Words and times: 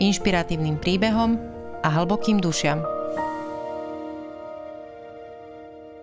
inšpiratívnym 0.00 0.80
príbehom 0.80 1.36
a 1.82 1.88
hlbokým 1.92 2.40
dušiam. 2.40 2.80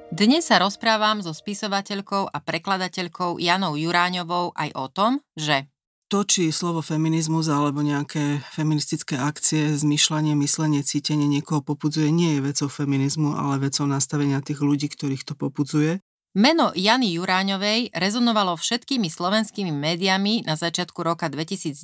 Dnes 0.10 0.50
sa 0.50 0.58
rozprávam 0.58 1.22
so 1.22 1.32
spisovateľkou 1.32 2.34
a 2.34 2.38
prekladateľkou 2.42 3.38
Janou 3.38 3.78
Juráňovou 3.78 4.52
aj 4.58 4.70
o 4.74 4.86
tom, 4.90 5.12
že 5.38 5.70
to, 6.10 6.26
či 6.26 6.50
slovo 6.50 6.82
feminizmus 6.82 7.54
alebo 7.54 7.86
nejaké 7.86 8.42
feministické 8.50 9.14
akcie, 9.14 9.78
zmyšľanie, 9.78 10.34
myslenie, 10.42 10.82
cítenie 10.82 11.30
niekoho 11.30 11.62
popudzuje, 11.62 12.10
nie 12.10 12.42
je 12.42 12.50
vecou 12.50 12.66
feminizmu, 12.66 13.38
ale 13.38 13.70
vecou 13.70 13.86
nastavenia 13.86 14.42
tých 14.42 14.66
ľudí, 14.66 14.90
ktorých 14.90 15.22
to 15.22 15.38
popudzuje. 15.38 16.02
Meno 16.34 16.74
Jany 16.74 17.14
Juráňovej 17.14 17.94
rezonovalo 17.94 18.58
všetkými 18.58 19.06
slovenskými 19.06 19.70
médiami 19.70 20.50
na 20.50 20.58
začiatku 20.58 20.98
roka 21.06 21.30
2019, 21.30 21.78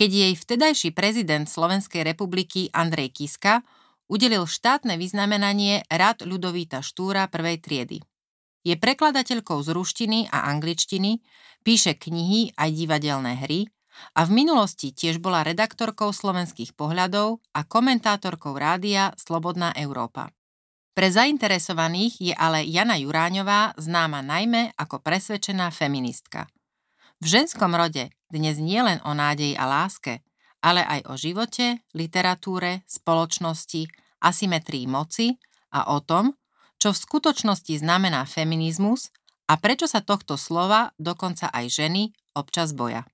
keď 0.00 0.10
jej 0.16 0.32
vtedajší 0.32 0.88
prezident 0.96 1.44
Slovenskej 1.44 2.00
republiky 2.00 2.72
Andrej 2.72 3.12
Kiska 3.12 3.60
udelil 4.08 4.48
štátne 4.48 4.96
vyznamenanie 4.96 5.84
Rad 5.92 6.24
Ľudovíta 6.24 6.80
Štúra 6.80 7.28
prvej 7.28 7.60
triedy. 7.60 8.00
Je 8.64 8.80
prekladateľkou 8.80 9.60
z 9.60 9.68
ruštiny 9.76 10.32
a 10.32 10.48
angličtiny, 10.56 11.20
píše 11.60 12.00
knihy 12.00 12.56
a 12.56 12.72
divadelné 12.72 13.44
hry 13.44 13.68
a 14.16 14.24
v 14.24 14.40
minulosti 14.40 14.96
tiež 14.96 15.20
bola 15.20 15.44
redaktorkou 15.44 16.16
slovenských 16.16 16.72
pohľadov 16.72 17.44
a 17.52 17.60
komentátorkou 17.68 18.56
rádia 18.56 19.12
Slobodná 19.20 19.76
Európa. 19.76 20.32
Pre 20.96 21.08
zainteresovaných 21.12 22.32
je 22.32 22.32
ale 22.32 22.64
Jana 22.64 22.96
Juráňová 22.96 23.76
známa 23.76 24.24
najmä 24.24 24.72
ako 24.80 25.04
presvedčená 25.04 25.68
feministka. 25.68 26.48
V 27.20 27.36
ženskom 27.36 27.76
rode 27.76 28.08
dnes 28.30 28.56
nie 28.62 28.78
len 28.80 29.02
o 29.02 29.12
nádeji 29.12 29.58
a 29.58 29.66
láske, 29.66 30.22
ale 30.62 30.86
aj 30.86 31.00
o 31.10 31.14
živote, 31.18 31.82
literatúre, 31.92 32.86
spoločnosti, 32.86 33.90
asymetrii 34.22 34.86
moci 34.86 35.36
a 35.72 35.92
o 35.92 36.00
tom, 36.00 36.36
čo 36.80 36.92
v 36.92 37.02
skutočnosti 37.02 37.76
znamená 37.76 38.24
feminizmus 38.24 39.12
a 39.50 39.58
prečo 39.58 39.84
sa 39.90 40.00
tohto 40.00 40.38
slova 40.38 40.94
dokonca 40.96 41.50
aj 41.50 41.66
ženy 41.68 42.02
občas 42.32 42.72
boja. 42.72 43.04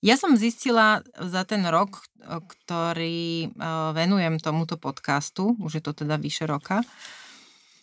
Ja 0.00 0.16
som 0.16 0.32
zistila 0.40 1.04
za 1.12 1.44
ten 1.44 1.60
rok, 1.68 2.00
ktorý 2.24 3.52
venujem 3.92 4.40
tomuto 4.40 4.80
podcastu, 4.80 5.52
už 5.60 5.76
je 5.76 5.82
to 5.84 5.92
teda 5.92 6.16
vyše 6.16 6.48
roka, 6.48 6.80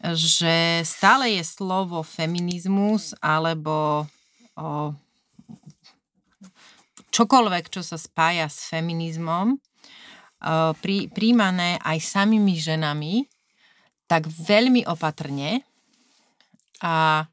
že 0.01 0.81
stále 0.81 1.37
je 1.37 1.45
slovo 1.45 2.01
feminizmus 2.01 3.13
alebo 3.21 4.09
o, 4.57 4.93
čokoľvek, 7.11 7.71
čo 7.71 7.81
sa 7.85 7.95
spája 7.95 8.51
s 8.51 8.67
feminizmom, 8.69 9.57
prí, 10.81 11.09
príjmané 11.09 11.81
aj 11.81 11.97
samými 12.03 12.55
ženami, 12.61 13.25
tak 14.07 14.29
veľmi 14.29 14.85
opatrne 14.87 15.65
a 16.79 17.25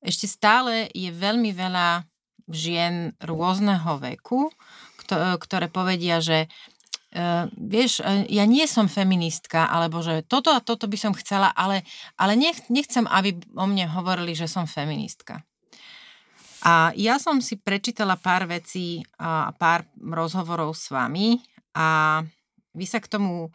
ešte 0.00 0.24
stále 0.24 0.88
je 0.96 1.12
veľmi 1.12 1.52
veľa 1.52 2.08
žien 2.50 3.12
rôzneho 3.20 4.00
veku, 4.00 4.48
ktoré 5.38 5.68
povedia, 5.68 6.22
že 6.22 6.46
uh, 6.46 7.46
vieš, 7.54 7.98
e, 8.02 8.30
ja 8.30 8.46
nie 8.46 8.62
som 8.70 8.86
feministka, 8.86 9.66
alebo 9.66 10.02
že 10.02 10.22
toto 10.22 10.54
a 10.54 10.62
toto 10.62 10.86
by 10.86 10.98
som 10.98 11.12
chcela, 11.18 11.50
ale, 11.50 11.82
ale 12.14 12.38
nech, 12.38 12.70
nechcem, 12.70 13.04
aby 13.10 13.38
o 13.58 13.66
mne 13.66 13.90
hovorili, 13.90 14.38
že 14.38 14.46
som 14.46 14.70
feministka. 14.70 15.42
A 16.60 16.92
ja 16.92 17.16
som 17.16 17.40
si 17.40 17.56
prečítala 17.56 18.20
pár 18.20 18.44
vecí 18.44 19.00
a 19.16 19.48
pár 19.56 19.88
rozhovorov 19.96 20.76
s 20.76 20.92
vami 20.92 21.40
a 21.72 22.20
vy 22.76 22.84
sa 22.84 23.00
k 23.00 23.08
tomu 23.08 23.48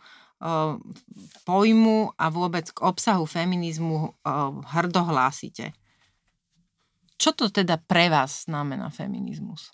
pojmu 1.46 2.14
a 2.18 2.26
vôbec 2.34 2.70
k 2.74 2.82
obsahu 2.82 3.30
feminizmu 3.30 4.14
hrdo 4.74 5.02
hlásite. 5.06 5.74
Čo 7.16 7.32
to 7.32 7.48
teda 7.48 7.80
pre 7.80 8.12
vás 8.12 8.50
znamená 8.50 8.92
feminizmus? 8.92 9.72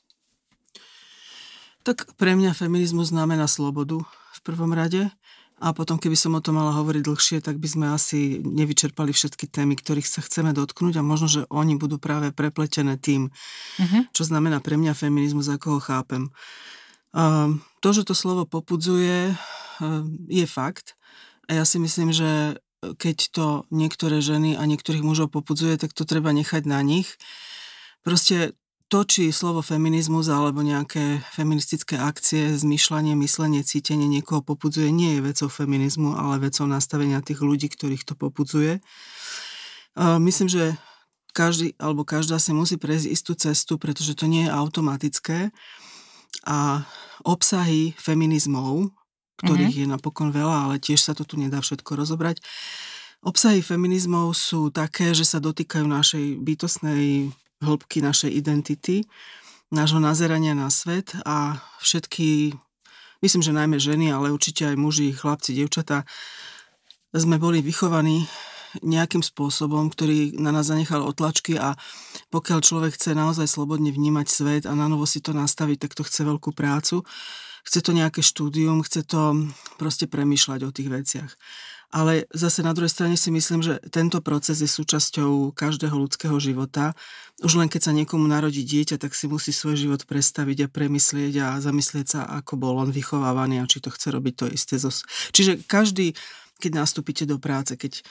Tak 1.82 2.14
pre 2.14 2.38
mňa 2.38 2.54
feminizmus 2.54 3.10
znamená 3.10 3.50
slobodu 3.50 4.06
v 4.06 4.40
prvom 4.46 4.70
rade. 4.70 5.10
A 5.62 5.78
potom, 5.78 6.02
keby 6.02 6.18
som 6.18 6.34
o 6.34 6.42
tom 6.42 6.58
mala 6.58 6.74
hovoriť 6.74 7.06
dlhšie, 7.06 7.38
tak 7.46 7.62
by 7.62 7.68
sme 7.70 7.86
asi 7.94 8.42
nevyčerpali 8.42 9.14
všetky 9.14 9.46
témy, 9.46 9.78
ktorých 9.78 10.10
sa 10.10 10.26
chceme 10.26 10.58
dotknúť 10.58 10.98
a 10.98 11.06
možno, 11.06 11.30
že 11.30 11.42
oni 11.54 11.78
budú 11.78 12.02
práve 12.02 12.34
prepletené 12.34 12.98
tým, 12.98 13.30
uh-huh. 13.30 14.02
čo 14.10 14.26
znamená 14.26 14.58
pre 14.58 14.74
mňa 14.82 14.98
feminizmus, 14.98 15.54
ako 15.54 15.78
ho 15.78 15.80
chápem. 15.80 16.34
Uh, 17.14 17.62
to, 17.86 17.94
že 17.94 18.10
to 18.10 18.18
slovo 18.18 18.50
popudzuje, 18.50 19.38
uh, 19.38 20.02
je 20.26 20.46
fakt. 20.50 20.98
A 21.46 21.62
ja 21.62 21.64
si 21.64 21.78
myslím, 21.78 22.10
že 22.10 22.58
keď 22.82 23.18
to 23.30 23.48
niektoré 23.70 24.18
ženy 24.18 24.58
a 24.58 24.66
niektorých 24.66 25.06
mužov 25.06 25.30
popudzuje, 25.30 25.78
tak 25.78 25.94
to 25.94 26.10
treba 26.10 26.34
nechať 26.34 26.66
na 26.66 26.82
nich. 26.82 27.22
Proste 28.02 28.58
to, 28.92 29.08
či 29.08 29.32
slovo 29.32 29.64
feminizmus 29.64 30.28
alebo 30.28 30.60
nejaké 30.60 31.24
feministické 31.32 31.96
akcie, 31.96 32.52
zmyšľanie, 32.60 33.16
myslenie, 33.16 33.64
cítenie 33.64 34.04
niekoho 34.04 34.44
popudzuje, 34.44 34.92
nie 34.92 35.16
je 35.16 35.24
vecou 35.24 35.48
feminizmu, 35.48 36.20
ale 36.20 36.44
vecou 36.44 36.68
nastavenia 36.68 37.24
tých 37.24 37.40
ľudí, 37.40 37.72
ktorých 37.72 38.04
to 38.04 38.20
popudzuje. 38.20 38.84
Myslím, 39.96 40.52
že 40.52 40.76
každý 41.32 41.72
alebo 41.80 42.04
každá 42.04 42.36
si 42.36 42.52
musí 42.52 42.76
prejsť 42.76 43.08
istú 43.08 43.32
cestu, 43.40 43.80
pretože 43.80 44.12
to 44.12 44.28
nie 44.28 44.44
je 44.44 44.52
automatické. 44.52 45.56
A 46.44 46.84
obsahy 47.24 47.96
feminizmov, 47.96 48.92
ktorých 49.40 49.72
mm-hmm. 49.72 49.88
je 49.88 49.94
napokon 49.96 50.36
veľa, 50.36 50.68
ale 50.68 50.84
tiež 50.84 51.00
sa 51.00 51.16
to 51.16 51.24
tu 51.24 51.40
nedá 51.40 51.64
všetko 51.64 51.96
rozobrať, 51.96 52.44
Obsahy 53.22 53.62
feminizmov 53.62 54.34
sú 54.34 54.74
také, 54.74 55.14
že 55.14 55.30
sa 55.30 55.38
dotýkajú 55.38 55.86
našej 55.86 56.42
bytostnej 56.42 57.30
hĺbky 57.62 58.02
našej 58.02 58.34
identity, 58.34 59.06
nášho 59.72 60.02
nazerania 60.04 60.52
na 60.52 60.68
svet 60.68 61.16
a 61.24 61.62
všetky, 61.80 62.52
myslím, 63.24 63.42
že 63.42 63.56
najmä 63.56 63.78
ženy, 63.80 64.12
ale 64.12 64.34
určite 64.34 64.68
aj 64.68 64.76
muži, 64.76 65.16
chlapci, 65.16 65.56
devčatá, 65.56 66.04
sme 67.16 67.40
boli 67.40 67.64
vychovaní 67.64 68.28
nejakým 68.80 69.20
spôsobom, 69.20 69.92
ktorý 69.92 70.40
na 70.40 70.56
nás 70.56 70.72
zanechal 70.72 71.04
otlačky 71.04 71.60
a 71.60 71.76
pokiaľ 72.32 72.60
človek 72.64 72.96
chce 72.96 73.12
naozaj 73.12 73.52
slobodne 73.52 73.92
vnímať 73.92 74.28
svet 74.32 74.64
a 74.64 74.72
na 74.72 74.88
novo 74.88 75.04
si 75.04 75.20
to 75.20 75.36
nastaviť, 75.36 75.88
tak 75.88 75.92
to 76.00 76.08
chce 76.08 76.24
veľkú 76.24 76.56
prácu. 76.56 77.04
Chce 77.68 77.80
to 77.84 77.92
nejaké 77.94 78.24
štúdium, 78.24 78.82
chce 78.82 79.06
to 79.06 79.52
proste 79.76 80.08
premýšľať 80.08 80.60
o 80.66 80.72
tých 80.74 80.90
veciach. 80.90 81.32
Ale 81.92 82.24
zase 82.32 82.64
na 82.64 82.72
druhej 82.72 82.88
strane 82.88 83.20
si 83.20 83.28
myslím, 83.36 83.60
že 83.60 83.84
tento 83.92 84.24
proces 84.24 84.64
je 84.64 84.70
súčasťou 84.72 85.52
každého 85.52 85.92
ľudského 85.92 86.40
života. 86.40 86.96
Už 87.44 87.60
len 87.60 87.68
keď 87.68 87.92
sa 87.92 87.92
niekomu 87.92 88.32
narodí 88.32 88.64
dieťa, 88.64 88.96
tak 88.96 89.12
si 89.12 89.28
musí 89.28 89.52
svoj 89.52 89.76
život 89.76 90.08
predstaviť 90.08 90.66
a 90.66 90.72
premyslieť 90.72 91.34
a 91.44 91.48
zamyslieť 91.60 92.08
sa, 92.08 92.22
ako 92.24 92.56
bol 92.56 92.80
on 92.80 92.96
vychovávaný 92.96 93.60
a 93.60 93.68
či 93.68 93.84
to 93.84 93.92
chce 93.92 94.08
robiť 94.08 94.34
to 94.40 94.46
isté. 94.48 94.80
Čiže 95.36 95.68
každý, 95.68 96.16
keď 96.64 96.72
nastúpite 96.80 97.28
do 97.28 97.36
práce, 97.36 97.76
keď 97.76 98.08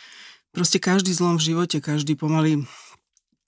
proste 0.53 0.77
každý 0.77 1.17
zlom 1.17 1.41
v 1.41 1.57
živote, 1.57 1.81
každý 1.81 2.21
pomaly 2.21 2.69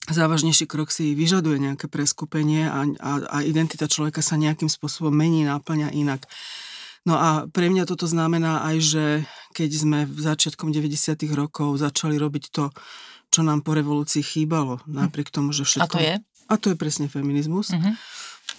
závažnejší 0.09 0.67
krok 0.67 0.91
si 0.91 1.15
vyžaduje 1.15 1.61
nejaké 1.61 1.87
preskupenie 1.87 2.67
a, 2.67 2.83
a, 2.99 3.11
a 3.29 3.37
identita 3.45 3.87
človeka 3.87 4.19
sa 4.19 4.35
nejakým 4.35 4.67
spôsobom 4.67 5.13
mení, 5.13 5.47
náplňa 5.47 5.95
inak. 5.95 6.27
No 7.03 7.19
a 7.19 7.29
pre 7.51 7.67
mňa 7.67 7.83
toto 7.83 8.07
znamená 8.07 8.63
aj, 8.63 8.77
že 8.79 9.05
keď 9.51 9.69
sme 9.75 9.99
v 10.07 10.19
začiatkom 10.23 10.71
90. 10.71 11.19
rokov 11.35 11.75
začali 11.83 12.15
robiť 12.15 12.43
to, 12.49 12.71
čo 13.27 13.41
nám 13.43 13.65
po 13.65 13.75
revolúcii 13.75 14.23
chýbalo, 14.23 14.79
napriek 14.87 15.33
tomu, 15.33 15.51
že 15.51 15.67
všetko... 15.67 15.83
A 15.83 15.91
to 15.91 15.99
je? 15.99 16.15
A 16.23 16.53
to 16.55 16.67
je 16.71 16.77
presne 16.77 17.11
feminizmus. 17.11 17.75
Uh-huh. 17.75 17.93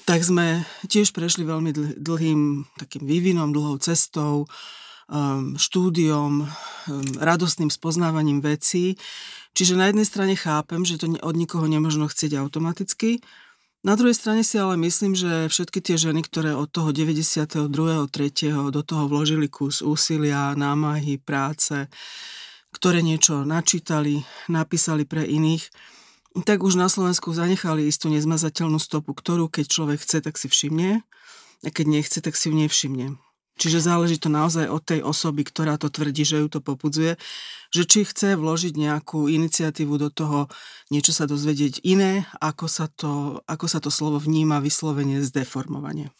Tak 0.05 0.21
sme 0.21 0.67
tiež 0.85 1.17
prešli 1.17 1.49
veľmi 1.49 1.97
dlhým 1.97 2.69
takým 2.77 3.05
vývinom, 3.09 3.55
dlhou 3.55 3.81
cestou, 3.81 4.45
um, 5.09 5.57
štúdiom, 5.57 6.45
um, 6.45 6.49
radostným 7.21 7.73
spoznávaním 7.73 8.45
vecí. 8.45 9.01
Čiže 9.55 9.79
na 9.79 9.89
jednej 9.89 10.05
strane 10.05 10.35
chápem, 10.35 10.83
že 10.83 10.99
to 10.99 11.07
od 11.23 11.35
nikoho 11.39 11.65
nemožno 11.71 12.11
chcieť 12.11 12.37
automaticky, 12.43 13.23
Na 13.85 14.01
druhej 14.01 14.17
strane 14.17 14.41
si 14.41 14.57
ale 14.57 14.81
myslím, 14.81 15.13
že 15.13 15.53
všetky 15.53 15.85
tie 15.85 16.01
ženy, 16.01 16.25
ktoré 16.25 16.57
od 16.57 16.73
toho 16.73 16.89
92. 16.89 17.69
3. 17.69 18.73
do 18.73 18.81
toho 18.81 19.05
vložili 19.13 19.45
kus 19.45 19.85
úsilia, 19.85 20.57
námahy, 20.57 21.21
práce, 21.21 21.93
ktoré 22.73 23.05
niečo 23.05 23.45
načítali, 23.45 24.25
napísali 24.49 25.05
pre 25.05 25.29
iných, 25.29 25.69
tak 26.49 26.65
už 26.65 26.81
na 26.81 26.89
Slovensku 26.89 27.37
zanechali 27.37 27.85
istú 27.85 28.09
nezmazateľnú 28.09 28.81
stopu, 28.81 29.13
ktorú 29.13 29.53
keď 29.53 29.69
človek 29.69 30.01
chce, 30.01 30.25
tak 30.25 30.41
si 30.41 30.49
všimne 30.49 31.05
a 31.61 31.69
keď 31.69 31.85
nechce, 31.85 32.19
tak 32.25 32.41
si 32.41 32.49
ju 32.49 32.57
nevšimne. 32.57 33.21
Čiže 33.55 33.87
záleží 33.87 34.19
to 34.19 34.27
naozaj 34.27 34.67
od 34.67 34.83
tej 34.83 35.01
osoby, 35.07 35.47
ktorá 35.47 35.79
to 35.79 35.87
tvrdí, 35.87 36.27
že 36.27 36.43
ju 36.43 36.51
to 36.51 36.59
popudzuje, 36.59 37.15
že 37.71 37.83
či 37.87 38.03
chce 38.03 38.35
vložiť 38.35 38.75
nejakú 38.75 39.31
iniciatívu 39.31 39.95
do 39.99 40.11
toho, 40.11 40.51
niečo 40.91 41.15
sa 41.15 41.27
dozvedieť 41.27 41.83
iné, 41.87 42.27
ako 42.43 42.67
sa 42.67 42.87
to, 42.91 43.43
ako 43.47 43.67
sa 43.71 43.79
to 43.79 43.95
slovo 43.95 44.19
vníma 44.19 44.59
vyslovene 44.59 45.23
zdeformovanie. 45.23 46.11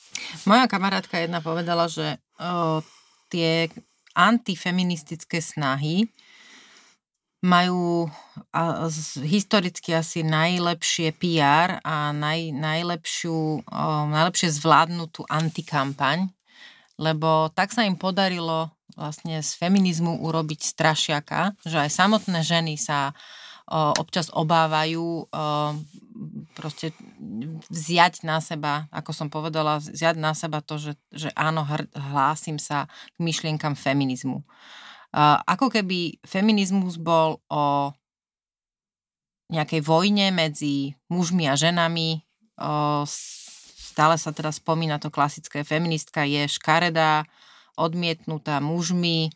Moja 0.47 0.67
kamarátka 0.67 1.23
jedna 1.23 1.43
povedala, 1.43 1.87
že 1.87 2.19
o, 2.39 2.83
tie 3.31 3.71
antifeministické 4.15 5.39
snahy 5.39 6.11
majú 7.39 8.11
a, 8.51 8.91
z, 8.91 9.23
historicky 9.23 9.95
asi 9.95 10.27
najlepšie 10.27 11.15
PR 11.19 11.79
a 11.87 12.11
naj, 12.11 12.51
najlepšiu, 12.51 13.63
o, 13.63 13.87
najlepšie 14.11 14.55
zvládnutú 14.59 15.23
antikampaň 15.31 16.34
lebo 16.99 17.51
tak 17.55 17.75
sa 17.75 17.83
im 17.87 17.99
podarilo 17.99 18.71
vlastne 18.95 19.43
z 19.43 19.51
feminizmu 19.59 20.23
urobiť 20.23 20.61
strašiaka, 20.63 21.59
že 21.67 21.83
aj 21.83 21.91
samotné 21.91 22.47
ženy 22.47 22.79
sa 22.79 23.11
o, 23.67 23.91
občas 23.99 24.31
obávajú 24.31 25.27
o, 25.27 25.29
proste 26.55 26.95
vziať 27.67 28.23
na 28.23 28.39
seba, 28.39 28.87
ako 28.95 29.11
som 29.11 29.29
povedala, 29.33 29.83
vziať 29.83 30.17
na 30.17 30.31
seba 30.39 30.63
to, 30.63 30.79
že, 30.79 30.93
že 31.11 31.29
áno, 31.35 31.67
hr, 31.67 31.91
hlásim 31.91 32.63
sa 32.63 32.87
k 32.87 33.19
myšlienkam 33.19 33.75
feminizmu. 33.75 34.39
O, 34.39 35.23
ako 35.43 35.75
keby 35.75 36.23
feminizmus 36.23 36.95
bol 36.95 37.43
o 37.51 37.91
nejakej 39.51 39.83
vojne 39.85 40.31
medzi 40.31 40.95
mužmi 41.11 41.51
a 41.51 41.59
ženami, 41.59 42.23
o, 42.63 43.03
stále 43.95 44.19
sa 44.19 44.35
teraz 44.35 44.59
spomína 44.59 44.99
to 44.99 45.15
klasické 45.15 45.63
feministka, 45.63 46.27
je 46.27 46.51
škaredá, 46.51 47.23
odmietnutá 47.79 48.59
mužmi, 48.59 49.31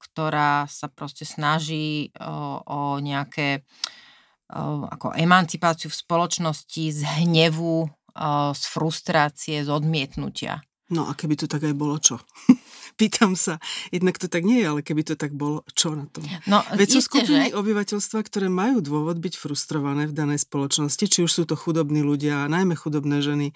ktorá 0.00 0.64
sa 0.64 0.88
proste 0.88 1.28
snaží 1.28 2.08
o, 2.16 2.64
o 2.64 2.80
nejaké 3.04 3.68
ako 4.88 5.12
emancipáciu 5.12 5.92
v 5.92 6.00
spoločnosti 6.00 6.84
z 6.88 7.00
hnevu, 7.20 7.84
z 8.56 8.62
frustrácie, 8.72 9.60
z 9.60 9.68
odmietnutia. 9.68 10.64
No 10.88 11.04
a 11.04 11.12
keby 11.12 11.36
to 11.36 11.44
tak 11.44 11.68
aj 11.68 11.76
bolo, 11.76 12.00
čo? 12.00 12.16
Pýtam 12.98 13.38
sa, 13.38 13.62
jednak 13.94 14.18
to 14.18 14.26
tak 14.26 14.42
nie 14.42 14.58
je, 14.58 14.66
ale 14.66 14.80
keby 14.82 15.06
to 15.06 15.14
tak 15.14 15.30
bolo, 15.30 15.62
čo 15.78 15.94
na 15.94 16.10
tom? 16.10 16.26
No, 16.50 16.66
Veď 16.74 16.98
sú 16.98 17.00
skupiny 17.06 17.50
že? 17.50 17.54
obyvateľstva, 17.54 18.26
ktoré 18.26 18.50
majú 18.50 18.82
dôvod 18.82 19.22
byť 19.22 19.38
frustrované 19.38 20.10
v 20.10 20.16
danej 20.18 20.42
spoločnosti, 20.42 21.04
či 21.06 21.22
už 21.22 21.30
sú 21.30 21.42
to 21.46 21.54
chudobní 21.54 22.02
ľudia, 22.02 22.50
najmä 22.50 22.74
chudobné 22.74 23.22
ženy. 23.22 23.54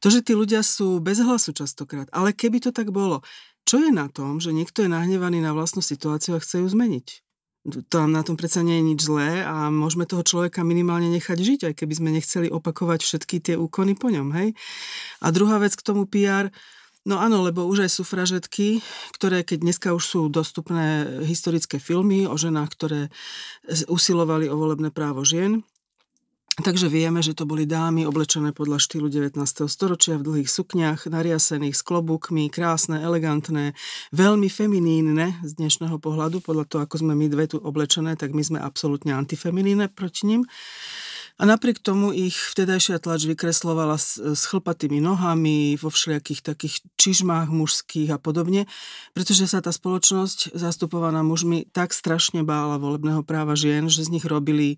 To, 0.00 0.08
že 0.08 0.24
tí 0.24 0.32
ľudia 0.32 0.64
sú 0.64 0.96
bez 1.04 1.20
hlasu 1.20 1.52
častokrát. 1.52 2.08
Ale 2.08 2.32
keby 2.32 2.64
to 2.64 2.72
tak 2.72 2.88
bolo, 2.88 3.20
čo 3.68 3.84
je 3.84 3.92
na 3.92 4.08
tom, 4.08 4.40
že 4.40 4.56
niekto 4.56 4.80
je 4.80 4.88
nahnevaný 4.88 5.44
na 5.44 5.52
vlastnú 5.52 5.84
situáciu 5.84 6.40
a 6.40 6.42
chce 6.42 6.64
ju 6.64 6.68
zmeniť? 6.72 7.20
tam 7.92 8.08
na 8.08 8.24
tom 8.24 8.40
predsa 8.40 8.64
nie 8.64 8.80
je 8.80 8.86
nič 8.88 9.00
zlé 9.04 9.44
a 9.44 9.68
môžeme 9.68 10.08
toho 10.08 10.24
človeka 10.24 10.64
minimálne 10.64 11.12
nechať 11.12 11.36
žiť, 11.36 11.60
aj 11.68 11.74
keby 11.76 11.92
sme 11.92 12.10
nechceli 12.16 12.48
opakovať 12.48 13.04
všetky 13.04 13.36
tie 13.44 13.54
úkony 13.60 13.92
po 13.92 14.08
ňom, 14.08 14.32
hej? 14.32 14.56
A 15.20 15.28
druhá 15.28 15.60
vec 15.60 15.76
k 15.76 15.84
tomu 15.84 16.08
PR, 16.08 16.48
No 17.08 17.16
áno, 17.16 17.40
lebo 17.40 17.64
už 17.64 17.88
aj 17.88 17.96
sufražetky, 17.96 18.84
ktoré 19.16 19.40
keď 19.40 19.58
dneska 19.64 19.88
už 19.96 20.04
sú 20.04 20.20
dostupné 20.28 21.08
historické 21.24 21.80
filmy 21.80 22.28
o 22.28 22.36
ženách, 22.36 22.70
ktoré 22.76 23.00
usilovali 23.88 24.52
o 24.52 24.56
volebné 24.60 24.92
právo 24.92 25.24
žien, 25.24 25.64
Takže 26.60 26.92
vieme, 26.92 27.24
že 27.24 27.32
to 27.32 27.48
boli 27.48 27.64
dámy 27.64 28.04
oblečené 28.04 28.52
podľa 28.52 28.84
štýlu 28.84 29.08
19. 29.08 29.38
storočia 29.64 30.20
v 30.20 30.26
dlhých 30.28 30.50
sukniach, 30.50 31.08
nariasených 31.08 31.72
s 31.72 31.80
klobúkmi, 31.80 32.52
krásne, 32.52 33.00
elegantné, 33.00 33.72
veľmi 34.12 34.50
feminínne 34.52 35.40
z 35.40 35.56
dnešného 35.56 35.96
pohľadu. 35.96 36.44
Podľa 36.44 36.64
toho, 36.68 36.80
ako 36.84 37.06
sme 37.06 37.16
my 37.16 37.32
dve 37.32 37.48
tu 37.48 37.56
oblečené, 37.56 38.12
tak 38.18 38.36
my 38.36 38.44
sme 38.44 38.58
absolútne 38.60 39.16
antifeminínne 39.16 39.88
proti 39.88 40.28
ním. 40.28 40.44
A 41.40 41.48
napriek 41.48 41.80
tomu 41.80 42.12
ich 42.12 42.36
vtedajšia 42.36 43.00
tlač 43.00 43.24
vykreslovala 43.24 43.96
s, 43.96 44.20
s 44.20 44.44
chlpatými 44.44 45.00
nohami, 45.00 45.80
vo 45.80 45.88
všelijakých 45.88 46.44
takých 46.44 46.84
čižmách 47.00 47.48
mužských 47.48 48.12
a 48.12 48.20
podobne, 48.20 48.68
pretože 49.16 49.48
sa 49.48 49.64
tá 49.64 49.72
spoločnosť 49.72 50.52
zastupovaná 50.52 51.24
mužmi 51.24 51.64
tak 51.72 51.96
strašne 51.96 52.44
bála 52.44 52.76
volebného 52.76 53.24
práva 53.24 53.56
žien, 53.56 53.88
že 53.88 54.04
z 54.04 54.20
nich 54.20 54.28
robili 54.28 54.76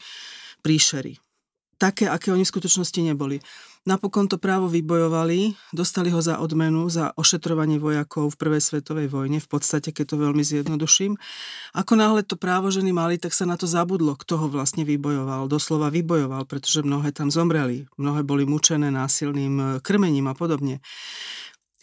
príšery. 0.62 1.18
Také, 1.82 2.06
aké 2.06 2.30
oni 2.30 2.46
v 2.46 2.52
skutočnosti 2.54 3.00
neboli. 3.02 3.42
Napokon 3.82 4.30
to 4.30 4.38
právo 4.38 4.70
vybojovali, 4.70 5.58
dostali 5.74 6.14
ho 6.14 6.22
za 6.22 6.38
odmenu, 6.38 6.86
za 6.86 7.10
ošetrovanie 7.18 7.82
vojakov 7.82 8.30
v 8.30 8.38
Prvej 8.38 8.62
svetovej 8.62 9.10
vojne, 9.10 9.42
v 9.42 9.48
podstate, 9.50 9.90
keď 9.90 10.14
to 10.14 10.16
veľmi 10.22 10.46
zjednoduším. 10.46 11.18
Ako 11.74 11.98
náhle 11.98 12.22
to 12.22 12.38
právo 12.38 12.70
ženy 12.70 12.94
mali, 12.94 13.18
tak 13.18 13.34
sa 13.34 13.42
na 13.42 13.58
to 13.58 13.66
zabudlo, 13.66 14.14
kto 14.14 14.38
ho 14.38 14.46
vlastne 14.46 14.86
vybojoval. 14.86 15.50
Doslova 15.50 15.90
vybojoval, 15.90 16.46
pretože 16.46 16.86
mnohé 16.86 17.10
tam 17.10 17.34
zomreli. 17.34 17.90
Mnohé 17.98 18.22
boli 18.22 18.46
mučené 18.46 18.94
násilným 18.94 19.54
e, 19.58 19.64
krmením 19.82 20.30
a 20.30 20.38
podobne. 20.38 20.78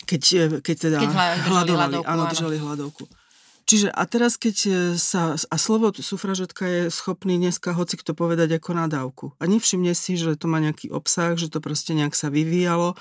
Keď, 0.08 0.24
e, 0.40 0.44
keď 0.64 0.76
teda 0.80 0.98
keď 1.04 1.12
hľadovali, 1.52 2.00
hladovku, 2.00 2.08
áno, 2.08 2.24
držali 2.32 2.56
hľadovku. 2.64 3.04
Čiže 3.70 3.94
a 3.94 4.02
teraz, 4.10 4.42
keď 4.42 4.58
e, 4.66 4.72
sa, 4.98 5.38
a 5.38 5.56
slovo 5.62 5.94
sufražetka 5.94 6.66
je 6.66 6.82
schopný 6.90 7.38
dneska 7.38 7.70
hoci 7.78 8.02
kto 8.02 8.18
povedať 8.18 8.58
ako 8.58 8.74
nadávku. 8.74 9.26
A 9.38 9.46
nevšimne 9.46 9.94
si, 9.94 10.18
že 10.18 10.34
to 10.34 10.50
má 10.50 10.58
nejaký 10.58 10.90
obsah, 10.90 11.38
že 11.38 11.54
to 11.54 11.62
proste 11.62 11.94
nejak 11.94 12.18
sa 12.18 12.34
vyvíjalo 12.34 12.98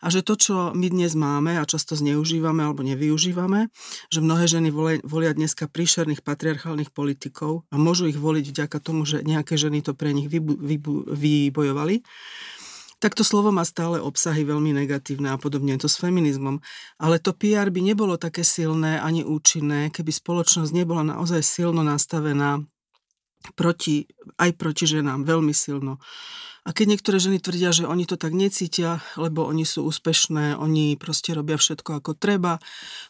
a 0.00 0.06
že 0.08 0.24
to, 0.24 0.40
čo 0.40 0.56
my 0.72 0.88
dnes 0.88 1.12
máme 1.12 1.60
a 1.60 1.68
často 1.68 1.92
zneužívame 1.92 2.64
alebo 2.64 2.80
nevyužívame, 2.88 3.68
že 4.08 4.24
mnohé 4.24 4.48
ženy 4.48 4.72
volia 5.04 5.36
dneska 5.36 5.68
príšerných 5.68 6.24
patriarchálnych 6.24 6.88
politikov 6.88 7.68
a 7.68 7.76
môžu 7.76 8.08
ich 8.08 8.16
voliť 8.16 8.48
vďaka 8.48 8.78
tomu, 8.80 9.04
že 9.04 9.20
nejaké 9.20 9.60
ženy 9.60 9.84
to 9.84 9.92
pre 9.92 10.16
nich 10.16 10.32
vybu, 10.32 10.56
vybu, 10.56 10.92
vybojovali, 11.12 12.00
tak 12.98 13.14
to 13.14 13.22
slovo 13.22 13.54
má 13.54 13.62
stále 13.62 14.02
obsahy 14.02 14.42
veľmi 14.42 14.74
negatívne 14.74 15.30
a 15.30 15.38
podobne 15.38 15.78
je 15.78 15.86
to 15.86 15.90
s 15.90 16.02
feminizmom. 16.02 16.58
Ale 16.98 17.22
to 17.22 17.30
PR 17.30 17.70
by 17.70 17.80
nebolo 17.82 18.18
také 18.18 18.42
silné 18.42 18.98
ani 18.98 19.22
účinné, 19.22 19.94
keby 19.94 20.10
spoločnosť 20.10 20.74
nebola 20.74 21.06
naozaj 21.06 21.42
silno 21.46 21.86
nastavená 21.86 22.66
proti, 23.54 24.10
aj 24.42 24.50
proti 24.58 24.84
ženám, 24.90 25.22
veľmi 25.22 25.54
silno. 25.54 26.02
A 26.66 26.76
keď 26.76 26.98
niektoré 26.98 27.16
ženy 27.16 27.40
tvrdia, 27.40 27.72
že 27.72 27.88
oni 27.88 28.04
to 28.04 28.20
tak 28.20 28.36
necítia, 28.36 29.00
lebo 29.16 29.46
oni 29.48 29.64
sú 29.64 29.88
úspešné, 29.88 30.58
oni 30.60 31.00
proste 31.00 31.32
robia 31.32 31.56
všetko 31.56 32.02
ako 32.02 32.12
treba, 32.12 32.60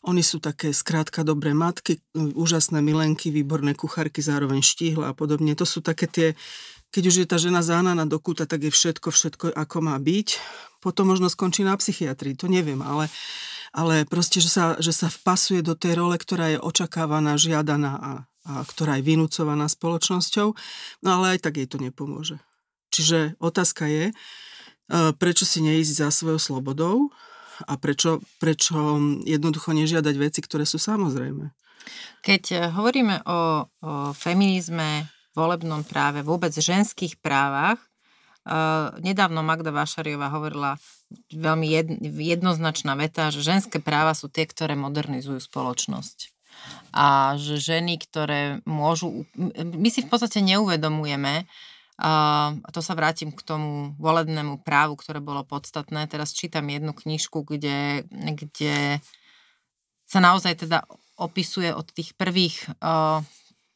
oni 0.06 0.22
sú 0.22 0.38
také 0.38 0.70
skrátka 0.70 1.26
dobré 1.26 1.58
matky, 1.58 1.98
úžasné 2.14 2.78
milenky, 2.78 3.34
výborné 3.34 3.74
kuchárky, 3.74 4.22
zároveň 4.22 4.62
štíhle 4.62 5.10
a 5.10 5.16
podobne. 5.16 5.58
To 5.58 5.66
sú 5.66 5.82
také 5.82 6.06
tie 6.06 6.28
keď 6.88 7.02
už 7.04 7.16
je 7.24 7.26
tá 7.28 7.36
žena 7.36 7.60
záhnaná 7.60 8.08
do 8.08 8.16
kúta, 8.16 8.48
tak 8.48 8.64
je 8.64 8.72
všetko, 8.72 9.08
všetko 9.12 9.44
ako 9.52 9.76
má 9.84 9.96
byť. 10.00 10.28
Potom 10.80 11.10
možno 11.10 11.28
skončí 11.28 11.66
na 11.66 11.74
psychiatrii, 11.74 12.38
to 12.38 12.46
neviem, 12.46 12.80
ale, 12.80 13.10
ale 13.74 14.06
proste, 14.06 14.38
že 14.38 14.48
sa, 14.48 14.64
že 14.78 14.94
sa 14.94 15.10
vpasuje 15.10 15.60
do 15.60 15.74
tej 15.74 15.98
role, 15.98 16.14
ktorá 16.14 16.54
je 16.54 16.62
očakávaná, 16.62 17.34
žiadaná 17.34 17.92
a, 17.98 18.12
a 18.46 18.52
ktorá 18.62 18.96
je 19.02 19.06
vynúcovaná 19.10 19.66
spoločnosťou, 19.66 20.48
no 21.02 21.08
ale 21.08 21.36
aj 21.36 21.50
tak 21.50 21.58
jej 21.58 21.68
to 21.68 21.82
nepomôže. 21.82 22.38
Čiže 22.94 23.36
otázka 23.42 23.90
je, 23.90 24.04
e, 24.10 24.14
prečo 25.18 25.44
si 25.44 25.60
neísť 25.60 26.06
za 26.06 26.08
svojou 26.14 26.40
slobodou 26.40 27.10
a 27.66 27.74
prečo, 27.74 28.22
prečo 28.38 29.02
jednoducho 29.26 29.74
nežiadať 29.74 30.14
veci, 30.14 30.40
ktoré 30.40 30.62
sú 30.62 30.78
samozrejme. 30.78 31.50
Keď 32.22 32.42
e, 32.54 32.56
hovoríme 32.70 33.26
o, 33.26 33.66
o 33.66 33.92
feminizme, 34.14 35.17
volebnom 35.38 35.86
práve, 35.86 36.26
vôbec 36.26 36.50
ženských 36.50 37.22
právach. 37.22 37.78
Nedávno 38.98 39.46
Magda 39.46 39.70
Vášariová 39.70 40.34
hovorila 40.34 40.74
veľmi 41.30 41.70
jednoznačná 42.18 42.98
veta, 42.98 43.30
že 43.30 43.46
ženské 43.46 43.78
práva 43.78 44.18
sú 44.18 44.26
tie, 44.26 44.48
ktoré 44.48 44.74
modernizujú 44.74 45.38
spoločnosť. 45.38 46.34
A 46.90 47.38
že 47.38 47.62
ženy, 47.62 48.02
ktoré 48.02 48.58
môžu... 48.66 49.28
My 49.62 49.88
si 49.94 50.02
v 50.02 50.10
podstate 50.10 50.42
neuvedomujeme, 50.42 51.46
a 51.98 52.68
to 52.70 52.78
sa 52.78 52.94
vrátim 52.94 53.34
k 53.34 53.42
tomu 53.42 53.94
volebnému 53.98 54.62
právu, 54.62 54.94
ktoré 54.94 55.18
bolo 55.18 55.42
podstatné. 55.42 56.06
Teraz 56.06 56.30
čítam 56.30 56.70
jednu 56.70 56.94
knižku, 56.94 57.42
kde, 57.42 58.06
kde 58.10 59.02
sa 60.06 60.22
naozaj 60.22 60.62
teda 60.62 60.86
opisuje 61.18 61.74
od 61.74 61.90
tých 61.90 62.14
prvých 62.14 62.70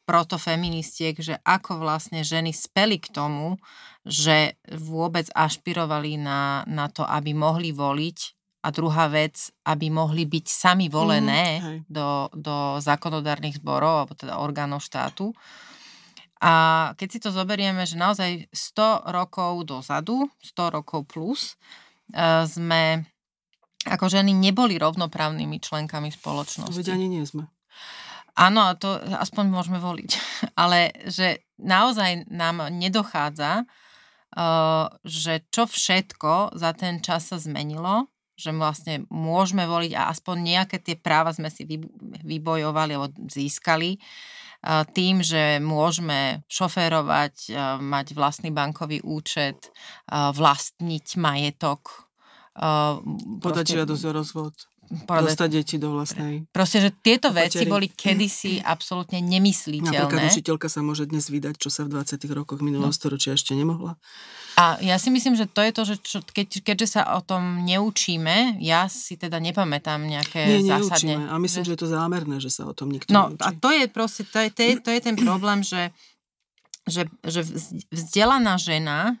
protofeministiek, 0.03 1.15
že 1.19 1.35
ako 1.47 1.79
vlastne 1.79 2.21
ženy 2.23 2.51
speli 2.51 2.99
k 2.99 3.11
tomu, 3.11 3.55
že 4.03 4.59
vôbec 4.75 5.31
ašpirovali 5.31 6.19
na, 6.19 6.67
na 6.67 6.91
to, 6.91 7.07
aby 7.07 7.31
mohli 7.31 7.71
voliť 7.71 8.17
a 8.63 8.67
druhá 8.71 9.11
vec, 9.11 9.51
aby 9.67 9.91
mohli 9.91 10.23
byť 10.23 10.45
sami 10.47 10.87
volené 10.87 11.59
mm, 11.59 11.91
do, 11.91 12.31
do 12.31 12.79
zákonodárnych 12.79 13.59
zborov, 13.59 14.07
alebo 14.07 14.13
teda 14.15 14.39
orgánov 14.39 14.79
štátu. 14.79 15.35
A 16.43 16.91
keď 16.99 17.07
si 17.07 17.19
to 17.23 17.31
zoberieme, 17.31 17.83
že 17.87 17.99
naozaj 17.99 18.51
100 18.51 19.11
rokov 19.11 19.67
dozadu, 19.67 20.27
100 20.43 20.75
rokov 20.79 21.07
plus, 21.07 21.55
e, 22.11 22.43
sme 22.47 23.03
ako 23.83 24.07
ženy 24.07 24.31
neboli 24.31 24.79
rovnoprávnymi 24.79 25.59
členkami 25.59 26.11
spoločnosti. 26.11 26.75
Veď 26.75 26.95
ani 26.95 27.07
nie 27.11 27.23
sme. 27.27 27.47
Áno, 28.33 28.65
a 28.65 28.73
to 28.73 28.97
aspoň 28.97 29.45
môžeme 29.53 29.77
voliť. 29.77 30.11
Ale 30.61 30.89
že 31.05 31.45
naozaj 31.61 32.29
nám 32.33 32.65
nedochádza, 32.73 33.65
uh, 33.65 34.89
že 35.05 35.45
čo 35.53 35.69
všetko 35.69 36.57
za 36.57 36.73
ten 36.73 36.97
čas 37.05 37.29
sa 37.29 37.37
zmenilo, 37.37 38.09
že 38.33 38.49
vlastne 38.49 39.05
môžeme 39.13 39.69
voliť 39.69 39.93
a 39.93 40.09
aspoň 40.09 40.35
nejaké 40.41 40.81
tie 40.81 40.97
práva 40.97 41.29
sme 41.29 41.53
si 41.53 41.69
vybojovali 42.25 42.97
alebo 42.97 43.13
získali 43.29 44.01
uh, 44.01 44.81
tým, 44.89 45.21
že 45.21 45.61
môžeme 45.61 46.41
šoférovať, 46.49 47.35
uh, 47.53 47.77
mať 47.77 48.17
vlastný 48.17 48.49
bankový 48.49 49.05
účet, 49.05 49.69
vlastniť 50.09 51.07
majetok. 51.21 52.09
Podať 53.41 53.65
žiadosť 53.81 54.03
o 54.05 54.11
rozvod 54.13 54.55
povedať. 55.03 55.33
Dostať 55.33 55.49
deti 55.49 55.75
do 55.81 55.97
vlastnej... 55.97 56.45
Proste, 56.53 56.77
že 56.83 56.89
tieto 56.93 57.33
veci 57.33 57.65
boli 57.65 57.89
kedysi 57.89 58.61
absolútne 58.61 59.19
nemysliteľné. 59.19 60.05
Napríklad 60.07 60.29
učiteľka 60.29 60.67
sa 60.69 60.85
môže 60.85 61.09
dnes 61.09 61.27
vydať, 61.27 61.57
čo 61.57 61.73
sa 61.73 61.83
v 61.85 61.97
20 61.97 62.19
rokoch 62.33 62.61
minulého 62.61 62.89
no. 62.89 62.95
storočia 62.95 63.33
ešte 63.33 63.57
nemohla. 63.57 63.97
A 64.53 64.77
ja 64.85 65.01
si 65.01 65.09
myslím, 65.09 65.33
že 65.33 65.49
to 65.49 65.65
je 65.65 65.71
to, 65.73 65.83
že 65.83 65.95
čo, 66.05 66.17
keď, 66.21 66.61
keďže 66.61 67.01
sa 67.01 67.17
o 67.17 67.25
tom 67.25 67.65
neučíme, 67.65 68.61
ja 68.61 68.85
si 68.85 69.17
teda 69.17 69.41
nepamätám 69.41 70.05
nejaké 70.05 70.61
Nie, 70.61 70.77
zásadne. 70.77 71.17
neučíme. 71.17 71.33
A 71.33 71.35
myslím, 71.41 71.63
že... 71.65 71.67
že 71.69 71.73
je 71.73 71.81
to 71.81 71.89
zámerné, 71.89 72.35
že 72.37 72.53
sa 72.53 72.69
o 72.69 72.73
tom 72.77 72.93
nikto 72.93 73.09
No 73.09 73.33
neučí. 73.33 73.41
a 73.41 73.49
to 73.57 73.69
je 73.73 73.85
proste, 73.89 74.21
to 74.29 74.37
je, 74.37 74.49
to 74.53 74.61
je, 74.61 74.73
to 74.77 74.89
je 74.93 75.01
ten 75.01 75.17
problém, 75.17 75.65
že 75.65 75.89
že, 76.83 77.07
že 77.23 77.47
vzdelaná 77.95 78.59
žena, 78.59 79.15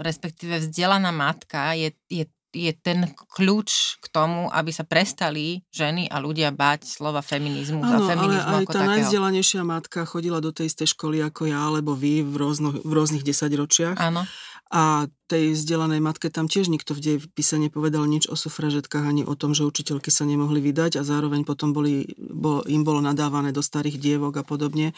respektíve 0.00 0.64
vzdelaná 0.64 1.12
matka 1.12 1.76
je, 1.76 1.92
je 2.08 2.24
je 2.50 2.72
ten 2.74 3.06
kľúč 3.36 4.02
k 4.02 4.06
tomu, 4.10 4.50
aby 4.50 4.70
sa 4.74 4.82
prestali 4.82 5.62
ženy 5.70 6.10
a 6.10 6.18
ľudia 6.18 6.50
báť 6.50 6.86
slova 6.86 7.22
feminizmus 7.22 7.86
ano, 7.86 8.04
a 8.04 8.08
feminizmu 8.10 8.50
ale 8.50 8.62
aj 8.62 8.64
ako 8.66 8.72
tá 8.72 8.80
takého. 8.82 8.90
najvzdelanejšia 8.90 9.62
matka 9.62 9.98
chodila 10.06 10.38
do 10.42 10.50
tej 10.50 10.70
istej 10.70 10.94
školy 10.94 11.22
ako 11.22 11.50
ja, 11.50 11.58
alebo 11.62 11.94
vy 11.94 12.26
v, 12.26 12.34
rôzno, 12.34 12.74
v 12.74 12.92
rôznych 12.92 13.22
desaťročiach. 13.22 13.98
Áno. 13.98 14.26
A 14.70 15.10
tej 15.26 15.50
vzdelanej 15.58 15.98
matke 15.98 16.30
tam 16.30 16.46
tiež 16.46 16.70
nikto 16.70 16.94
v 16.94 17.02
dejepise 17.02 17.58
nepovedal 17.58 18.06
nič 18.06 18.30
o 18.30 18.38
sufražetkách 18.38 19.02
ani 19.02 19.22
o 19.26 19.34
tom, 19.34 19.50
že 19.50 19.66
učiteľky 19.66 20.14
sa 20.14 20.22
nemohli 20.22 20.62
vydať 20.62 20.98
a 20.98 21.02
zároveň 21.02 21.42
potom 21.42 21.74
boli, 21.74 22.06
bol, 22.18 22.62
im 22.70 22.86
bolo 22.86 23.02
nadávané 23.02 23.50
do 23.50 23.66
starých 23.66 23.98
dievok 23.98 24.38
a 24.38 24.44
podobne. 24.46 24.94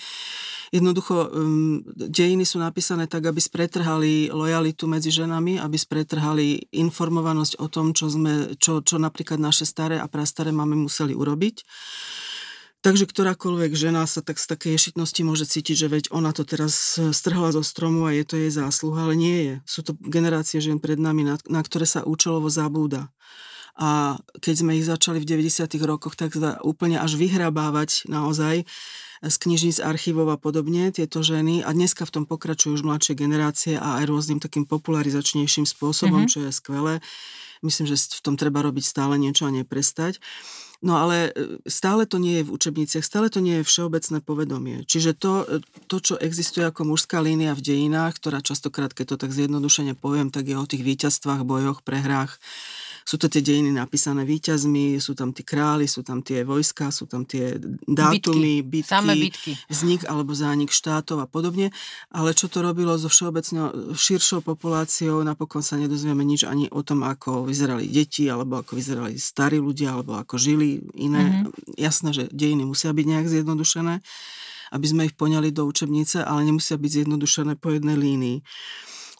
Jednoducho, 0.72 1.28
um, 1.28 1.84
dejiny 1.92 2.48
sú 2.48 2.56
napísané 2.56 3.04
tak, 3.04 3.28
aby 3.28 3.36
spretrhali 3.36 4.32
lojalitu 4.32 4.88
medzi 4.88 5.12
ženami, 5.12 5.60
aby 5.60 5.76
spretrhali 5.76 6.72
informovanosť 6.72 7.60
o 7.60 7.68
tom, 7.68 7.92
čo, 7.92 8.08
sme, 8.08 8.56
čo, 8.56 8.80
čo 8.80 8.96
napríklad 8.96 9.36
naše 9.36 9.68
staré 9.68 10.00
a 10.00 10.08
prastaré 10.08 10.48
máme 10.48 10.72
museli 10.72 11.12
urobiť. 11.12 11.60
Takže 12.82 13.04
ktorákoľvek 13.04 13.78
žena 13.78 14.08
sa 14.08 14.24
tak 14.24 14.40
z 14.40 14.48
takej 14.48 14.70
ješitnosti 14.74 15.20
môže 15.22 15.44
cítiť, 15.44 15.76
že 15.76 15.92
veď 15.92 16.04
ona 16.08 16.32
to 16.32 16.42
teraz 16.42 16.96
strhla 16.98 17.52
zo 17.52 17.62
stromu 17.62 18.08
a 18.08 18.16
je 18.16 18.24
to 18.24 18.34
jej 18.40 18.50
zásluha, 18.50 19.06
ale 19.06 19.14
nie 19.14 19.38
je. 19.44 19.54
Sú 19.68 19.86
to 19.86 19.92
generácie 20.00 20.58
žien 20.58 20.80
pred 20.80 20.96
nami, 20.96 21.22
na, 21.22 21.36
na 21.52 21.60
ktoré 21.62 21.84
sa 21.84 22.02
účelovo 22.02 22.48
zabúda. 22.48 23.12
A 23.76 24.18
keď 24.40 24.54
sme 24.64 24.76
ich 24.80 24.88
začali 24.88 25.22
v 25.22 25.28
90. 25.36 25.68
rokoch 25.84 26.18
tak 26.18 26.34
úplne 26.64 26.96
až 26.96 27.16
vyhrabávať 27.20 28.10
naozaj 28.10 28.66
z 29.22 29.36
knižníc, 29.38 29.78
archívov 29.78 30.34
a 30.34 30.38
podobne 30.38 30.90
tieto 30.90 31.22
ženy 31.22 31.62
a 31.62 31.70
dneska 31.70 32.02
v 32.02 32.20
tom 32.20 32.24
pokračujú 32.26 32.74
už 32.74 32.82
mladšie 32.82 33.14
generácie 33.14 33.74
a 33.78 34.02
aj 34.02 34.10
rôznym 34.10 34.42
takým 34.42 34.66
popularizačnejším 34.66 35.62
spôsobom, 35.62 36.26
mm-hmm. 36.26 36.32
čo 36.32 36.38
je 36.42 36.50
skvelé. 36.50 36.94
Myslím, 37.62 37.86
že 37.86 37.94
v 38.18 38.22
tom 38.26 38.34
treba 38.34 38.66
robiť 38.66 38.82
stále 38.82 39.14
niečo 39.22 39.46
a 39.46 39.54
neprestať. 39.54 40.18
No 40.82 40.98
ale 40.98 41.30
e, 41.30 41.62
stále 41.70 42.10
to 42.10 42.18
nie 42.18 42.42
je 42.42 42.50
v 42.50 42.54
učebniciach, 42.58 43.06
stále 43.06 43.30
to 43.30 43.38
nie 43.38 43.62
je 43.62 43.68
všeobecné 43.70 44.18
povedomie. 44.18 44.82
Čiže 44.82 45.14
to, 45.14 45.46
e, 45.46 45.62
to, 45.86 46.02
čo 46.02 46.14
existuje 46.18 46.66
ako 46.66 46.90
mužská 46.90 47.22
línia 47.22 47.54
v 47.54 47.62
dejinách, 47.62 48.18
ktorá 48.18 48.42
častokrát, 48.42 48.90
keď 48.90 49.14
to 49.14 49.16
tak 49.22 49.30
zjednodušene 49.30 49.94
poviem, 49.94 50.34
tak 50.34 50.50
je 50.50 50.58
o 50.58 50.66
tých 50.66 50.82
víťazstvách, 50.82 51.46
bojoch, 51.46 51.86
prehrách, 51.86 52.42
sú 53.02 53.18
to 53.18 53.26
tie 53.26 53.42
dejiny 53.42 53.74
napísané 53.74 54.22
víťazmi, 54.22 54.98
sú 55.02 55.12
tam 55.12 55.34
tí 55.34 55.42
králi, 55.42 55.90
sú 55.90 56.06
tam 56.06 56.22
tie 56.22 56.46
vojska, 56.46 56.94
sú 56.94 57.10
tam 57.10 57.26
tie 57.26 57.58
dátumy, 57.86 58.62
bitky, 58.62 58.88
bitky, 58.88 59.18
bitky. 59.28 59.52
vznik 59.66 60.02
alebo 60.06 60.32
zánik 60.32 60.70
štátov 60.70 61.22
a 61.22 61.26
podobne. 61.26 61.74
Ale 62.14 62.32
čo 62.32 62.46
to 62.46 62.62
robilo 62.62 62.94
so 62.96 63.10
všeobecne 63.10 63.94
širšou 63.94 64.40
populáciou, 64.46 65.20
napokon 65.26 65.60
sa 65.60 65.78
nedozvieme 65.78 66.22
nič 66.22 66.46
ani 66.46 66.70
o 66.70 66.80
tom, 66.86 67.02
ako 67.02 67.44
vyzerali 67.44 67.90
deti, 67.90 68.30
alebo 68.30 68.62
ako 68.62 68.78
vyzerali 68.78 69.18
starí 69.18 69.58
ľudia, 69.58 69.98
alebo 69.98 70.16
ako 70.16 70.38
žili 70.38 70.80
iné. 70.94 71.44
Mm-hmm. 71.46 71.78
Jasné, 71.78 72.10
že 72.14 72.24
dejiny 72.30 72.64
musia 72.66 72.94
byť 72.94 73.06
nejak 73.06 73.26
zjednodušené 73.28 74.04
aby 74.72 74.86
sme 74.88 75.04
ich 75.04 75.14
poňali 75.14 75.52
do 75.52 75.68
učebnice, 75.68 76.24
ale 76.24 76.48
nemusia 76.48 76.80
byť 76.80 77.04
zjednodušené 77.04 77.60
po 77.60 77.76
jednej 77.76 77.92
línii. 77.92 78.40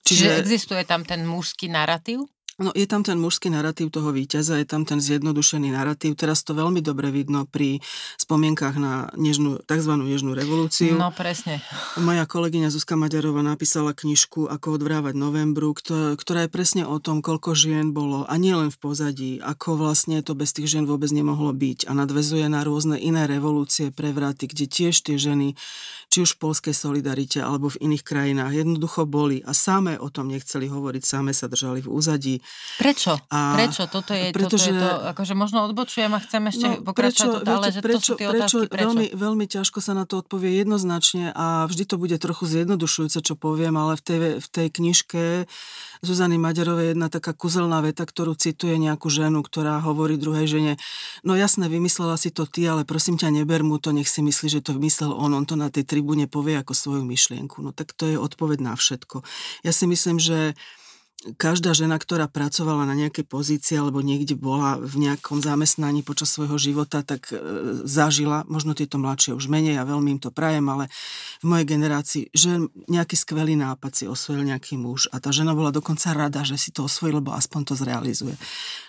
Čiže, 0.03 0.25
Čiže 0.27 0.41
existuje 0.41 0.83
tam 0.89 1.05
ten 1.05 1.23
mužský 1.29 1.69
narratív? 1.69 2.27
No 2.63 2.71
je 2.71 2.87
tam 2.87 3.03
ten 3.03 3.19
mužský 3.19 3.51
narratív 3.51 3.91
toho 3.91 4.15
víťaza, 4.15 4.63
je 4.63 4.67
tam 4.71 4.87
ten 4.87 5.03
zjednodušený 5.03 5.75
narratív. 5.75 6.15
Teraz 6.15 6.47
to 6.47 6.55
veľmi 6.55 6.79
dobre 6.79 7.11
vidno 7.11 7.43
pri 7.43 7.83
spomienkach 8.15 8.79
na 8.79 9.11
nežnú, 9.19 9.59
tzv. 9.67 9.93
nežnú 9.99 10.39
revolúciu. 10.39 10.95
No 10.95 11.11
presne. 11.11 11.59
Moja 12.07 12.23
kolegyňa 12.23 12.71
Zuzka 12.71 12.95
Maďarová 12.95 13.43
napísala 13.43 13.91
knižku 13.91 14.47
Ako 14.47 14.79
odvrávať 14.79 15.19
novembru, 15.19 15.75
ktorá 15.75 16.47
je 16.47 16.51
presne 16.55 16.87
o 16.87 17.03
tom, 17.03 17.19
koľko 17.19 17.59
žien 17.59 17.91
bolo 17.91 18.23
a 18.31 18.39
nielen 18.39 18.71
v 18.71 18.79
pozadí, 18.79 19.31
ako 19.43 19.83
vlastne 19.83 20.23
to 20.23 20.39
bez 20.39 20.55
tých 20.55 20.71
žien 20.71 20.87
vôbec 20.87 21.11
nemohlo 21.11 21.51
byť 21.51 21.91
a 21.91 21.93
nadvezuje 21.99 22.47
na 22.47 22.63
rôzne 22.63 22.95
iné 22.95 23.27
revolúcie, 23.27 23.91
prevraty, 23.91 24.47
kde 24.47 24.71
tiež 24.71 25.03
tie 25.03 25.19
ženy, 25.19 25.59
či 26.13 26.23
už 26.23 26.39
v 26.39 26.41
polskej 26.47 26.75
solidarite 26.77 27.43
alebo 27.43 27.73
v 27.75 27.91
iných 27.91 28.07
krajinách, 28.07 28.55
jednoducho 28.55 29.03
boli 29.09 29.43
a 29.43 29.51
samé 29.51 29.99
o 29.99 30.13
tom 30.13 30.31
nechceli 30.31 30.71
hovoriť, 30.71 31.03
samé 31.03 31.35
sa 31.35 31.51
držali 31.51 31.83
v 31.83 31.91
úzadí 31.91 32.39
Prečo? 32.81 33.15
A 33.29 33.53
Prečo? 33.55 33.85
Toto 33.85 34.17
je, 34.17 34.33
pretože, 34.33 34.73
toto 34.73 34.81
je 34.81 34.81
to, 34.81 34.91
akože 35.13 35.35
možno 35.37 35.59
odbočujem 35.69 36.11
a 36.17 36.19
chcem 36.25 36.43
ešte 36.49 36.67
no, 36.67 36.83
pokračovať, 36.83 37.45
prečo, 37.45 37.53
ale 37.53 37.67
že 37.69 37.81
prečo, 37.85 37.95
to 37.95 38.03
sú 38.03 38.15
tie 38.17 38.29
prečo, 38.33 38.57
otázky. 38.59 38.67
Prečo? 38.73 38.83
Veľmi, 38.83 39.07
veľmi 39.13 39.47
ťažko 39.47 39.79
sa 39.85 39.93
na 39.93 40.05
to 40.09 40.15
odpovie 40.25 40.51
jednoznačne 40.57 41.37
a 41.37 41.69
vždy 41.69 41.85
to 41.85 41.97
bude 42.01 42.17
trochu 42.17 42.45
zjednodušujúce, 42.49 43.19
čo 43.21 43.35
poviem, 43.37 43.77
ale 43.77 44.01
v 44.01 44.03
tej, 44.03 44.19
v 44.41 44.49
tej 44.49 44.69
knižke 44.73 45.23
Zuzany 46.03 46.41
Maďarovej 46.41 46.83
je 46.83 46.91
jedna 46.97 47.09
taká 47.13 47.31
kuzelná 47.37 47.79
veta, 47.85 48.03
ktorú 48.03 48.35
cituje 48.35 48.75
nejakú 48.81 49.07
ženu, 49.13 49.45
ktorá 49.45 49.79
hovorí 49.85 50.17
druhej 50.19 50.49
žene, 50.49 50.73
no 51.23 51.37
jasné, 51.37 51.69
vymyslela 51.69 52.17
si 52.17 52.35
to 52.35 52.49
ty, 52.49 52.67
ale 52.67 52.83
prosím 52.89 53.21
ťa, 53.21 53.31
neber 53.31 53.63
mu 53.63 53.79
to, 53.79 53.95
nech 53.95 54.09
si 54.09 54.25
myslí, 54.25 54.49
že 54.49 54.65
to 54.65 54.75
vymyslel 54.75 55.15
on, 55.15 55.37
on 55.37 55.45
to 55.47 55.55
na 55.55 55.71
tej 55.71 55.87
tribúne 55.87 56.27
povie 56.27 56.59
ako 56.59 56.75
svoju 56.75 57.05
myšlienku. 57.07 57.63
No 57.63 57.71
tak 57.71 57.95
to 57.95 58.11
je 58.11 58.17
odpoveď 58.19 58.59
na 58.65 58.75
všetko. 58.75 59.23
Ja 59.63 59.71
si 59.71 59.87
myslím, 59.87 60.19
že 60.19 60.59
každá 61.39 61.71
žena, 61.73 61.97
ktorá 61.99 62.27
pracovala 62.27 62.83
na 62.83 62.99
nejakej 62.99 63.27
pozícii 63.27 63.79
alebo 63.79 64.03
niekde 64.03 64.35
bola 64.35 64.79
v 64.83 65.07
nejakom 65.07 65.39
zamestnaní 65.39 66.03
počas 66.03 66.35
svojho 66.35 66.59
života, 66.59 67.07
tak 67.07 67.31
e, 67.31 67.39
zažila, 67.87 68.43
možno 68.51 68.75
tieto 68.75 68.99
mladšie 68.99 69.39
už 69.39 69.47
menej 69.47 69.79
a 69.79 69.87
veľmi 69.87 70.19
im 70.19 70.21
to 70.23 70.35
prajem, 70.35 70.67
ale 70.67 70.91
v 71.41 71.47
mojej 71.47 71.67
generácii, 71.67 72.23
že 72.35 72.67
nejaký 72.91 73.15
skvelý 73.15 73.55
nápad 73.55 73.93
si 73.95 74.05
osvojil 74.11 74.43
nejaký 74.51 74.75
muž 74.75 75.07
a 75.15 75.23
tá 75.23 75.31
žena 75.31 75.55
bola 75.55 75.71
dokonca 75.71 76.11
rada, 76.11 76.43
že 76.43 76.59
si 76.59 76.75
to 76.75 76.91
osvojil, 76.91 77.23
lebo 77.23 77.31
aspoň 77.31 77.61
to 77.71 77.75
zrealizuje. 77.79 78.35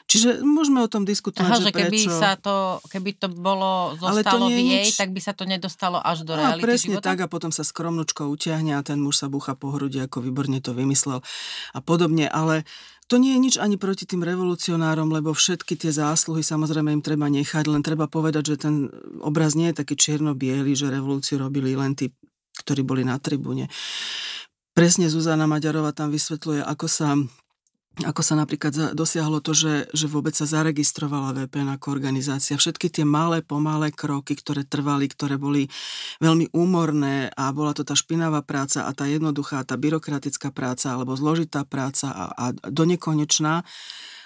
Čiže 0.03 0.45
môžeme 0.45 0.83
o 0.83 0.89
tom 0.91 1.07
diskutovať, 1.07 1.49
Aha, 1.49 1.63
že, 1.63 1.71
že 1.71 1.71
keby 1.73 1.99
prečo... 2.05 2.13
sa 2.13 2.37
to, 2.37 2.83
keby 2.91 3.17
to 3.17 3.27
bolo, 3.31 3.97
zostalo 3.97 4.45
v 4.51 4.61
jej, 4.61 4.85
nič... 4.85 4.99
tak 4.99 5.09
by 5.09 5.21
sa 5.23 5.33
to 5.33 5.47
nedostalo 5.47 5.97
až 5.97 6.27
do 6.27 6.37
reality 6.37 6.61
a 6.61 6.65
presne 6.69 6.93
života? 6.99 7.07
tak 7.09 7.17
a 7.23 7.27
potom 7.31 7.49
sa 7.49 7.63
skromnočko 7.65 8.29
utiahne 8.29 8.77
a 8.77 8.81
ten 8.85 8.99
muž 9.01 9.23
sa 9.23 9.31
búcha 9.31 9.57
po 9.57 9.73
hrudi, 9.73 10.03
ako 10.03 10.21
výborne 10.21 10.59
to 10.59 10.75
vymyslel 10.75 11.23
a 11.73 11.79
podobne, 11.81 12.29
ale 12.29 12.67
to 13.07 13.19
nie 13.19 13.35
je 13.35 13.39
nič 13.39 13.55
ani 13.59 13.75
proti 13.79 14.07
tým 14.07 14.23
revolucionárom, 14.23 15.11
lebo 15.11 15.35
všetky 15.35 15.75
tie 15.75 15.91
zásluhy 15.91 16.45
samozrejme 16.45 16.93
im 16.93 17.03
treba 17.03 17.27
nechať, 17.27 17.65
len 17.67 17.83
treba 17.83 18.07
povedať, 18.07 18.55
že 18.55 18.69
ten 18.69 18.93
obraz 19.23 19.55
nie 19.57 19.71
je 19.71 19.81
taký 19.83 19.95
čierno-biely, 19.97 20.71
že 20.75 20.93
revolúciu 20.93 21.39
robili 21.39 21.75
len 21.75 21.95
tí, 21.95 22.11
ktorí 22.63 22.85
boli 22.85 23.03
na 23.03 23.19
tribúne. 23.19 23.67
Presne 24.73 25.05
Zuzana 25.05 25.45
Maďarová 25.45 25.93
tam 25.93 26.09
vysvetľuje, 26.09 26.65
ako 26.65 26.87
sa 26.89 27.13
ako 28.01 28.25
sa 28.25 28.33
napríklad 28.33 28.97
dosiahlo 28.97 29.37
to, 29.37 29.53
že, 29.53 29.85
že 29.93 30.09
vôbec 30.09 30.33
sa 30.33 30.49
zaregistrovala 30.49 31.45
VPN 31.45 31.77
ako 31.77 31.93
organizácia. 31.93 32.57
Všetky 32.57 32.89
tie 32.89 33.05
malé, 33.05 33.45
pomalé 33.45 33.93
kroky, 33.93 34.33
ktoré 34.33 34.65
trvali, 34.65 35.05
ktoré 35.05 35.37
boli 35.37 35.69
veľmi 36.17 36.49
úmorné 36.57 37.29
a 37.37 37.53
bola 37.53 37.77
to 37.77 37.85
tá 37.85 37.93
špinavá 37.93 38.41
práca 38.41 38.89
a 38.89 38.91
tá 38.97 39.05
jednoduchá, 39.05 39.61
tá 39.61 39.77
byrokratická 39.77 40.49
práca 40.49 40.89
alebo 40.89 41.13
zložitá 41.13 41.69
práca 41.69 42.09
a, 42.09 42.25
a 42.33 42.45
do. 42.65 42.83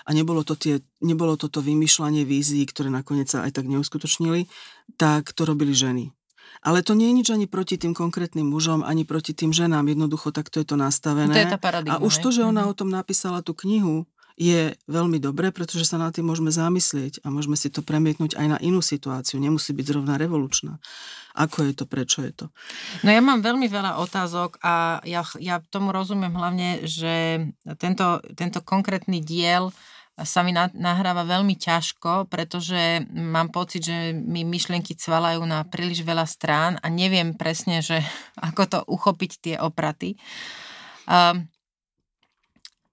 A 0.07 0.15
nebolo 0.15 0.47
to, 0.47 0.55
tie, 0.55 0.79
nebolo 1.03 1.35
to 1.35 1.51
to 1.51 1.59
vymýšľanie 1.59 2.23
vízií, 2.23 2.63
ktoré 2.63 2.87
nakoniec 2.87 3.27
sa 3.27 3.43
aj 3.43 3.59
tak 3.59 3.67
neuskutočnili, 3.67 4.47
tak 4.95 5.35
to 5.35 5.43
robili 5.43 5.75
ženy. 5.75 6.16
Ale 6.65 6.83
to 6.83 6.97
nie 6.97 7.13
je 7.13 7.17
nič 7.23 7.27
ani 7.31 7.45
proti 7.45 7.79
tým 7.79 7.93
konkrétnym 7.93 8.47
mužom, 8.47 8.81
ani 8.83 9.07
proti 9.07 9.31
tým 9.31 9.53
ženám. 9.55 9.87
Jednoducho 9.87 10.33
takto 10.35 10.59
je 10.59 10.67
to 10.67 10.75
nastavené. 10.75 11.31
To 11.31 11.43
je 11.43 11.53
tá 11.53 11.61
paradigma, 11.61 11.97
a 11.97 12.03
už 12.03 12.19
to, 12.19 12.29
že 12.33 12.43
ona 12.43 12.65
mm-hmm. 12.65 12.73
o 12.73 12.77
tom 12.77 12.89
napísala 12.91 13.39
tú 13.45 13.55
knihu, 13.55 14.03
je 14.37 14.77
veľmi 14.85 15.17
dobré, 15.17 15.49
pretože 15.49 15.89
sa 15.89 15.97
na 15.97 16.13
tým 16.13 16.29
môžeme 16.29 16.53
zamyslieť 16.53 17.25
a 17.25 17.33
môžeme 17.33 17.57
si 17.57 17.73
to 17.73 17.81
premietnúť 17.81 18.37
aj 18.37 18.47
na 18.53 18.57
inú 18.61 18.85
situáciu. 18.85 19.41
Nemusí 19.41 19.73
byť 19.73 19.85
zrovna 19.89 20.13
revolučná. 20.21 20.77
Ako 21.33 21.65
je 21.65 21.73
to, 21.73 21.89
prečo 21.89 22.21
je 22.21 22.45
to? 22.45 22.45
No 23.01 23.09
ja 23.09 23.17
mám 23.17 23.41
veľmi 23.41 23.65
veľa 23.65 23.97
otázok 23.97 24.61
a 24.61 25.01
ja, 25.09 25.25
ja 25.41 25.57
tomu 25.73 25.89
rozumiem 25.89 26.37
hlavne, 26.37 26.85
že 26.85 27.49
tento, 27.81 28.21
tento 28.37 28.61
konkrétny 28.61 29.25
diel 29.25 29.73
sa 30.25 30.41
mi 30.41 30.49
nahráva 30.53 31.21
veľmi 31.21 31.53
ťažko, 31.53 32.25
pretože 32.25 33.05
mám 33.13 33.53
pocit, 33.53 33.85
že 33.85 34.17
mi 34.17 34.41
myšlienky 34.41 34.97
cvalajú 34.97 35.45
na 35.45 35.61
príliš 35.61 36.01
veľa 36.01 36.25
strán 36.25 36.81
a 36.81 36.89
neviem 36.89 37.37
presne, 37.37 37.85
že 37.85 38.01
ako 38.47 38.61
to 38.65 38.79
uchopiť 38.89 39.31
tie 39.37 39.55
opraty. 39.61 40.17
Um, 41.05 41.45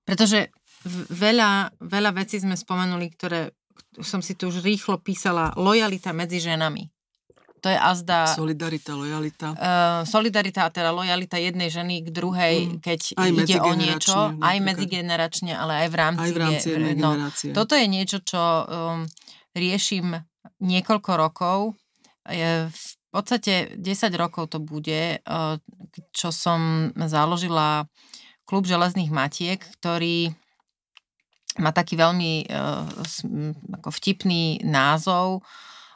pretože 0.04 0.52
veľa, 1.08 1.80
veľa 1.80 2.10
vecí 2.12 2.36
sme 2.36 2.60
spomenuli, 2.60 3.08
ktoré 3.16 3.56
som 4.04 4.20
si 4.20 4.36
tu 4.36 4.52
už 4.52 4.60
rýchlo 4.60 5.00
písala. 5.00 5.56
Lojalita 5.56 6.12
medzi 6.12 6.44
ženami. 6.44 6.93
To 7.64 7.72
je 7.72 7.80
azda... 7.80 8.28
Solidarita, 8.28 8.92
lojalita. 8.92 9.56
Uh, 9.56 10.04
solidarita 10.04 10.68
a 10.68 10.70
teda 10.70 10.92
lojalita 10.92 11.40
jednej 11.40 11.72
ženy 11.72 12.04
k 12.04 12.12
druhej, 12.12 12.56
mm. 12.68 12.84
keď 12.84 13.00
aj 13.16 13.30
ide 13.32 13.56
o 13.56 13.72
niečo, 13.72 14.12
napríklad. 14.12 14.44
aj 14.44 14.56
medzigeneračne, 14.60 15.52
ale 15.56 15.72
aj 15.80 15.88
v 15.88 15.96
rámci... 15.96 16.28
Aj 16.28 16.32
v 16.36 16.40
rámci 16.44 16.66
jednej 16.76 16.94
no, 17.00 17.16
generácie. 17.16 17.50
Toto 17.56 17.72
je 17.72 17.86
niečo, 17.88 18.20
čo 18.20 18.36
um, 18.36 19.08
riešim 19.56 20.12
niekoľko 20.60 21.10
rokov. 21.16 21.58
Je, 22.28 22.68
v 22.68 22.92
podstate 23.08 23.80
10 23.80 24.12
rokov 24.20 24.52
to 24.52 24.60
bude, 24.60 25.24
uh, 25.24 25.56
čo 26.12 26.28
som 26.36 26.92
založila 27.00 27.88
klub 28.44 28.68
železných 28.68 29.08
matiek, 29.08 29.56
ktorý 29.80 30.36
má 31.64 31.72
taký 31.72 31.96
veľmi 31.96 32.44
uh, 32.44 32.84
ako 33.80 33.88
vtipný 33.88 34.60
názov 34.68 35.40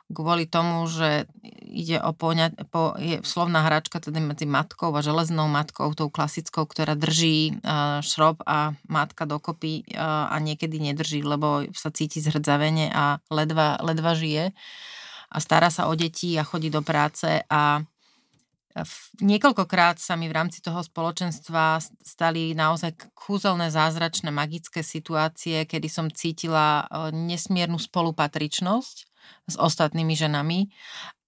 kvôli 0.08 0.48
tomu, 0.48 0.88
že 0.88 1.28
ide 1.68 2.00
o 2.00 2.16
poňa, 2.16 2.56
po, 2.72 2.96
je 2.96 3.20
slovná 3.20 3.60
hračka 3.68 4.00
teda 4.00 4.18
medzi 4.24 4.48
matkou 4.48 4.88
a 4.96 5.04
železnou 5.04 5.46
matkou, 5.52 5.92
tou 5.92 6.08
klasickou, 6.08 6.64
ktorá 6.64 6.96
drží 6.96 7.60
uh, 7.60 8.00
šrob 8.00 8.40
a 8.48 8.72
matka 8.88 9.28
dokopy 9.28 9.84
uh, 9.92 10.32
a 10.32 10.36
niekedy 10.40 10.80
nedrží, 10.80 11.20
lebo 11.20 11.68
sa 11.76 11.92
cíti 11.92 12.24
zhrdzavene 12.24 12.88
a 12.88 13.20
ledva, 13.28 13.76
ledva 13.84 14.16
žije. 14.16 14.56
A 15.28 15.36
stará 15.44 15.68
sa 15.68 15.92
o 15.92 15.94
deti 15.94 16.40
a 16.40 16.42
chodí 16.44 16.72
do 16.72 16.80
práce 16.80 17.44
a 17.52 17.84
Niekoľkokrát 19.18 19.98
sa 19.98 20.14
mi 20.14 20.30
v 20.30 20.36
rámci 20.38 20.62
toho 20.62 20.78
spoločenstva 20.86 21.82
stali 21.82 22.54
naozaj 22.54 23.10
kúzelné, 23.10 23.74
zázračné, 23.74 24.30
magické 24.30 24.86
situácie, 24.86 25.66
kedy 25.66 25.88
som 25.90 26.06
cítila 26.06 26.86
nesmiernu 27.10 27.74
spolupatričnosť 27.74 29.07
s 29.48 29.56
ostatnými 29.56 30.12
ženami. 30.12 30.68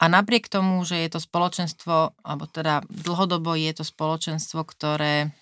A 0.00 0.08
napriek 0.08 0.48
tomu, 0.52 0.84
že 0.84 1.00
je 1.00 1.08
to 1.12 1.20
spoločenstvo, 1.20 2.20
alebo 2.20 2.44
teda 2.48 2.84
dlhodobo 2.88 3.56
je 3.56 3.72
to 3.72 3.84
spoločenstvo, 3.84 4.64
ktoré, 4.64 5.32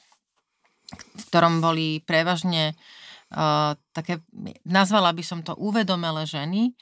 v 0.95 1.23
ktorom 1.29 1.59
boli 1.59 2.01
prevažne 2.03 2.79
uh, 3.35 3.75
také, 3.93 4.23
nazvala 4.65 5.11
by 5.13 5.23
som 5.27 5.41
to 5.43 5.53
uvedomelé 5.59 6.25
ženy 6.25 6.73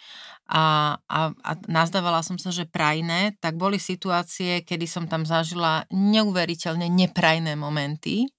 a, 0.46 0.94
a, 1.10 1.20
a 1.34 1.50
nazdávala 1.66 2.22
som 2.22 2.38
sa, 2.38 2.54
že 2.54 2.70
prajné, 2.70 3.34
tak 3.42 3.58
boli 3.58 3.82
situácie, 3.82 4.62
kedy 4.62 4.86
som 4.86 5.10
tam 5.10 5.26
zažila 5.26 5.82
neuveriteľne 5.90 6.86
neprajné 6.86 7.58
momenty 7.58 8.30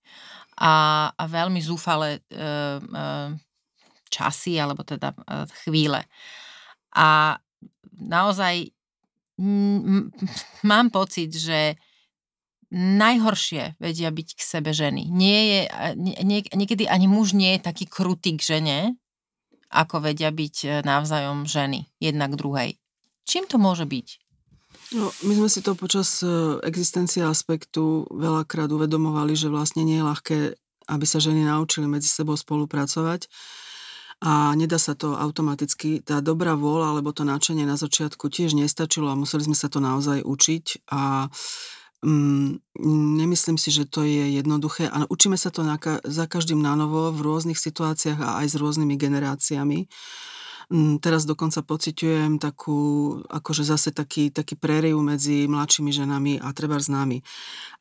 a, 0.56 1.08
a 1.12 1.24
veľmi 1.28 1.60
zúfale 1.60 2.24
uh, 2.32 2.80
uh, 2.80 3.30
časy, 4.08 4.56
alebo 4.56 4.88
teda 4.88 5.12
uh, 5.12 5.44
chvíle. 5.68 6.08
A 6.98 7.38
naozaj 8.02 8.74
mám 10.70 10.88
pocit, 10.90 11.30
že 11.38 11.78
najhoršie 12.74 13.80
vedia 13.80 14.12
byť 14.12 14.30
k 14.36 14.42
sebe 14.44 14.76
ženy. 14.76 15.08
Nie 15.08 15.40
je, 15.48 15.60
nie, 15.96 16.44
niekedy 16.44 16.84
ani 16.84 17.08
muž 17.08 17.32
nie 17.32 17.56
je 17.56 17.64
taký 17.64 17.88
krutý 17.88 18.36
k 18.36 18.44
žene, 18.44 18.80
ako 19.72 20.04
vedia 20.04 20.32
byť 20.32 20.56
e, 20.64 20.68
navzájom 20.84 21.48
ženy, 21.48 21.88
jedna 22.00 22.28
k 22.28 22.40
druhej. 22.40 22.70
Čím 23.28 23.48
to 23.48 23.60
môže 23.60 23.88
byť? 23.88 24.08
No, 24.96 25.12
my 25.28 25.34
sme 25.36 25.50
si 25.52 25.60
to 25.60 25.76
počas 25.76 26.24
e, 26.24 26.60
existencie 26.64 27.24
aspektu 27.24 28.08
veľakrát 28.12 28.72
uvedomovali, 28.72 29.36
že 29.36 29.52
vlastne 29.52 29.84
nie 29.84 30.00
je 30.00 30.08
ľahké, 30.08 30.38
aby 30.88 31.06
sa 31.08 31.20
ženy 31.20 31.44
naučili 31.48 31.88
medzi 31.88 32.08
sebou 32.08 32.36
spolupracovať 32.40 33.28
a 34.18 34.58
nedá 34.58 34.82
sa 34.82 34.98
to 34.98 35.14
automaticky. 35.14 36.02
Tá 36.02 36.26
dobrá 36.26 36.58
vôľa 36.58 36.98
alebo 36.98 37.14
to 37.14 37.22
nadšenie 37.22 37.70
na 37.70 37.78
začiatku 37.78 38.34
tiež 38.34 38.58
nestačilo 38.58 39.14
a 39.14 39.20
museli 39.20 39.46
sme 39.46 39.58
sa 39.58 39.70
to 39.70 39.78
naozaj 39.78 40.26
učiť 40.26 40.90
a 40.90 41.30
mm, 42.02 42.66
nemyslím 43.22 43.62
si, 43.62 43.70
že 43.70 43.86
to 43.86 44.02
je 44.02 44.42
jednoduché 44.42 44.90
a 44.90 45.06
učíme 45.06 45.38
sa 45.38 45.54
to 45.54 45.62
na, 45.62 45.78
za 46.02 46.26
každým 46.26 46.58
nánovo 46.58 47.14
v 47.14 47.20
rôznych 47.22 47.62
situáciách 47.62 48.18
a 48.18 48.30
aj 48.42 48.48
s 48.50 48.56
rôznymi 48.58 48.98
generáciami. 48.98 49.86
Mm, 50.68 50.98
teraz 51.00 51.24
dokonca 51.24 51.62
pociťujem 51.62 52.42
takú, 52.42 53.14
akože 53.30 53.64
zase 53.64 53.94
taký, 53.94 54.34
taký 54.34 54.58
preriv 54.58 55.00
medzi 55.00 55.46
mladšími 55.46 55.94
ženami 55.94 56.34
a 56.42 56.52
treba 56.58 56.82
s 56.82 56.90
nami. 56.90 57.22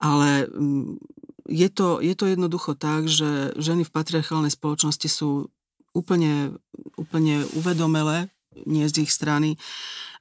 Ale 0.05 0.47
mm, 0.53 1.01
je 1.49 1.69
to, 1.71 1.99
je 2.05 2.15
to 2.15 2.29
jednoducho 2.29 2.77
tak, 2.77 3.09
že 3.09 3.55
ženy 3.57 3.87
v 3.87 3.95
patriarchálnej 3.95 4.53
spoločnosti 4.53 5.09
sú 5.09 5.51
úplne, 5.97 6.53
úplne 7.01 7.49
uvedomele, 7.57 8.29
nie 8.69 8.89
z 8.89 9.05
ich 9.05 9.13
strany, 9.13 9.57
e, 9.57 9.59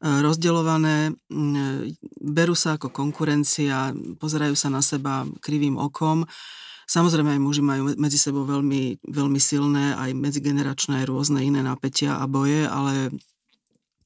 rozdeľované, 0.03 1.15
berú 2.19 2.55
sa 2.55 2.79
ako 2.79 2.91
konkurencia, 2.91 3.91
pozerajú 4.19 4.55
sa 4.55 4.71
na 4.71 4.79
seba 4.79 5.27
krivým 5.43 5.75
okom. 5.75 6.23
Samozrejme 6.85 7.35
aj 7.35 7.41
muži 7.41 7.63
majú 7.65 7.97
medzi 7.97 8.19
sebou 8.21 8.45
veľmi, 8.45 9.03
veľmi 9.03 9.39
silné, 9.41 9.97
aj 9.97 10.11
medzigeneračné, 10.13 11.01
aj 11.03 11.09
rôzne 11.09 11.41
iné 11.41 11.65
napätia 11.65 12.21
a 12.21 12.25
boje, 12.29 12.67
ale 12.69 13.09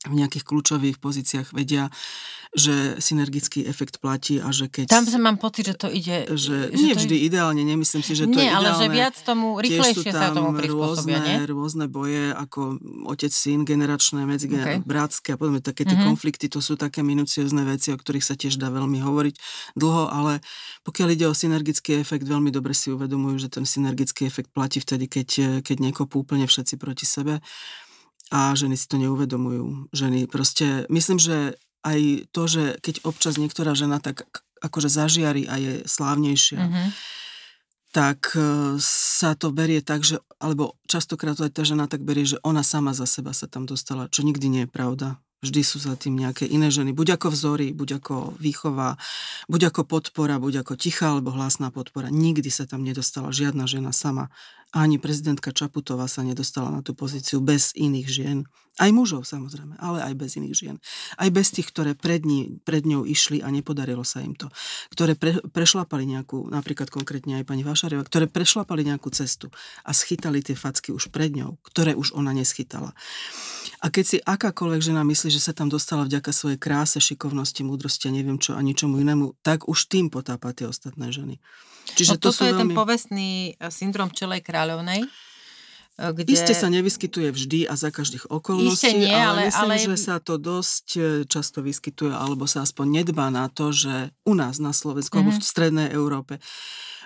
v 0.07 0.13
nejakých 0.15 0.47
kľúčových 0.47 0.97
pozíciách 1.03 1.51
vedia, 1.51 1.91
že 2.49 2.97
synergický 2.97 3.67
efekt 3.69 4.01
platí 4.01 4.41
a 4.41 4.49
že 4.49 4.71
keď... 4.71 4.89
Tam 4.89 5.05
sa 5.05 5.19
mám 5.21 5.37
pocit, 5.37 5.69
že 5.69 5.75
to 5.75 5.91
ide... 5.91 6.25
Že, 6.33 6.73
že 6.73 6.81
nie 6.81 6.95
vždy 6.97 7.15
ide... 7.19 7.25
ideálne, 7.29 7.61
nemyslím 7.61 8.01
si, 8.01 8.15
že 8.17 8.25
to 8.25 8.39
nie, 8.39 8.47
je 8.47 8.49
ideálne. 8.49 8.73
ale 8.73 8.79
že 8.79 8.85
viac 8.89 9.15
tomu, 9.21 9.59
rýchlejšie 9.59 10.09
sa 10.09 10.33
tomu 10.33 10.57
prispôsobia, 10.57 11.19
rôzne, 11.19 11.29
nie? 11.29 11.37
rôzne 11.45 11.85
boje, 11.91 12.31
ako 12.31 12.81
otec, 13.11 13.29
syn, 13.29 13.67
generačné, 13.67 14.23
medzigeneračné, 14.25 14.81
okay. 14.81 14.87
bratské 14.87 15.29
a 15.35 15.37
podobne. 15.37 15.61
Také 15.61 15.85
tie 15.85 15.93
mm-hmm. 15.93 16.09
konflikty, 16.09 16.47
to 16.49 16.63
sú 16.63 16.73
také 16.73 17.05
minuciozne 17.05 17.61
veci, 17.67 17.93
o 17.93 17.97
ktorých 17.99 18.25
sa 18.25 18.33
tiež 18.33 18.57
dá 18.57 18.73
veľmi 18.73 18.97
hovoriť 19.03 19.35
dlho, 19.77 20.09
ale 20.09 20.41
pokiaľ 20.87 21.07
ide 21.13 21.29
o 21.29 21.37
synergický 21.37 22.01
efekt, 22.01 22.25
veľmi 22.25 22.49
dobre 22.49 22.73
si 22.73 22.89
uvedomujú, 22.89 23.45
že 23.45 23.51
ten 23.51 23.67
synergický 23.67 24.25
efekt 24.25 24.49
platí 24.55 24.81
vtedy, 24.81 25.05
keď, 25.05 25.61
keď 25.61 25.77
nekopú 25.85 26.25
úplne 26.25 26.49
všetci 26.49 26.81
proti 26.81 27.05
sebe 27.05 27.45
a 28.29 28.53
ženy 28.53 28.77
si 28.77 28.85
to 28.85 29.01
neuvedomujú. 29.01 29.89
Ženy 29.93 30.29
proste, 30.29 30.85
myslím, 30.89 31.17
že 31.17 31.57
aj 31.81 32.29
to, 32.29 32.43
že 32.45 32.63
keď 32.83 32.95
občas 33.07 33.41
niektorá 33.41 33.73
žena 33.73 33.97
tak 33.97 34.27
akože 34.59 34.91
zažiari 34.91 35.47
a 35.47 35.55
je 35.55 35.73
slávnejšia, 35.87 36.59
mm-hmm. 36.59 36.87
tak 37.95 38.35
e, 38.35 38.75
sa 38.83 39.33
to 39.39 39.55
berie 39.55 39.79
tak, 39.79 40.03
že, 40.03 40.19
alebo 40.37 40.75
častokrát 40.85 41.39
to 41.39 41.47
aj 41.47 41.53
tá 41.55 41.63
žena 41.63 41.87
tak 41.87 42.03
berie, 42.03 42.27
že 42.27 42.37
ona 42.43 42.61
sama 42.61 42.91
za 42.91 43.07
seba 43.07 43.31
sa 43.31 43.47
tam 43.47 43.63
dostala, 43.63 44.11
čo 44.11 44.21
nikdy 44.27 44.47
nie 44.51 44.63
je 44.67 44.71
pravda. 44.71 45.07
Vždy 45.39 45.63
sú 45.63 45.79
za 45.79 45.95
tým 45.95 46.19
nejaké 46.19 46.43
iné 46.43 46.67
ženy, 46.67 46.91
buď 46.91 47.15
ako 47.15 47.31
vzory, 47.31 47.71
buď 47.71 48.03
ako 48.03 48.35
výchova, 48.43 48.99
buď 49.47 49.71
ako 49.71 49.87
podpora, 49.87 50.35
buď 50.35 50.67
ako 50.67 50.75
tichá 50.75 51.15
alebo 51.15 51.31
hlasná 51.31 51.71
podpora. 51.71 52.11
Nikdy 52.11 52.51
sa 52.51 52.67
tam 52.67 52.83
nedostala 52.83 53.31
žiadna 53.31 53.63
žena 53.63 53.95
sama. 53.95 54.27
Ani 54.69 55.01
prezidentka 55.01 55.49
Čaputová 55.49 56.05
sa 56.05 56.21
nedostala 56.21 56.69
na 56.69 56.85
tú 56.85 56.93
pozíciu 56.93 57.41
bez 57.41 57.73
iných 57.73 58.07
žien. 58.07 58.39
Aj 58.79 58.87
mužov 58.95 59.27
samozrejme, 59.27 59.75
ale 59.81 59.99
aj 60.05 60.13
bez 60.15 60.37
iných 60.39 60.55
žien. 60.55 60.77
Aj 61.19 61.27
bez 61.33 61.51
tých, 61.51 61.67
ktoré 61.73 61.97
pred, 61.97 62.23
ní, 62.23 62.61
pred 62.63 62.85
ňou 62.85 63.03
išli 63.03 63.43
a 63.43 63.51
nepodarilo 63.51 64.05
sa 64.07 64.23
im 64.23 64.37
to. 64.37 64.47
Ktoré 64.93 65.19
pre, 65.19 65.41
prešlapali 65.41 66.07
nejakú, 66.07 66.47
napríklad 66.47 66.87
konkrétne 66.87 67.41
aj 67.41 67.49
pani 67.49 67.65
Vašareva, 67.65 68.07
ktoré 68.07 68.31
prešlapali 68.31 68.87
nejakú 68.87 69.11
cestu 69.11 69.51
a 69.83 69.91
schytali 69.91 70.39
tie 70.39 70.55
facky 70.55 70.95
už 70.95 71.11
pred 71.11 71.33
ňou, 71.33 71.59
ktoré 71.65 71.91
už 71.97 72.15
ona 72.15 72.31
neschytala. 72.31 72.95
A 73.83 73.91
keď 73.91 74.05
si 74.05 74.17
akákoľvek 74.23 74.81
žena 74.85 75.03
myslí, 75.03 75.27
že 75.27 75.43
sa 75.43 75.51
tam 75.51 75.67
dostala 75.67 76.07
vďaka 76.07 76.31
svojej 76.31 76.61
kráse, 76.61 77.03
šikovnosti, 77.03 77.65
múdrosti 77.65 78.07
a 78.07 78.15
neviem 78.15 78.39
čo 78.39 78.55
a 78.55 78.61
ničomu 78.63 79.01
inému, 79.01 79.43
tak 79.43 79.67
už 79.67 79.91
tým 79.91 80.07
potápa 80.07 80.55
tie 80.55 80.69
ostatné 80.69 81.11
ženy. 81.11 81.41
Čiže 81.95 82.17
no, 82.17 82.21
to 82.21 82.29
toto 82.29 82.43
je 82.45 82.53
veľmi... 82.53 82.73
ten 82.73 82.77
povestný 82.77 83.31
eh, 83.53 83.71
syndrom 83.71 84.09
Čelej 84.13 84.43
kráľovnej, 84.43 85.07
kde... 85.99 86.31
Isté 86.31 86.55
sa 86.55 86.71
nevyskytuje 86.71 87.27
vždy 87.27 87.59
a 87.67 87.75
za 87.75 87.91
každých 87.91 88.31
okolností, 88.31 88.95
nie, 88.95 89.11
ale, 89.11 89.51
ale 89.51 89.75
myslím, 89.75 89.91
ale... 89.91 89.99
že 89.99 89.99
sa 89.99 90.15
to 90.23 90.39
dosť 90.39 90.87
e, 90.95 90.99
často 91.27 91.59
vyskytuje, 91.59 92.15
alebo 92.15 92.47
sa 92.47 92.63
aspoň 92.63 93.03
nedbá 93.03 93.27
na 93.27 93.51
to, 93.51 93.75
že 93.75 94.15
u 94.23 94.31
nás 94.31 94.63
na 94.63 94.71
Slovensku, 94.71 95.19
mm-hmm. 95.19 95.27
alebo 95.27 95.35
v 95.35 95.43
mhm. 95.43 95.51
strednej 95.51 95.87
Európe. 95.91 96.39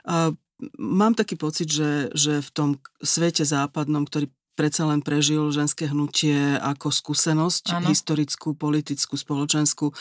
A 0.06 0.30
mám 0.78 1.18
taký 1.18 1.34
pocit, 1.42 1.74
že, 1.74 2.14
že 2.14 2.46
v 2.46 2.50
tom 2.54 2.70
svete 3.02 3.42
západnom, 3.42 4.06
ktorý 4.06 4.30
predsa 4.54 4.86
len 4.86 5.02
prežil 5.02 5.50
ženské 5.50 5.90
hnutie 5.90 6.58
ako 6.62 6.94
skúsenosť 6.94 7.82
ano. 7.82 7.90
historickú, 7.90 8.54
politickú, 8.54 9.18
spoločenskú 9.18 9.94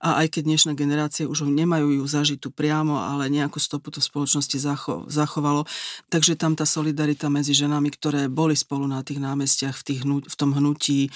a 0.00 0.22
aj 0.24 0.38
keď 0.38 0.42
dnešné 0.46 0.72
generácie 0.76 1.24
už 1.24 1.48
nemajú 1.48 1.98
ju 1.98 2.04
zažitú 2.04 2.52
priamo, 2.52 3.00
ale 3.00 3.32
nejakú 3.32 3.56
stopu 3.58 3.90
to 3.90 3.98
v 3.98 4.08
spoločnosti 4.12 4.56
zacho- 4.60 5.04
zachovalo. 5.08 5.64
Takže 6.12 6.36
tam 6.36 6.54
tá 6.54 6.68
solidarita 6.68 7.32
medzi 7.32 7.56
ženami, 7.56 7.88
ktoré 7.90 8.28
boli 8.28 8.54
spolu 8.54 8.84
na 8.86 9.00
tých 9.00 9.18
námestiach 9.18 9.74
v, 9.74 9.82
tých 9.82 10.00
hnu- 10.04 10.26
v 10.26 10.36
tom 10.36 10.52
hnutí, 10.52 11.08
e, 11.08 11.10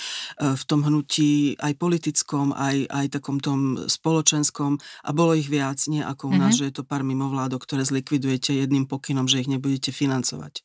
v 0.57 0.65
tom 0.65 0.81
hnutí 0.83 1.61
aj 1.61 1.73
politickom, 1.77 2.57
aj, 2.57 2.89
aj 2.89 3.07
takom 3.21 3.39
tom 3.39 3.85
spoločenskom 3.87 4.81
a 5.05 5.11
bolo 5.13 5.37
ich 5.37 5.49
viac, 5.53 5.79
nie 5.87 6.01
ako 6.01 6.33
u 6.33 6.35
nás, 6.37 6.57
mm-hmm. 6.57 6.59
že 6.59 6.69
je 6.73 6.75
to 6.81 6.85
pár 6.85 7.05
mimovládok, 7.05 7.63
ktoré 7.63 7.85
zlikvidujete 7.85 8.57
jedným 8.57 8.89
pokynom, 8.89 9.29
že 9.29 9.45
ich 9.45 9.49
nebudete 9.51 9.93
financovať. 9.93 10.65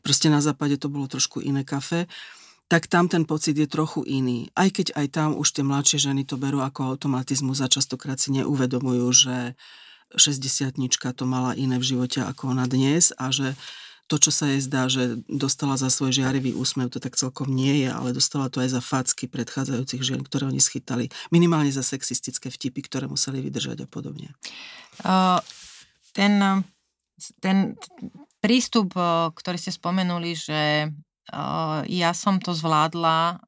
Proste 0.00 0.30
na 0.30 0.38
západe 0.38 0.78
to 0.78 0.86
bolo 0.86 1.10
trošku 1.10 1.42
iné 1.42 1.57
kafe 1.64 2.10
tak 2.68 2.84
tam 2.84 3.08
ten 3.08 3.24
pocit 3.24 3.56
je 3.56 3.64
trochu 3.64 4.04
iný. 4.04 4.52
Aj 4.52 4.68
keď 4.68 4.92
aj 4.92 5.06
tam 5.08 5.30
už 5.32 5.56
tie 5.56 5.64
mladšie 5.64 6.12
ženy 6.12 6.28
to 6.28 6.36
berú 6.36 6.60
ako 6.60 6.92
automatizmus 6.94 7.64
a 7.64 7.72
častokrát 7.72 8.20
si 8.20 8.28
neuvedomujú, 8.36 9.08
že 9.08 9.36
60 10.12 10.76
to 11.16 11.24
mala 11.24 11.56
iné 11.56 11.80
v 11.80 11.88
živote 11.96 12.20
ako 12.20 12.52
ona 12.52 12.68
dnes 12.68 13.12
a 13.16 13.32
že 13.32 13.56
to, 14.08 14.16
čo 14.16 14.32
sa 14.32 14.48
jej 14.48 14.64
zdá, 14.64 14.88
že 14.88 15.20
dostala 15.28 15.76
za 15.76 15.92
svoj 15.92 16.16
žiarivý 16.16 16.56
úsmev, 16.56 16.88
to 16.88 16.96
tak 16.96 17.12
celkom 17.12 17.52
nie 17.52 17.84
je, 17.84 17.92
ale 17.92 18.16
dostala 18.16 18.48
to 18.48 18.64
aj 18.64 18.72
za 18.72 18.80
facky 18.80 19.28
predchádzajúcich 19.28 20.00
žien, 20.00 20.24
ktoré 20.24 20.48
oni 20.48 20.64
schytali. 20.64 21.12
Minimálne 21.28 21.68
za 21.68 21.84
sexistické 21.84 22.48
vtipy, 22.48 22.88
ktoré 22.88 23.04
museli 23.04 23.44
vydržať 23.44 23.84
a 23.84 23.88
podobne. 23.88 24.32
Uh, 25.04 25.44
ten, 26.16 26.64
ten 27.44 27.76
prístup, 28.40 28.96
ktorý 29.36 29.60
ste 29.60 29.76
spomenuli, 29.76 30.32
že 30.32 30.88
ja 31.88 32.10
som 32.16 32.40
to 32.40 32.56
zvládla 32.56 33.40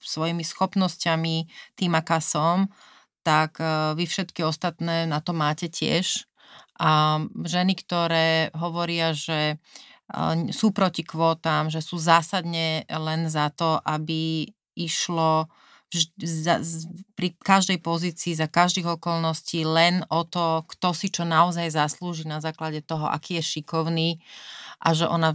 svojimi 0.00 0.44
schopnosťami 0.44 1.36
tým, 1.76 1.92
aká 1.92 2.20
som, 2.24 2.72
tak 3.20 3.58
vy 3.98 4.04
všetky 4.06 4.46
ostatné 4.46 5.04
na 5.04 5.20
to 5.20 5.34
máte 5.36 5.68
tiež. 5.68 6.24
A 6.80 7.20
ženy, 7.44 7.74
ktoré 7.76 8.52
hovoria, 8.56 9.12
že 9.16 9.58
sú 10.54 10.70
proti 10.70 11.02
kvótam, 11.02 11.66
že 11.66 11.82
sú 11.82 11.98
zásadne 11.98 12.86
len 12.86 13.26
za 13.26 13.50
to, 13.50 13.82
aby 13.82 14.46
išlo 14.78 15.50
za, 16.18 16.60
pri 17.14 17.38
každej 17.38 17.78
pozícii, 17.78 18.34
za 18.34 18.50
každých 18.50 18.98
okolností 18.98 19.62
len 19.62 20.02
o 20.10 20.26
to, 20.26 20.66
kto 20.66 20.90
si 20.92 21.08
čo 21.08 21.22
naozaj 21.22 21.70
zaslúži 21.70 22.26
na 22.26 22.42
základe 22.42 22.82
toho, 22.82 23.06
aký 23.06 23.38
je 23.38 23.60
šikovný 23.60 24.18
a 24.82 24.92
že 24.92 25.06
ona 25.06 25.32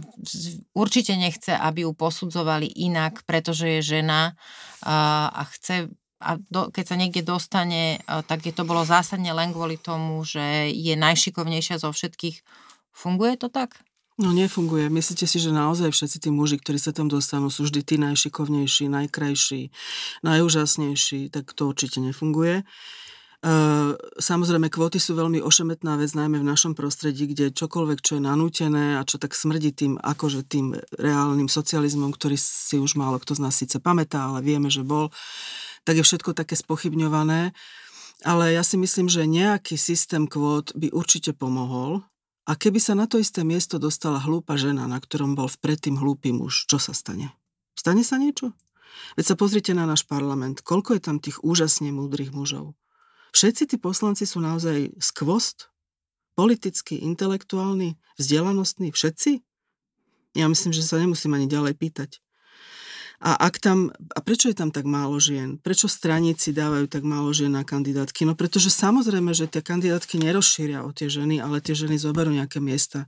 určite 0.76 1.16
nechce, 1.16 1.56
aby 1.56 1.88
ju 1.88 1.92
posudzovali 1.96 2.68
inak, 2.68 3.24
pretože 3.24 3.80
je 3.80 3.98
žena 3.98 4.36
a, 4.84 5.28
a 5.32 5.42
chce 5.48 5.88
a 6.22 6.38
do, 6.38 6.70
keď 6.70 6.84
sa 6.86 6.96
niekde 6.96 7.26
dostane, 7.26 7.98
tak 8.06 8.46
je 8.46 8.54
to 8.54 8.62
bolo 8.62 8.86
zásadne 8.86 9.34
len 9.34 9.50
kvôli 9.50 9.74
tomu, 9.74 10.22
že 10.22 10.70
je 10.70 10.94
najšikovnejšia 10.94 11.82
zo 11.82 11.90
všetkých. 11.90 12.46
Funguje 12.94 13.34
to 13.34 13.50
tak? 13.50 13.82
No 14.20 14.28
nefunguje. 14.32 14.92
Myslíte 14.92 15.24
si, 15.24 15.40
že 15.40 15.56
naozaj 15.56 15.88
všetci 15.88 16.28
tí 16.28 16.28
muži, 16.28 16.60
ktorí 16.60 16.76
sa 16.76 16.92
tam 16.92 17.08
dostanú, 17.08 17.48
sú 17.48 17.64
vždy 17.64 17.80
tí 17.80 17.96
najšikovnejší, 17.96 18.92
najkrajší, 18.92 19.72
najúžasnejší, 20.20 21.32
tak 21.32 21.56
to 21.56 21.72
určite 21.72 21.96
nefunguje. 22.04 22.60
Ehm, 23.42 23.98
samozrejme, 24.22 24.70
kvóty 24.70 25.02
sú 25.02 25.18
veľmi 25.18 25.42
ošemetná 25.42 25.98
vec, 25.98 26.14
najmä 26.14 26.38
v 26.38 26.46
našom 26.46 26.78
prostredí, 26.78 27.26
kde 27.26 27.50
čokoľvek, 27.50 27.98
čo 27.98 28.20
je 28.20 28.22
nanútené 28.22 28.94
a 28.94 29.02
čo 29.02 29.18
tak 29.18 29.34
smrdí 29.34 29.74
tým, 29.74 29.98
akože 29.98 30.46
tým 30.46 30.78
reálnym 30.94 31.50
socializmom, 31.50 32.14
ktorý 32.14 32.38
si 32.38 32.78
už 32.78 32.94
málo 32.94 33.18
kto 33.18 33.34
z 33.34 33.42
nás 33.42 33.58
síce 33.58 33.82
pamätá, 33.82 34.30
ale 34.30 34.46
vieme, 34.46 34.70
že 34.70 34.86
bol, 34.86 35.10
tak 35.82 35.98
je 35.98 36.06
všetko 36.06 36.38
také 36.38 36.54
spochybňované. 36.54 37.50
Ale 38.22 38.54
ja 38.54 38.62
si 38.62 38.78
myslím, 38.78 39.10
že 39.10 39.26
nejaký 39.26 39.74
systém 39.74 40.30
kvót 40.30 40.70
by 40.78 40.94
určite 40.94 41.34
pomohol. 41.34 42.06
A 42.42 42.58
keby 42.58 42.82
sa 42.82 42.98
na 42.98 43.06
to 43.06 43.22
isté 43.22 43.46
miesto 43.46 43.78
dostala 43.78 44.18
hlúpa 44.18 44.58
žena, 44.58 44.90
na 44.90 44.98
ktorom 44.98 45.38
bol 45.38 45.46
vpredtým 45.46 45.94
hlúpy 45.94 46.34
muž, 46.34 46.66
čo 46.66 46.82
sa 46.82 46.90
stane? 46.90 47.30
Stane 47.78 48.02
sa 48.02 48.18
niečo? 48.18 48.50
Veď 49.14 49.24
sa 49.32 49.36
pozrite 49.38 49.72
na 49.72 49.86
náš 49.86 50.02
parlament. 50.04 50.60
Koľko 50.60 50.98
je 50.98 51.02
tam 51.02 51.16
tých 51.22 51.40
úžasne 51.40 51.94
múdrych 51.94 52.34
mužov? 52.34 52.74
Všetci 53.32 53.72
tí 53.72 53.76
poslanci 53.80 54.28
sú 54.28 54.42
naozaj 54.44 54.92
skvost, 55.00 55.72
politicky, 56.36 57.00
intelektuálni, 57.00 57.96
vzdelanostní, 58.20 58.92
všetci? 58.92 59.40
Ja 60.36 60.48
myslím, 60.48 60.72
že 60.74 60.84
sa 60.84 61.00
nemusím 61.00 61.32
ani 61.36 61.48
ďalej 61.48 61.78
pýtať. 61.78 62.10
A, 63.22 63.38
ak 63.38 63.62
tam, 63.62 63.94
a 63.94 64.18
prečo 64.18 64.50
je 64.50 64.56
tam 64.58 64.74
tak 64.74 64.82
málo 64.82 65.22
žien? 65.22 65.62
Prečo 65.62 65.86
straníci 65.86 66.50
dávajú 66.50 66.90
tak 66.90 67.06
málo 67.06 67.30
žien 67.30 67.54
na 67.54 67.62
kandidátky? 67.62 68.26
No 68.26 68.34
pretože 68.34 68.74
samozrejme, 68.74 69.30
že 69.30 69.46
tie 69.46 69.62
kandidátky 69.62 70.18
nerozšíria 70.18 70.82
o 70.82 70.90
tie 70.90 71.06
ženy, 71.06 71.38
ale 71.38 71.62
tie 71.62 71.78
ženy 71.78 72.02
zoberú 72.02 72.34
nejaké 72.34 72.58
miesta. 72.58 73.06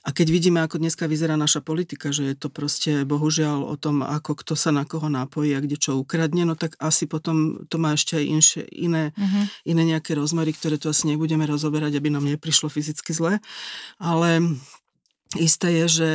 A 0.00 0.16
keď 0.16 0.32
vidíme, 0.32 0.64
ako 0.64 0.80
dneska 0.80 1.04
vyzerá 1.04 1.36
naša 1.36 1.60
politika, 1.60 2.08
že 2.08 2.32
je 2.32 2.34
to 2.34 2.48
proste 2.48 3.04
bohužiaľ 3.04 3.68
o 3.68 3.76
tom, 3.76 4.00
ako 4.00 4.32
kto 4.32 4.56
sa 4.56 4.72
na 4.72 4.88
koho 4.88 5.12
nápojí 5.12 5.52
a 5.52 5.60
kde 5.60 5.76
čo 5.76 6.00
ukradne, 6.00 6.48
no 6.48 6.56
tak 6.56 6.72
asi 6.80 7.04
potom 7.04 7.68
to 7.68 7.76
má 7.76 7.92
ešte 7.92 8.16
aj 8.16 8.24
inšie, 8.24 8.62
iné, 8.72 9.12
uh-huh. 9.12 9.44
iné 9.68 9.82
nejaké 9.84 10.16
rozmery, 10.16 10.56
ktoré 10.56 10.80
tu 10.80 10.88
asi 10.88 11.04
nebudeme 11.04 11.44
rozoberať, 11.44 12.00
aby 12.00 12.08
nám 12.08 12.24
neprišlo 12.24 12.72
fyzicky 12.72 13.12
zle. 13.12 13.44
Ale 14.00 14.56
isté 15.36 15.84
je, 15.84 15.86
že 15.86 16.10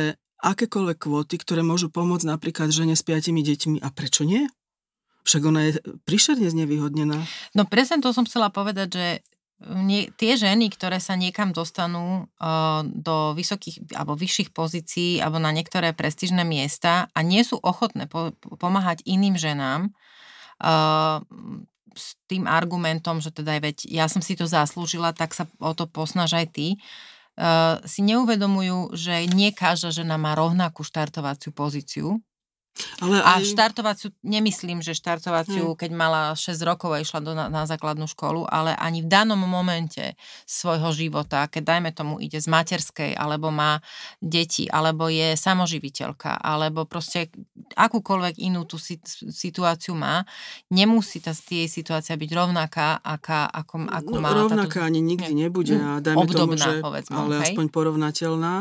akékoľvek 0.46 0.98
kvóty, 1.02 1.42
ktoré 1.42 1.66
môžu 1.66 1.90
pomôcť 1.90 2.30
napríklad 2.30 2.70
žene 2.70 2.94
s 2.94 3.02
piatimi 3.02 3.42
deťmi, 3.42 3.82
a 3.82 3.90
prečo 3.90 4.22
nie? 4.22 4.46
Však 5.26 5.42
ona 5.42 5.66
je 5.66 5.82
príšerne 6.06 6.46
znevýhodnená. 6.46 7.18
No 7.58 7.62
presne 7.66 7.98
to 7.98 8.14
som 8.14 8.22
chcela 8.30 8.46
povedať, 8.46 8.88
že 8.94 9.06
nie, 9.74 10.12
tie 10.20 10.36
ženy, 10.36 10.68
ktoré 10.68 11.00
sa 11.00 11.16
niekam 11.16 11.50
dostanú 11.50 12.28
uh, 12.28 12.84
do 12.84 13.32
vysokých 13.32 13.96
alebo 13.96 14.12
vyšších 14.12 14.52
pozícií 14.52 15.16
alebo 15.18 15.40
na 15.40 15.48
niektoré 15.48 15.96
prestížne 15.96 16.44
miesta 16.44 17.08
a 17.16 17.18
nie 17.24 17.40
sú 17.40 17.56
ochotné 17.64 18.04
po, 18.04 18.36
pomáhať 18.60 19.00
iným 19.08 19.40
ženám 19.40 19.96
uh, 20.60 21.24
s 21.96 22.20
tým 22.28 22.44
argumentom, 22.44 23.24
že 23.24 23.32
teda 23.32 23.56
veď 23.56 23.88
ja 23.88 24.12
som 24.12 24.20
si 24.20 24.36
to 24.36 24.44
zaslúžila, 24.44 25.16
tak 25.16 25.32
sa 25.32 25.48
o 25.56 25.72
to 25.72 25.88
posnaž 25.88 26.36
aj 26.36 26.46
ty, 26.52 26.68
si 27.84 28.00
neuvedomujú, 28.00 28.96
že 28.96 29.28
nie 29.28 29.52
každá 29.52 29.92
žena 29.92 30.16
má 30.16 30.32
rovnakú 30.32 30.80
štartovaciu 30.80 31.52
pozíciu 31.52 32.06
ale 33.00 33.20
aj... 33.20 33.40
A 33.40 33.46
štartovaciu, 33.46 34.08
nemyslím, 34.20 34.84
že 34.84 34.92
štartovaciu, 34.92 35.72
hmm. 35.72 35.78
keď 35.78 35.90
mala 35.96 36.22
6 36.36 36.56
rokov 36.62 36.92
a 36.92 37.00
išla 37.00 37.20
do, 37.24 37.32
na, 37.32 37.48
na 37.48 37.64
základnú 37.64 38.04
školu, 38.08 38.44
ale 38.44 38.76
ani 38.76 39.00
v 39.00 39.08
danom 39.08 39.40
momente 39.40 40.16
svojho 40.44 40.92
života, 40.92 41.48
keď 41.48 41.76
dajme 41.76 41.90
tomu 41.96 42.20
ide 42.20 42.40
z 42.40 42.48
materskej, 42.48 43.16
alebo 43.16 43.48
má 43.48 43.80
deti, 44.20 44.68
alebo 44.68 45.08
je 45.08 45.34
samoživiteľka, 45.36 46.36
alebo 46.36 46.84
proste 46.84 47.32
akúkoľvek 47.74 48.40
inú 48.44 48.68
tú 48.68 48.76
situáciu 49.30 49.96
má, 49.96 50.24
nemusí 50.68 51.20
tá 51.24 51.32
jej 51.32 51.70
situácia 51.70 52.18
byť 52.18 52.30
rovnaká, 52.32 53.00
aká, 53.00 53.48
ako, 53.48 53.86
ako 53.88 54.12
no, 54.12 54.20
má 54.20 54.30
Rovnaká 54.36 54.82
táto... 54.82 54.88
ani 54.88 55.00
nikdy 55.00 55.32
nebude. 55.32 55.76
A 55.78 56.02
dajme 56.02 56.26
Obdobná, 56.26 56.38
tomu, 56.38 56.54
že, 56.58 56.72
povedzme, 56.82 57.14
ale 57.14 57.34
hej? 57.40 57.54
aspoň 57.54 57.66
porovnateľná, 57.70 58.54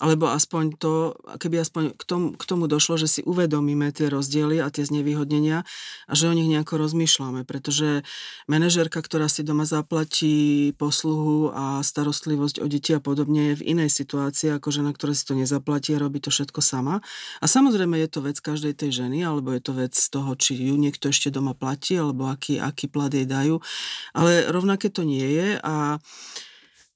alebo 0.00 0.24
aspoň 0.30 0.64
to, 0.78 0.92
keby 1.36 1.60
aspoň 1.60 1.82
k 1.98 2.02
tomu, 2.06 2.26
k 2.38 2.44
tomu 2.46 2.64
došlo, 2.70 2.96
že 2.96 3.08
si 3.10 3.20
uvedomí, 3.26 3.49
uvedomíme 3.50 3.90
tie 3.90 4.06
rozdiely 4.06 4.62
a 4.62 4.70
tie 4.70 4.86
znevýhodnenia 4.86 5.66
a 6.06 6.12
že 6.14 6.30
o 6.30 6.34
nich 6.38 6.46
nejako 6.46 6.86
rozmýšľame, 6.86 7.42
pretože 7.42 8.06
manažerka, 8.46 9.02
ktorá 9.02 9.26
si 9.26 9.42
doma 9.42 9.66
zaplatí 9.66 10.70
posluhu 10.78 11.50
a 11.50 11.82
starostlivosť 11.82 12.62
o 12.62 12.70
deti 12.70 12.94
a 12.94 13.02
podobne 13.02 13.50
je 13.50 13.58
v 13.58 13.66
inej 13.74 13.90
situácii 13.90 14.54
ako 14.54 14.70
žena, 14.70 14.94
ktorá 14.94 15.18
si 15.18 15.26
to 15.26 15.34
nezaplatí 15.34 15.98
a 15.98 15.98
robí 15.98 16.22
to 16.22 16.30
všetko 16.30 16.62
sama. 16.62 17.02
A 17.42 17.50
samozrejme 17.50 17.98
je 17.98 18.06
to 18.06 18.22
vec 18.22 18.38
každej 18.38 18.78
tej 18.78 19.02
ženy, 19.02 19.26
alebo 19.26 19.50
je 19.50 19.58
to 19.66 19.74
vec 19.74 19.98
toho, 19.98 20.30
či 20.38 20.54
ju 20.54 20.78
niekto 20.78 21.10
ešte 21.10 21.34
doma 21.34 21.58
platí, 21.58 21.98
alebo 21.98 22.30
aký, 22.30 22.62
aký 22.62 22.86
plat 22.86 23.10
jej 23.10 23.26
dajú. 23.26 23.58
Ale 24.14 24.46
rovnaké 24.46 24.94
to 24.94 25.02
nie 25.02 25.26
je 25.26 25.58
a 25.58 25.98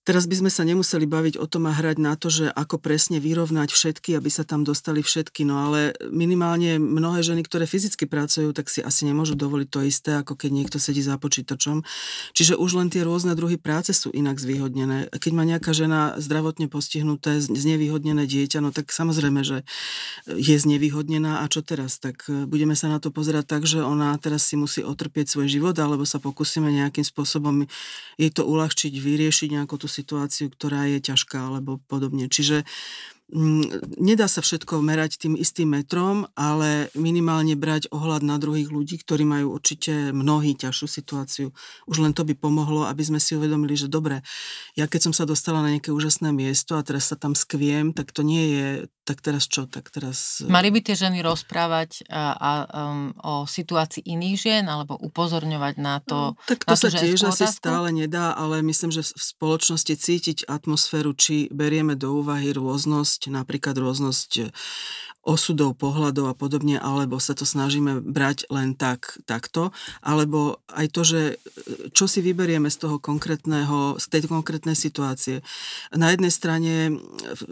Teraz 0.04 0.28
by 0.28 0.36
sme 0.36 0.50
sa 0.52 0.68
nemuseli 0.68 1.08
baviť 1.08 1.40
o 1.40 1.48
tom 1.48 1.64
a 1.64 1.72
hrať 1.72 1.96
na 1.96 2.12
to, 2.12 2.28
že 2.28 2.52
ako 2.52 2.76
presne 2.76 3.24
vyrovnať 3.24 3.72
všetky, 3.72 4.12
aby 4.12 4.28
sa 4.28 4.44
tam 4.44 4.60
dostali 4.60 5.00
všetky, 5.00 5.48
no 5.48 5.64
ale 5.64 5.96
minimálne 6.12 6.76
mnohé 6.76 7.24
ženy, 7.24 7.40
ktoré 7.40 7.64
fyzicky 7.64 8.04
pracujú, 8.04 8.52
tak 8.52 8.68
si 8.68 8.84
asi 8.84 9.08
nemôžu 9.08 9.32
dovoliť 9.32 9.68
to 9.72 9.80
isté, 9.88 10.12
ako 10.20 10.36
keď 10.36 10.50
niekto 10.52 10.76
sedí 10.76 11.00
za 11.00 11.16
počítačom. 11.16 11.88
Čiže 12.36 12.60
už 12.60 12.84
len 12.84 12.92
tie 12.92 13.00
rôzne 13.00 13.32
druhy 13.32 13.56
práce 13.56 13.96
sú 13.96 14.12
inak 14.12 14.36
zvýhodnené. 14.36 15.08
Keď 15.08 15.32
má 15.32 15.48
nejaká 15.48 15.72
žena 15.72 16.20
zdravotne 16.20 16.68
postihnuté, 16.68 17.40
znevýhodnené 17.40 18.28
dieťa, 18.28 18.60
no 18.60 18.76
tak 18.76 18.92
samozrejme, 18.92 19.40
že 19.40 19.64
je 20.28 20.56
znevýhodnená 20.60 21.40
a 21.40 21.48
čo 21.48 21.64
teraz? 21.64 21.96
Tak 21.96 22.28
e, 22.28 22.44
budeme 22.44 22.76
sa 22.76 22.92
na 22.92 23.00
to 23.00 23.08
pozerať 23.08 23.48
tak, 23.48 23.64
že 23.64 23.80
ona 23.80 24.12
teraz 24.20 24.44
si 24.44 24.60
musí 24.60 24.84
otrpieť 24.84 25.32
svoj 25.32 25.48
život, 25.48 25.72
alebo 25.80 26.04
sa 26.04 26.20
pokúsime 26.20 26.68
nejakým 26.68 27.08
spôsobom 27.08 27.64
jej 28.20 28.28
to 28.28 28.44
uľahčiť, 28.44 28.92
vyriešiť 28.92 29.48
nejakú 29.56 29.80
tú 29.80 29.88
situáciu, 29.94 30.50
ktorá 30.50 30.90
je 30.90 30.98
ťažká 30.98 31.38
alebo 31.38 31.78
podobne. 31.86 32.26
Čiže 32.26 32.66
nedá 33.96 34.28
sa 34.28 34.44
všetko 34.44 34.84
merať 34.84 35.16
tým 35.16 35.34
istým 35.34 35.72
metrom, 35.72 36.28
ale 36.36 36.92
minimálne 36.92 37.56
brať 37.56 37.88
ohľad 37.88 38.20
na 38.20 38.36
druhých 38.36 38.68
ľudí, 38.68 39.00
ktorí 39.00 39.24
majú 39.24 39.56
určite 39.56 40.12
mnohí 40.12 40.52
ťažšiu 40.52 40.86
situáciu. 40.86 41.48
Už 41.88 42.04
len 42.04 42.12
to 42.12 42.28
by 42.28 42.36
pomohlo, 42.36 42.84
aby 42.84 43.00
sme 43.00 43.16
si 43.16 43.32
uvedomili, 43.32 43.80
že 43.80 43.88
dobre, 43.88 44.20
ja 44.76 44.84
keď 44.84 45.10
som 45.10 45.14
sa 45.16 45.24
dostala 45.24 45.64
na 45.64 45.72
nejaké 45.72 45.88
úžasné 45.88 46.36
miesto 46.36 46.76
a 46.76 46.84
teraz 46.84 47.08
sa 47.08 47.16
tam 47.16 47.32
skviem, 47.32 47.96
tak 47.96 48.12
to 48.12 48.20
nie 48.20 48.44
je 48.52 48.66
tak 49.04 49.20
teraz 49.20 49.44
čo? 49.44 49.68
Tak 49.68 49.92
teraz... 49.92 50.40
E, 50.40 50.48
Mali 50.48 50.72
by 50.72 50.80
tie 50.80 50.96
ženy 50.96 51.20
rozprávať 51.20 52.08
a, 52.08 52.32
a, 52.32 52.52
um, 52.88 53.12
o 53.20 53.44
situácii 53.44 54.00
iných 54.00 54.36
žien 54.40 54.64
alebo 54.64 54.96
upozorňovať 54.96 55.74
na 55.76 56.00
to? 56.00 56.32
No, 56.32 56.40
tak 56.48 56.64
to 56.64 56.72
sa 56.72 56.88
tiež 56.88 57.28
asi 57.28 57.44
stále 57.44 57.92
nedá, 57.92 58.32
ale 58.32 58.64
myslím, 58.64 58.88
že 58.88 59.04
v 59.04 59.22
spoločnosti 59.36 59.92
cítiť 59.92 60.38
atmosféru, 60.48 61.12
či 61.12 61.52
berieme 61.52 62.00
do 62.00 62.16
úvahy 62.16 62.56
rôznosť, 62.56 63.13
napríklad 63.30 63.76
rôznosť 63.78 64.50
osudov, 65.24 65.80
pohľadov 65.80 66.30
a 66.30 66.34
podobne, 66.36 66.76
alebo 66.76 67.16
sa 67.16 67.32
to 67.32 67.48
snažíme 67.48 68.04
brať 68.04 68.44
len 68.52 68.76
tak, 68.76 69.16
takto, 69.24 69.72
alebo 70.04 70.60
aj 70.68 70.86
to, 70.92 71.02
že 71.02 71.20
e, 71.24 71.34
čo 71.96 72.04
si 72.04 72.20
vyberieme 72.20 72.68
z 72.68 72.76
toho 72.84 72.96
konkrétneho, 73.00 73.96
z 73.96 74.06
tej 74.12 74.28
konkrétnej 74.28 74.76
situácie. 74.76 75.40
Na 75.96 76.12
jednej 76.12 76.28
strane 76.28 77.00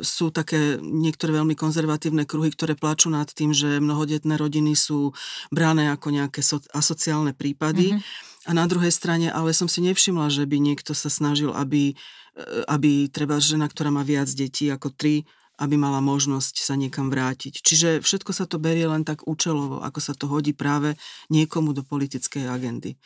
sú 0.05 0.29
také 0.29 0.77
niektoré 0.79 1.33
veľmi 1.41 1.57
konzervatívne 1.57 2.29
kruhy, 2.29 2.53
ktoré 2.53 2.77
plačú 2.77 3.09
nad 3.09 3.27
tým, 3.33 3.57
že 3.57 3.81
mnohodetné 3.81 4.37
rodiny 4.37 4.77
sú 4.77 5.17
brané 5.49 5.89
ako 5.89 6.13
nejaké 6.13 6.45
so, 6.45 6.61
asociálne 6.77 7.33
prípady. 7.33 7.97
Mm-hmm. 7.97 8.31
A 8.43 8.51
na 8.53 8.69
druhej 8.69 8.93
strane, 8.93 9.33
ale 9.33 9.57
som 9.57 9.71
si 9.71 9.81
nevšimla, 9.81 10.29
že 10.29 10.45
by 10.45 10.61
niekto 10.61 10.93
sa 10.93 11.09
snažil, 11.09 11.57
aby, 11.57 11.97
e, 12.37 12.45
aby 12.69 13.09
treba 13.09 13.41
žena, 13.41 13.65
ktorá 13.65 13.89
má 13.89 14.05
viac 14.05 14.29
detí 14.29 14.69
ako 14.69 14.93
tri, 14.93 15.25
aby 15.61 15.77
mala 15.77 16.01
možnosť 16.01 16.65
sa 16.65 16.75
niekam 16.77 17.13
vrátiť. 17.13 17.61
Čiže 17.61 17.89
všetko 18.01 18.33
sa 18.33 18.45
to 18.49 18.57
berie 18.57 18.89
len 18.89 19.05
tak 19.05 19.27
účelovo, 19.29 19.85
ako 19.85 20.01
sa 20.01 20.17
to 20.17 20.29
hodí 20.29 20.57
práve 20.57 20.97
niekomu 21.29 21.77
do 21.77 21.85
politickej 21.85 22.49
agendy. 22.49 22.97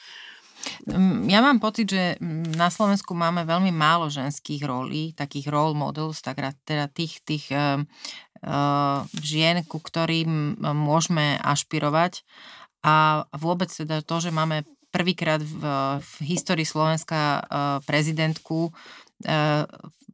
Mm, 0.87 1.31
ja 1.31 1.45
mám 1.45 1.63
pocit, 1.63 1.91
že 1.91 2.19
na 2.55 2.73
Slovensku 2.73 3.15
máme 3.15 3.47
veľmi 3.47 3.71
málo 3.71 4.11
ženských 4.11 4.63
rolí, 4.67 5.15
takých 5.15 5.53
role 5.53 5.77
models, 5.77 6.23
tak 6.25 6.43
teda 6.67 6.91
tých, 6.91 7.23
tých 7.23 7.51
uh, 7.53 7.83
uh, 8.43 9.05
žien, 9.21 9.63
ku 9.67 9.79
ktorým 9.79 10.59
môžeme 10.59 11.39
ašpirovať. 11.43 12.27
A 12.87 13.27
vôbec 13.35 13.71
teda 13.71 14.03
to, 14.03 14.23
že 14.23 14.31
máme 14.31 14.63
prvýkrát 14.95 15.43
v, 15.43 15.59
v 15.99 16.13
histórii 16.23 16.65
Slovenska 16.65 17.43
prezidentku, 17.83 18.71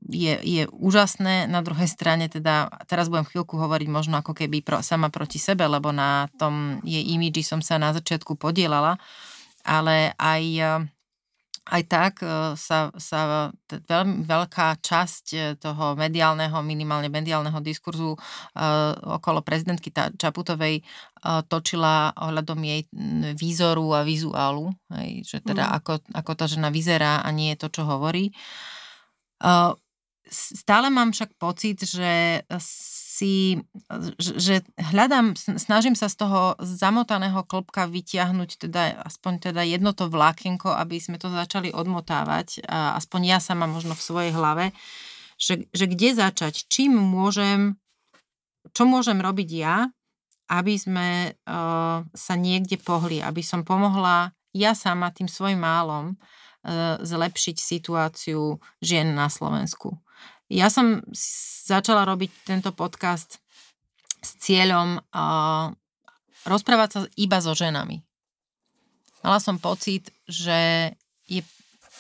je, 0.09 0.35
je 0.43 0.63
úžasné. 0.71 1.47
Na 1.47 1.63
druhej 1.63 1.87
strane 1.87 2.27
teda, 2.27 2.71
teraz 2.91 3.07
budem 3.07 3.29
chvíľku 3.29 3.55
hovoriť 3.55 3.89
možno 3.91 4.19
ako 4.19 4.35
keby 4.35 4.65
pro, 4.65 4.83
sama 4.83 5.13
proti 5.13 5.39
sebe, 5.39 5.67
lebo 5.69 5.95
na 5.95 6.27
tom 6.41 6.83
jej 6.83 7.03
imidži 7.03 7.47
som 7.47 7.61
sa 7.63 7.79
na 7.79 7.95
začiatku 7.95 8.35
podielala, 8.35 8.99
ale 9.63 10.11
aj, 10.19 10.45
aj 11.71 11.83
tak 11.87 12.13
e, 12.27 12.59
sa, 12.59 12.91
sa 12.99 13.21
veľmi 13.71 14.27
veľká 14.27 14.83
časť 14.83 15.25
e, 15.35 15.39
toho 15.55 15.95
mediálneho, 15.95 16.59
minimálne 16.67 17.07
mediálneho 17.07 17.63
diskurzu 17.63 18.19
okolo 19.07 19.41
prezidentky 19.47 19.95
Čaputovej 19.95 20.83
točila 21.47 22.11
ohľadom 22.19 22.59
jej 22.67 22.83
výzoru 23.39 23.95
a 23.95 24.03
vizuálu, 24.03 24.75
hej, 24.99 25.23
že 25.23 25.39
teda 25.39 25.71
mm. 25.71 25.73
ako, 25.79 25.93
ako 26.19 26.33
tá 26.35 26.51
žena 26.51 26.75
vyzerá 26.75 27.23
a 27.23 27.31
nie 27.31 27.55
je 27.55 27.63
to, 27.63 27.69
čo 27.71 27.83
hovorí. 27.87 28.35
Uh, 29.43 29.75
stále 30.33 30.89
mám 30.89 31.13
však 31.13 31.37
pocit, 31.37 31.85
že 31.85 32.41
si, 32.59 33.61
že 34.19 34.65
hľadám, 34.81 35.37
snažím 35.37 35.93
sa 35.93 36.09
z 36.09 36.25
toho 36.25 36.57
zamotaného 36.59 37.45
klopka 37.45 37.85
vytiahnuť 37.85 38.51
teda 38.67 39.05
aspoň 39.05 39.53
teda 39.53 39.63
jedno 39.63 39.93
to 39.93 40.09
vlákenko, 40.09 40.73
aby 40.73 40.97
sme 40.99 41.21
to 41.21 41.29
začali 41.29 41.71
odmotávať, 41.71 42.65
aspoň 42.67 43.21
ja 43.37 43.39
sama 43.39 43.69
možno 43.69 43.93
v 43.93 44.03
svojej 44.03 44.33
hlave, 44.33 44.73
že, 45.39 45.69
že 45.71 45.87
kde 45.87 46.19
začať, 46.19 46.67
čím 46.67 46.97
môžem, 46.99 47.77
čo 48.73 48.89
môžem 48.89 49.21
robiť 49.23 49.51
ja, 49.53 49.87
aby 50.51 50.75
sme 50.77 51.33
uh, 51.33 52.05
sa 52.13 52.35
niekde 52.37 52.77
pohli, 52.77 53.23
aby 53.23 53.41
som 53.41 53.65
pomohla 53.65 54.35
ja 54.53 54.77
sama 54.77 55.09
tým 55.15 55.31
svojim 55.31 55.57
málom 55.57 56.13
uh, 56.13 56.99
zlepšiť 57.01 57.57
situáciu 57.57 58.61
žien 58.83 59.17
na 59.17 59.33
Slovensku. 59.33 60.02
Ja 60.53 60.69
som 60.69 61.01
začala 61.65 62.05
robiť 62.05 62.45
tento 62.45 62.77
podcast 62.77 63.41
s 64.21 64.37
cieľom 64.37 65.01
uh, 65.01 65.73
rozprávať 66.45 66.89
sa 66.93 67.01
iba 67.17 67.41
so 67.41 67.57
ženami. 67.57 68.05
Mala 69.25 69.41
som 69.41 69.57
pocit, 69.57 70.13
že, 70.29 70.93
je, 71.25 71.41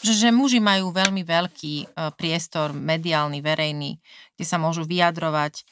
že, 0.04 0.28
muži 0.28 0.60
majú 0.60 0.92
veľmi 0.92 1.24
veľký 1.24 1.74
uh, 1.96 2.12
priestor 2.12 2.76
mediálny, 2.76 3.40
verejný, 3.40 3.96
kde 4.36 4.44
sa 4.44 4.60
môžu 4.60 4.84
vyjadrovať 4.84 5.64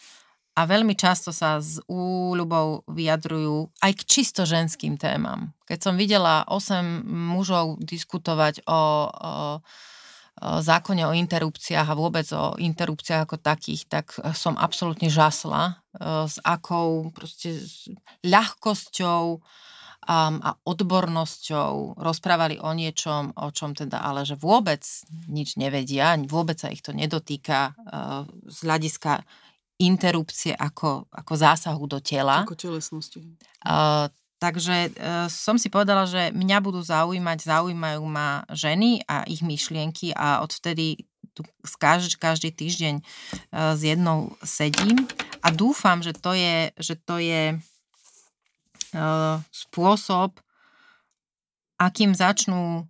a 0.57 0.64
veľmi 0.64 0.97
často 0.97 1.37
sa 1.37 1.61
s 1.61 1.85
úľubou 1.85 2.88
vyjadrujú 2.88 3.69
aj 3.85 3.93
k 3.93 4.03
čisto 4.09 4.49
ženským 4.49 4.97
témam. 4.97 5.53
Keď 5.69 5.79
som 5.85 5.95
videla 6.01 6.49
8 6.49 7.05
mužov 7.05 7.77
diskutovať 7.85 8.64
o, 8.64 8.73
o 8.73 9.33
zákone 10.40 11.05
o 11.05 11.12
interrupciách 11.12 11.85
a 11.85 11.99
vôbec 11.99 12.25
o 12.33 12.57
interrupciách 12.57 13.29
ako 13.29 13.37
takých, 13.37 13.85
tak 13.90 14.07
e, 14.16 14.33
som 14.33 14.57
absolútne 14.57 15.12
žasla, 15.12 15.75
e, 15.75 15.75
s 16.25 16.40
akou 16.40 17.12
proste 17.12 17.61
ľahkosťou 18.25 19.43
a 20.11 20.57
odbornosťou 20.64 22.01
rozprávali 22.01 22.57
o 22.57 22.73
niečom, 22.73 23.37
o 23.37 23.53
čom 23.53 23.77
teda 23.77 24.01
ale, 24.01 24.25
že 24.25 24.33
vôbec 24.33 24.81
nič 25.29 25.61
nevedia, 25.61 26.16
vôbec 26.25 26.57
sa 26.57 26.73
ich 26.73 26.81
to 26.81 26.97
nedotýka 26.97 27.71
e, 27.71 27.73
z 28.49 28.59
hľadiska 28.64 29.21
interrupcie 29.81 30.57
ako, 30.57 31.05
ako 31.12 31.33
zásahu 31.37 31.85
do 31.85 32.01
tela. 32.01 32.49
Ako 32.49 32.57
telesnosti. 32.57 33.21
Takže 34.40 34.76
e, 34.88 34.90
som 35.29 35.61
si 35.61 35.68
povedala, 35.68 36.09
že 36.09 36.33
mňa 36.33 36.59
budú 36.64 36.81
zaujímať, 36.81 37.44
zaujímajú 37.44 38.03
ma 38.09 38.48
ženy 38.48 39.05
a 39.05 39.29
ich 39.29 39.44
myšlienky 39.44 40.16
a 40.16 40.40
odvtedy 40.40 41.05
tu 41.37 41.44
každý, 41.76 42.16
každý 42.16 42.48
týždeň 42.48 42.94
e, 42.98 43.05
s 43.53 43.81
jednou 43.85 44.33
sedím 44.40 45.05
a 45.44 45.53
dúfam, 45.53 46.00
že 46.00 46.16
to 46.16 46.33
je, 46.33 46.72
že 46.81 46.96
to 47.05 47.20
je 47.20 47.53
e, 47.53 47.57
spôsob, 49.53 50.40
akým 51.76 52.16
začnú 52.16 52.88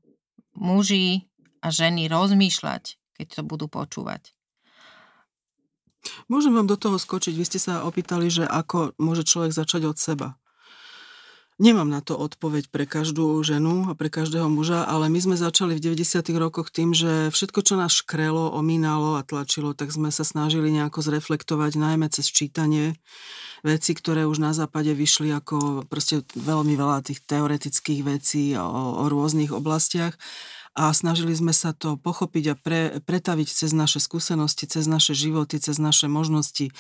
muži 0.54 1.26
a 1.66 1.74
ženy 1.74 2.06
rozmýšľať, 2.06 2.94
keď 3.18 3.26
to 3.26 3.42
budú 3.42 3.66
počúvať. 3.66 4.30
Môžem 6.32 6.56
vám 6.56 6.64
do 6.64 6.80
toho 6.80 6.96
skočiť. 6.96 7.36
Vy 7.36 7.44
ste 7.44 7.60
sa 7.60 7.84
opýtali, 7.84 8.32
že 8.32 8.48
ako 8.48 8.96
môže 8.96 9.26
človek 9.28 9.52
začať 9.52 9.84
od 9.84 9.98
seba. 10.00 10.39
Nemám 11.60 11.92
na 11.92 12.00
to 12.00 12.16
odpoveď 12.16 12.72
pre 12.72 12.88
každú 12.88 13.36
ženu 13.44 13.84
a 13.84 13.92
pre 13.92 14.08
každého 14.08 14.48
muža, 14.48 14.80
ale 14.88 15.12
my 15.12 15.20
sme 15.20 15.36
začali 15.36 15.76
v 15.76 15.92
90. 15.92 16.24
rokoch 16.40 16.72
tým, 16.72 16.96
že 16.96 17.28
všetko, 17.28 17.60
čo 17.60 17.76
nás 17.76 17.92
škrelo, 17.92 18.56
omínalo 18.56 19.20
a 19.20 19.26
tlačilo, 19.28 19.76
tak 19.76 19.92
sme 19.92 20.08
sa 20.08 20.24
snažili 20.24 20.72
nejako 20.72 21.04
zreflektovať, 21.04 21.76
najmä 21.76 22.08
cez 22.08 22.32
čítanie 22.32 22.96
veci, 23.60 23.92
ktoré 23.92 24.24
už 24.24 24.40
na 24.40 24.56
západe 24.56 24.88
vyšli 24.96 25.36
ako 25.36 25.84
proste 25.84 26.24
veľmi 26.32 26.72
veľa 26.80 27.04
tých 27.04 27.20
teoretických 27.28 28.08
vecí 28.08 28.56
o, 28.56 28.64
o 28.64 29.12
rôznych 29.12 29.52
oblastiach 29.52 30.16
a 30.78 30.94
snažili 30.94 31.34
sme 31.34 31.50
sa 31.50 31.74
to 31.74 31.98
pochopiť 31.98 32.44
a 32.46 32.54
pre, 32.54 32.80
pretaviť 33.02 33.48
cez 33.50 33.74
naše 33.74 33.98
skúsenosti, 33.98 34.70
cez 34.70 34.86
naše 34.86 35.18
životy, 35.18 35.58
cez 35.58 35.82
naše 35.82 36.06
možnosti 36.06 36.70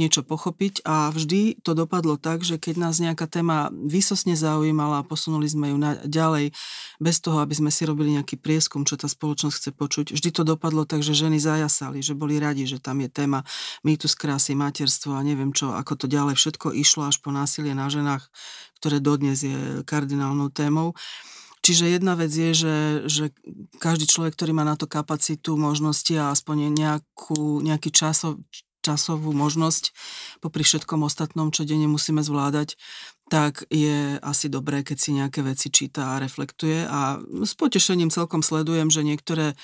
niečo 0.00 0.24
pochopiť 0.24 0.80
a 0.88 1.12
vždy 1.12 1.60
to 1.60 1.76
dopadlo 1.76 2.16
tak, 2.16 2.40
že 2.40 2.56
keď 2.56 2.74
nás 2.80 2.96
nejaká 3.04 3.28
téma 3.28 3.68
výsosne 3.70 4.32
zaujímala 4.32 5.04
a 5.04 5.06
posunuli 5.06 5.44
sme 5.44 5.70
ju 5.70 5.76
na, 5.76 6.00
ďalej 6.08 6.56
bez 7.04 7.20
toho, 7.20 7.44
aby 7.44 7.52
sme 7.52 7.68
si 7.68 7.84
robili 7.84 8.16
nejaký 8.16 8.40
prieskum, 8.40 8.88
čo 8.88 8.96
tá 8.96 9.12
spoločnosť 9.12 9.56
chce 9.60 9.70
počuť, 9.76 10.06
vždy 10.16 10.30
to 10.32 10.42
dopadlo 10.48 10.88
tak, 10.88 11.04
že 11.04 11.12
ženy 11.12 11.36
zajasali, 11.36 12.00
že 12.00 12.16
boli 12.16 12.40
radi, 12.40 12.64
že 12.64 12.80
tam 12.80 13.04
je 13.04 13.12
téma 13.12 13.44
mýtus 13.84 14.16
krásy, 14.16 14.56
materstvo 14.56 15.12
a 15.12 15.20
neviem 15.20 15.52
čo, 15.52 15.76
ako 15.76 16.00
to 16.00 16.06
ďalej 16.08 16.40
všetko 16.40 16.72
išlo 16.72 17.12
až 17.12 17.20
po 17.20 17.28
násilie 17.28 17.76
na 17.76 17.92
ženách, 17.92 18.24
ktoré 18.80 19.04
dodnes 19.04 19.44
je 19.44 19.84
kardinálnou 19.84 20.48
témou. 20.48 20.96
Čiže 21.64 21.96
jedna 21.96 22.12
vec 22.12 22.28
je, 22.28 22.52
že, 22.52 22.76
že 23.08 23.24
každý 23.80 24.04
človek, 24.04 24.36
ktorý 24.36 24.52
má 24.52 24.68
na 24.68 24.76
to 24.76 24.84
kapacitu, 24.84 25.56
možnosti 25.56 26.12
a 26.12 26.28
aspoň 26.28 26.68
nejakú, 26.68 27.64
nejaký 27.64 27.88
časov, 27.88 28.36
časovú 28.84 29.32
možnosť 29.32 29.96
popri 30.44 30.60
všetkom 30.60 31.08
ostatnom, 31.08 31.48
čo 31.48 31.64
denne 31.64 31.88
musíme 31.88 32.20
zvládať, 32.20 32.76
tak 33.32 33.64
je 33.72 34.20
asi 34.20 34.52
dobré, 34.52 34.84
keď 34.84 34.96
si 35.00 35.10
nejaké 35.16 35.40
veci 35.40 35.72
číta 35.72 36.14
a 36.14 36.20
reflektuje. 36.20 36.84
A 36.84 37.16
s 37.24 37.56
potešením 37.56 38.12
celkom 38.12 38.44
sledujem, 38.44 38.92
že 38.92 39.00
niektoré 39.00 39.56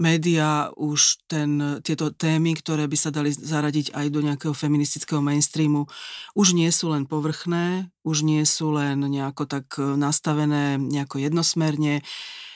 médiá 0.00 0.72
už 0.80 1.20
ten, 1.28 1.80
tieto 1.84 2.08
témy, 2.08 2.56
ktoré 2.56 2.88
by 2.88 2.96
sa 2.96 3.12
dali 3.12 3.28
zaradiť 3.28 3.92
aj 3.92 4.06
do 4.08 4.20
nejakého 4.24 4.54
feministického 4.56 5.20
mainstreamu, 5.20 5.84
už 6.32 6.56
nie 6.56 6.72
sú 6.72 6.88
len 6.88 7.04
povrchné, 7.04 7.92
už 8.00 8.24
nie 8.24 8.40
sú 8.48 8.72
len 8.72 9.04
nejako 9.04 9.44
tak 9.44 9.76
nastavené 9.76 10.80
nejako 10.80 11.20
jednosmerne, 11.20 12.00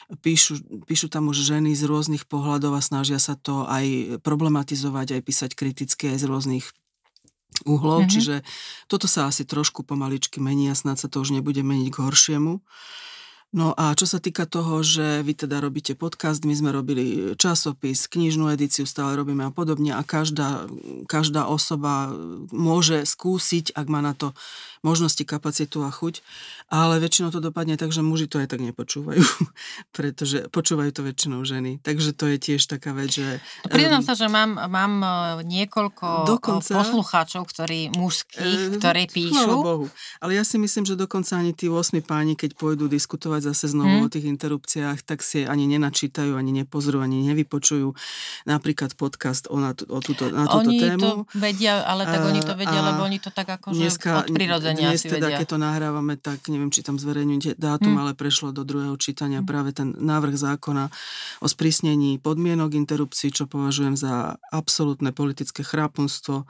Píšu, 0.06 0.86
píšu 0.86 1.10
tam 1.10 1.34
už 1.34 1.42
ženy 1.42 1.74
z 1.74 1.82
rôznych 1.82 2.30
pohľadov 2.30 2.78
a 2.78 2.86
snažia 2.86 3.18
sa 3.18 3.34
to 3.34 3.66
aj 3.66 4.22
problematizovať, 4.22 5.18
aj 5.18 5.22
písať 5.26 5.50
kriticky 5.58 6.14
aj 6.14 6.22
z 6.22 6.24
rôznych 6.30 6.66
uhlov, 7.64 8.04
mm-hmm. 8.04 8.12
čiže 8.12 8.36
toto 8.90 9.08
sa 9.08 9.30
asi 9.30 9.48
trošku 9.48 9.82
pomaličky 9.82 10.42
mení 10.42 10.68
a 10.68 10.78
snad 10.78 11.00
sa 11.00 11.08
to 11.08 11.22
už 11.24 11.32
nebude 11.32 11.62
meniť 11.64 11.88
k 11.88 12.00
horšiemu. 12.04 12.60
No 13.54 13.72
a 13.72 13.94
čo 13.94 14.04
sa 14.04 14.18
týka 14.18 14.44
toho, 14.44 14.82
že 14.82 15.22
vy 15.22 15.32
teda 15.32 15.62
robíte 15.62 15.94
podcast, 15.96 16.42
my 16.42 16.52
sme 16.52 16.74
robili 16.74 17.32
časopis, 17.38 18.10
knižnú 18.10 18.50
edíciu 18.52 18.84
stále 18.84 19.16
robíme 19.16 19.46
a 19.46 19.54
podobne 19.54 19.94
a 19.94 20.02
každá, 20.02 20.66
každá 21.06 21.46
osoba 21.46 22.12
môže 22.52 23.06
skúsiť, 23.06 23.72
ak 23.72 23.86
má 23.86 24.02
na 24.02 24.12
to 24.12 24.34
možnosti, 24.86 25.26
kapacitu 25.26 25.82
a 25.82 25.90
chuť, 25.90 26.22
ale 26.70 27.02
väčšinou 27.02 27.34
to 27.34 27.42
dopadne 27.42 27.74
tak, 27.74 27.90
že 27.90 28.06
muži 28.06 28.30
to 28.30 28.38
aj 28.38 28.54
tak 28.54 28.62
nepočúvajú, 28.62 29.18
pretože 29.96 30.46
počúvajú 30.54 30.94
to 30.94 31.02
väčšinou 31.02 31.42
ženy. 31.42 31.82
Takže 31.82 32.14
to 32.14 32.30
je 32.30 32.36
tiež 32.38 32.62
taká 32.70 32.94
vec, 32.94 33.10
že... 33.10 33.42
Priznám 33.66 34.06
sa, 34.06 34.14
že 34.14 34.30
mám, 34.30 34.54
mám 34.54 34.92
e, 35.02 35.10
niekoľko 35.42 36.06
e, 36.06 36.26
dokonca, 36.30 36.70
poslucháčov, 36.70 37.42
ktorí 37.50 37.90
mužských, 37.90 38.78
ktorí 38.78 39.02
píšu. 39.10 39.50
Bohu. 39.58 39.86
Ale 40.22 40.38
ja 40.38 40.46
si 40.46 40.60
myslím, 40.62 40.86
že 40.86 40.94
dokonca 40.94 41.34
ani 41.34 41.50
tí 41.50 41.66
8 41.66 41.98
páni, 42.06 42.38
keď 42.38 42.54
pôjdu 42.54 42.86
diskutovať 42.86 43.50
zase 43.50 43.74
znovu 43.74 44.04
hmm. 44.04 44.06
o 44.06 44.12
tých 44.12 44.26
interrupciách, 44.30 45.02
tak 45.02 45.26
si 45.26 45.42
ani 45.42 45.66
nenačítajú, 45.66 46.38
ani 46.38 46.62
nepozrú, 46.62 47.02
ani 47.02 47.24
nevypočujú 47.26 47.96
napríklad 48.44 48.94
podcast 48.94 49.48
o, 49.48 49.56
na, 49.58 49.72
o 49.72 49.98
túto, 50.04 50.28
na 50.28 50.44
túto 50.46 50.70
oni 50.70 50.78
tému. 50.78 51.00
to 51.00 51.10
vedia, 51.34 51.82
ale 51.82 52.04
tak 52.04 52.20
oni 52.20 52.40
to 52.44 52.54
vedia, 52.54 52.80
a 52.84 52.86
lebo 52.92 53.00
oni 53.02 53.18
to 53.18 53.30
tak 53.32 53.48
akože 53.48 53.80
dneska, 53.80 54.10
od 54.22 54.28
prirodzenia 54.30 54.75
dnes 54.76 55.00
teda, 55.02 55.32
vedia. 55.32 55.38
keď 55.40 55.46
to 55.48 55.58
nahrávame, 55.58 56.14
tak 56.20 56.44
neviem, 56.52 56.68
či 56.68 56.84
tam 56.84 57.00
zverejňujete 57.00 57.56
dátum, 57.56 57.96
hmm. 57.96 58.02
ale 58.04 58.12
prešlo 58.12 58.52
do 58.52 58.62
druhého 58.62 58.94
čítania 59.00 59.40
hmm. 59.40 59.48
práve 59.48 59.70
ten 59.72 59.96
návrh 59.96 60.36
zákona 60.36 60.92
o 61.40 61.46
sprísnení 61.48 62.20
podmienok 62.20 62.76
interrupcií, 62.76 63.32
čo 63.32 63.48
považujem 63.48 63.96
za 63.96 64.36
absolútne 64.52 65.10
politické 65.10 65.64
chrápunstvo. 65.64 66.44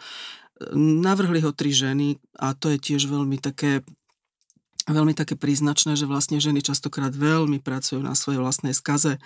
Navrhli 0.77 1.45
ho 1.45 1.53
tri 1.53 1.71
ženy 1.71 2.19
a 2.37 2.53
to 2.57 2.73
je 2.75 2.79
tiež 2.81 3.07
veľmi 3.09 3.39
také 3.39 3.87
veľmi 4.87 5.19
také 5.19 5.35
príznačné, 5.35 5.99
že 5.99 6.07
vlastne 6.07 6.39
ženy 6.39 6.63
častokrát 6.63 7.11
veľmi 7.11 7.59
pracujú 7.59 7.99
na 7.99 8.15
svojej 8.15 8.39
vlastnej 8.39 8.71
skaze 8.71 9.19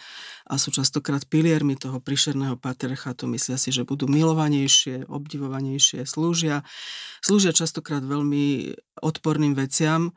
a 0.48 0.54
sú 0.56 0.72
častokrát 0.72 1.28
piliermi 1.28 1.76
toho 1.76 2.00
príšerného 2.00 2.56
patriarchátu. 2.56 3.28
Myslia 3.28 3.60
si, 3.60 3.68
že 3.68 3.84
budú 3.84 4.08
milovanejšie, 4.08 5.04
obdivovanejšie, 5.06 6.08
slúžia. 6.08 6.64
Slúžia 7.20 7.52
častokrát 7.52 8.00
veľmi 8.00 8.72
odporným 9.04 9.52
veciam. 9.52 10.16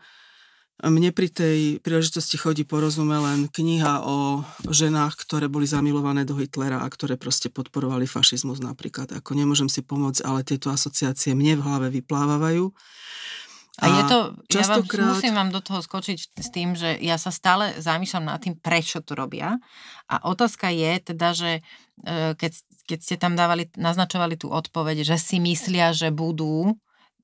Mne 0.83 1.13
pri 1.13 1.29
tej 1.29 1.59
príležitosti 1.85 2.35
chodí 2.35 2.65
porozume 2.65 3.13
len 3.15 3.45
kniha 3.45 4.03
o 4.03 4.41
ženách, 4.67 5.15
ktoré 5.21 5.45
boli 5.45 5.69
zamilované 5.69 6.25
do 6.25 6.33
Hitlera 6.33 6.81
a 6.81 6.87
ktoré 6.89 7.13
proste 7.15 7.47
podporovali 7.47 8.09
fašizmus 8.09 8.57
napríklad. 8.57 9.13
Ako 9.13 9.37
nemôžem 9.37 9.69
si 9.69 9.85
pomôcť, 9.85 10.25
ale 10.25 10.41
tieto 10.41 10.73
asociácie 10.73 11.37
mne 11.37 11.61
v 11.61 11.65
hlave 11.67 11.87
vyplávajú. 11.93 12.73
A, 13.81 13.85
a 13.85 13.87
je 13.89 14.01
to, 14.05 14.17
častokrát... 14.53 14.85
ja 14.85 15.01
vám, 15.01 15.17
musím 15.17 15.33
vám 15.33 15.49
do 15.49 15.57
toho 15.57 15.81
skočiť 15.81 16.17
s 16.37 16.49
tým, 16.53 16.77
že 16.77 16.93
ja 17.01 17.17
sa 17.17 17.33
stále 17.33 17.73
zamýšľam 17.81 18.29
nad 18.29 18.37
tým, 18.37 18.53
prečo 18.53 19.01
to 19.01 19.17
robia. 19.17 19.57
A 20.05 20.29
otázka 20.29 20.69
je 20.69 21.01
teda, 21.01 21.33
že 21.33 21.51
e, 22.05 22.37
keď, 22.37 22.51
keď 22.85 22.99
ste 23.01 23.15
tam 23.17 23.33
dávali, 23.33 23.73
naznačovali 23.73 24.37
tú 24.37 24.53
odpoveď, 24.53 25.01
že 25.01 25.17
si 25.17 25.41
myslia, 25.41 25.89
že 25.89 26.13
budú, 26.13 26.77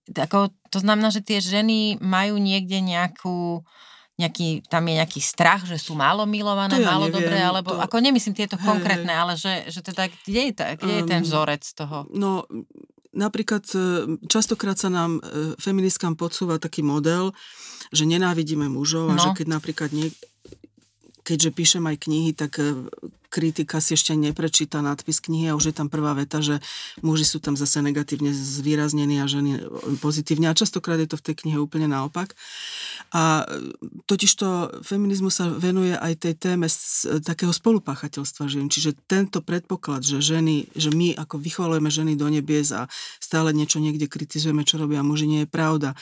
ako, 0.09 0.49
to 0.73 0.81
znamená, 0.81 1.13
že 1.13 1.21
tie 1.21 1.37
ženy 1.37 2.01
majú 2.01 2.41
niekde 2.41 2.81
nejakú 2.81 3.61
nejaký, 4.19 4.67
tam 4.67 4.83
je 4.83 4.99
nejaký 4.99 5.21
strach, 5.23 5.63
že 5.63 5.79
sú 5.79 5.95
málo 5.95 6.27
milované, 6.27 6.75
ja 6.75 6.91
málo 6.91 7.07
neviem, 7.07 7.23
dobré, 7.23 7.39
alebo 7.39 7.71
to... 7.71 7.79
ako 7.79 8.03
nemyslím 8.03 8.35
tieto 8.35 8.59
hej, 8.59 8.67
konkrétne, 8.67 9.15
ale 9.15 9.39
že, 9.39 9.71
že 9.71 9.79
teda 9.79 10.11
kde 10.11 10.41
je, 10.51 10.53
ta, 10.59 10.75
kde 10.75 10.91
um, 10.91 10.97
je 10.99 11.03
ten 11.07 11.21
vzorec 11.23 11.63
toho? 11.63 12.03
No, 12.11 12.43
napríklad 13.13 13.63
e, 13.73 13.79
častokrát 14.29 14.77
sa 14.77 14.89
nám 14.91 15.17
e, 15.19 15.53
feministkám 15.57 16.13
podsúva 16.13 16.61
taký 16.61 16.85
model, 16.85 17.33
že 17.89 18.05
nenávidíme 18.05 18.69
mužov 18.69 19.09
no. 19.09 19.17
a 19.17 19.21
že 19.21 19.29
keď 19.33 19.47
napríklad 19.49 19.89
nie, 19.93 20.13
keďže 21.29 21.53
píšem 21.53 21.85
aj 21.85 21.97
knihy, 22.09 22.33
tak 22.33 22.57
e, 22.57 22.89
kritika 23.29 23.77
si 23.77 23.93
ešte 23.93 24.17
neprečíta 24.17 24.81
nadpis 24.81 25.21
knihy 25.21 25.53
a 25.53 25.57
už 25.57 25.69
je 25.69 25.75
tam 25.77 25.85
prvá 25.85 26.17
veta, 26.17 26.41
že 26.41 26.57
muži 27.05 27.29
sú 27.29 27.37
tam 27.37 27.53
zase 27.53 27.85
negatívne 27.85 28.33
zvýraznení 28.33 29.21
a 29.21 29.29
ženy 29.29 29.61
pozitívne. 30.01 30.49
A 30.49 30.57
častokrát 30.57 30.97
je 30.97 31.05
to 31.05 31.21
v 31.21 31.25
tej 31.29 31.35
knihe 31.45 31.61
úplne 31.61 31.85
naopak. 31.85 32.33
A 33.13 33.45
totižto 34.09 34.81
feminizmus 34.81 35.37
sa 35.37 35.45
venuje 35.53 35.93
aj 35.93 36.25
tej 36.25 36.33
téme 36.33 36.65
z 36.65 37.21
takého 37.21 37.53
spolupáchateľstva 37.53 38.49
žien. 38.49 38.65
Čiže 38.65 38.97
tento 39.05 39.45
predpoklad, 39.45 40.01
že 40.01 40.25
ženy, 40.25 40.73
že 40.73 40.89
my 40.89 41.13
ako 41.13 41.37
vychvalujeme 41.37 41.93
ženy 41.93 42.17
do 42.17 42.25
nebies 42.25 42.73
a 42.73 42.89
stále 43.21 43.53
niečo 43.53 43.77
niekde 43.77 44.09
kritizujeme, 44.09 44.65
čo 44.65 44.81
robia 44.81 45.05
muži, 45.05 45.29
nie 45.29 45.41
je 45.45 45.49
pravda 45.53 45.93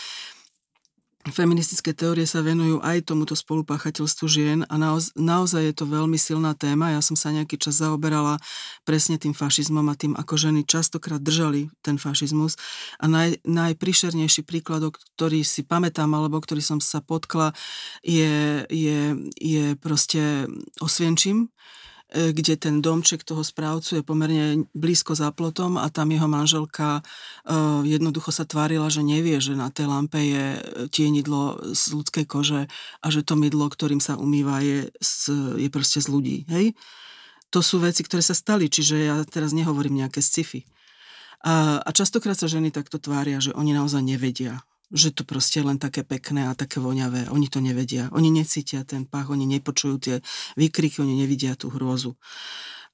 feministické 1.34 1.96
teórie 1.96 2.28
sa 2.28 2.46
venujú 2.46 2.84
aj 2.84 3.08
tomuto 3.08 3.34
spolupáchateľstvu 3.34 4.26
žien 4.30 4.60
a 4.68 4.76
naoz, 4.76 5.16
naozaj 5.18 5.72
je 5.72 5.74
to 5.74 5.86
veľmi 5.88 6.20
silná 6.20 6.54
téma. 6.54 6.94
Ja 6.94 7.02
som 7.02 7.16
sa 7.18 7.34
nejaký 7.34 7.58
čas 7.58 7.80
zaoberala 7.80 8.38
presne 8.84 9.18
tým 9.18 9.34
fašizmom 9.34 9.88
a 9.88 9.96
tým, 9.98 10.14
ako 10.14 10.34
ženy 10.36 10.68
častokrát 10.68 11.24
držali 11.24 11.72
ten 11.82 11.96
fašizmus. 11.96 12.60
A 13.02 13.10
naj, 13.10 13.42
najprišernejší 13.46 14.46
príklad, 14.46 14.88
ktorý 14.92 15.42
si 15.42 15.64
pamätám, 15.64 16.12
alebo 16.14 16.38
ktorý 16.38 16.62
som 16.62 16.78
sa 16.78 17.00
potkla, 17.00 17.56
je, 18.06 18.66
je, 18.70 19.00
je 19.38 19.66
proste 19.80 20.46
Osvienčím, 20.84 21.50
kde 22.08 22.56
ten 22.56 22.80
domček 22.80 23.28
toho 23.28 23.44
správcu 23.44 24.00
je 24.00 24.04
pomerne 24.04 24.64
blízko 24.72 25.12
za 25.12 25.28
plotom 25.36 25.76
a 25.76 25.92
tam 25.92 26.08
jeho 26.08 26.24
manželka 26.32 27.00
e, 27.00 27.02
jednoducho 27.84 28.32
sa 28.32 28.48
tvárila, 28.48 28.88
že 28.88 29.04
nevie, 29.04 29.44
že 29.44 29.60
na 29.60 29.68
tej 29.68 29.92
lampe 29.92 30.16
je 30.16 30.46
tienidlo 30.88 31.60
z 31.76 31.84
ľudskej 31.92 32.24
kože 32.24 32.72
a 33.04 33.08
že 33.12 33.28
to 33.28 33.36
mydlo, 33.36 33.68
ktorým 33.68 34.00
sa 34.00 34.16
umýva, 34.16 34.64
je, 34.64 34.88
z, 35.04 35.36
je 35.60 35.68
proste 35.68 36.00
z 36.00 36.08
ľudí. 36.08 36.38
Hej? 36.48 36.80
To 37.52 37.60
sú 37.60 37.84
veci, 37.84 38.08
ktoré 38.08 38.24
sa 38.24 38.36
stali, 38.36 38.72
čiže 38.72 38.96
ja 38.96 39.16
teraz 39.28 39.52
nehovorím 39.52 40.00
nejaké 40.00 40.24
sci-fi. 40.24 40.64
A, 41.44 41.84
a 41.84 41.90
častokrát 41.92 42.40
sa 42.40 42.48
ženy 42.48 42.72
takto 42.72 43.04
tvária, 43.04 43.44
že 43.44 43.52
oni 43.52 43.76
naozaj 43.76 44.00
nevedia 44.00 44.64
že 44.88 45.12
to 45.12 45.28
proste 45.28 45.60
je 45.60 45.68
len 45.68 45.80
také 45.80 46.08
pekné 46.08 46.48
a 46.48 46.56
také 46.56 46.80
voňavé. 46.80 47.28
Oni 47.28 47.52
to 47.52 47.60
nevedia. 47.60 48.08
Oni 48.16 48.32
necítia 48.32 48.88
ten 48.88 49.04
pach, 49.04 49.28
oni 49.28 49.44
nepočujú 49.44 49.96
tie 50.00 50.16
výkriky, 50.56 51.04
oni 51.04 51.20
nevidia 51.20 51.60
tú 51.60 51.68
hrôzu. 51.68 52.16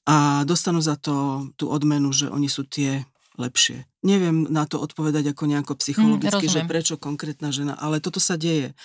A 0.03 0.43
dostanú 0.43 0.81
za 0.81 0.97
to 0.97 1.47
tú 1.55 1.69
odmenu, 1.69 2.11
že 2.11 2.27
oni 2.27 2.49
sú 2.49 2.65
tie 2.65 3.05
lepšie. 3.37 3.85
Neviem 4.05 4.45
na 4.49 4.65
to 4.65 4.81
odpovedať 4.81 5.33
ako 5.33 5.43
nejako 5.49 5.73
psychologicky, 5.79 6.45
mm, 6.49 6.53
že 6.53 6.69
prečo 6.69 6.95
konkrétna 7.01 7.49
žena, 7.49 7.73
ale 7.77 7.97
toto 8.01 8.21
sa 8.21 8.37
deje. 8.37 8.77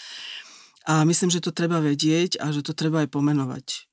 A 0.88 1.05
myslím, 1.05 1.29
že 1.29 1.44
to 1.44 1.53
treba 1.53 1.85
vedieť 1.85 2.40
a 2.40 2.49
že 2.49 2.64
to 2.64 2.73
treba 2.73 3.05
aj 3.05 3.12
pomenovať. 3.12 3.88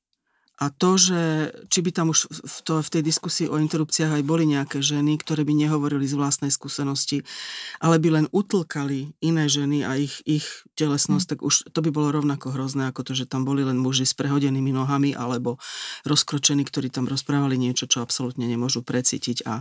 A 0.56 0.72
to, 0.72 0.96
že 0.96 1.52
či 1.68 1.84
by 1.84 1.92
tam 1.92 2.16
už 2.16 2.32
v, 2.32 2.58
to, 2.64 2.80
v 2.80 2.90
tej 2.90 3.04
diskusii 3.04 3.52
o 3.52 3.60
interrupciách 3.60 4.16
aj 4.16 4.24
boli 4.24 4.48
nejaké 4.48 4.80
ženy, 4.80 5.20
ktoré 5.20 5.44
by 5.44 5.52
nehovorili 5.52 6.08
z 6.08 6.16
vlastnej 6.16 6.48
skúsenosti, 6.48 7.28
ale 7.84 8.00
by 8.00 8.24
len 8.24 8.26
utlkali 8.32 9.12
iné 9.20 9.52
ženy 9.52 9.84
a 9.84 10.00
ich, 10.00 10.24
ich 10.24 10.48
telesnosť, 10.80 11.28
mm. 11.28 11.32
tak 11.36 11.40
už 11.44 11.56
to 11.76 11.80
by 11.84 11.92
bolo 11.92 12.16
rovnako 12.16 12.56
hrozné, 12.56 12.88
ako 12.88 13.04
to, 13.04 13.12
že 13.12 13.28
tam 13.28 13.44
boli 13.44 13.68
len 13.68 13.76
muži 13.76 14.08
s 14.08 14.16
prehodenými 14.16 14.72
nohami 14.72 15.12
alebo 15.12 15.60
rozkročení, 16.08 16.64
ktorí 16.64 16.88
tam 16.88 17.12
rozprávali 17.12 17.60
niečo, 17.60 17.92
čo 17.92 18.00
absolútne 18.00 18.48
nemôžu 18.48 18.80
precítiť. 18.80 19.44
A 19.44 19.60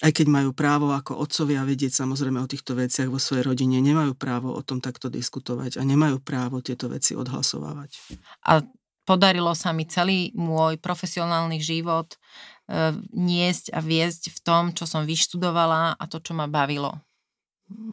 aj 0.00 0.12
keď 0.16 0.26
majú 0.32 0.50
právo 0.56 0.96
ako 0.96 1.20
otcovia 1.20 1.60
vedieť 1.62 1.92
samozrejme 1.92 2.40
o 2.40 2.48
týchto 2.48 2.72
veciach 2.72 3.12
vo 3.12 3.20
svojej 3.20 3.44
rodine, 3.44 3.84
nemajú 3.84 4.16
právo 4.16 4.56
o 4.56 4.62
tom 4.64 4.80
takto 4.80 5.12
diskutovať 5.12 5.76
a 5.76 5.82
nemajú 5.84 6.24
právo 6.24 6.64
tieto 6.64 6.88
veci 6.88 7.12
odhlasovávať. 7.12 8.18
A 8.48 8.64
podarilo 9.02 9.52
sa 9.54 9.74
mi 9.74 9.86
celý 9.86 10.30
môj 10.34 10.78
profesionálny 10.78 11.58
život 11.58 12.14
e, 12.14 12.18
niesť 13.14 13.74
a 13.74 13.82
viesť 13.82 14.30
v 14.30 14.38
tom, 14.42 14.62
čo 14.70 14.86
som 14.86 15.06
vyštudovala 15.06 15.98
a 15.98 16.04
to, 16.06 16.22
čo 16.22 16.32
ma 16.34 16.46
bavilo. 16.46 16.98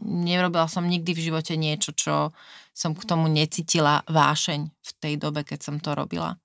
Nerobila 0.04 0.68
som 0.68 0.86
nikdy 0.86 1.16
v 1.16 1.24
živote 1.32 1.56
niečo, 1.56 1.96
čo 1.96 2.36
som 2.76 2.96
k 2.96 3.04
tomu 3.08 3.28
necítila 3.32 4.04
vášeň 4.08 4.60
v 4.70 4.92
tej 5.00 5.14
dobe, 5.20 5.44
keď 5.44 5.60
som 5.60 5.76
to 5.80 5.96
robila. 5.96 6.38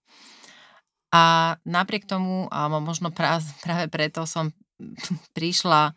A 1.15 1.55
napriek 1.63 2.11
tomu, 2.11 2.51
alebo 2.51 2.83
možno 2.83 3.15
práve 3.15 3.87
preto 3.87 4.27
som 4.27 4.51
prišla 5.37 5.95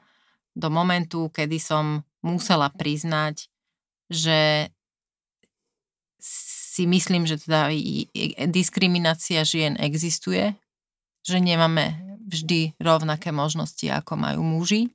do 0.58 0.70
momentu, 0.70 1.30
kedy 1.30 1.58
som 1.58 2.06
musela 2.22 2.70
priznať, 2.74 3.50
že 4.10 4.70
si 6.78 6.86
myslím, 6.86 7.26
že 7.26 7.42
teda 7.42 7.74
diskriminácia 8.54 9.42
žien 9.42 9.82
existuje, 9.82 10.54
že 11.26 11.42
nemáme 11.42 11.98
vždy 12.30 12.78
rovnaké 12.78 13.34
možnosti, 13.34 13.90
ako 13.90 14.14
majú 14.14 14.46
muži, 14.46 14.94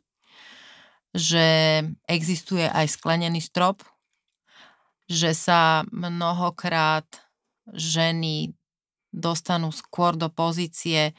že 1.11 1.83
existuje 2.07 2.62
aj 2.70 2.87
sklenený 2.87 3.43
strop, 3.43 3.83
že 5.11 5.35
sa 5.35 5.83
mnohokrát 5.91 7.05
ženy 7.74 8.55
dostanú 9.11 9.74
skôr 9.74 10.14
do 10.14 10.30
pozície, 10.30 11.18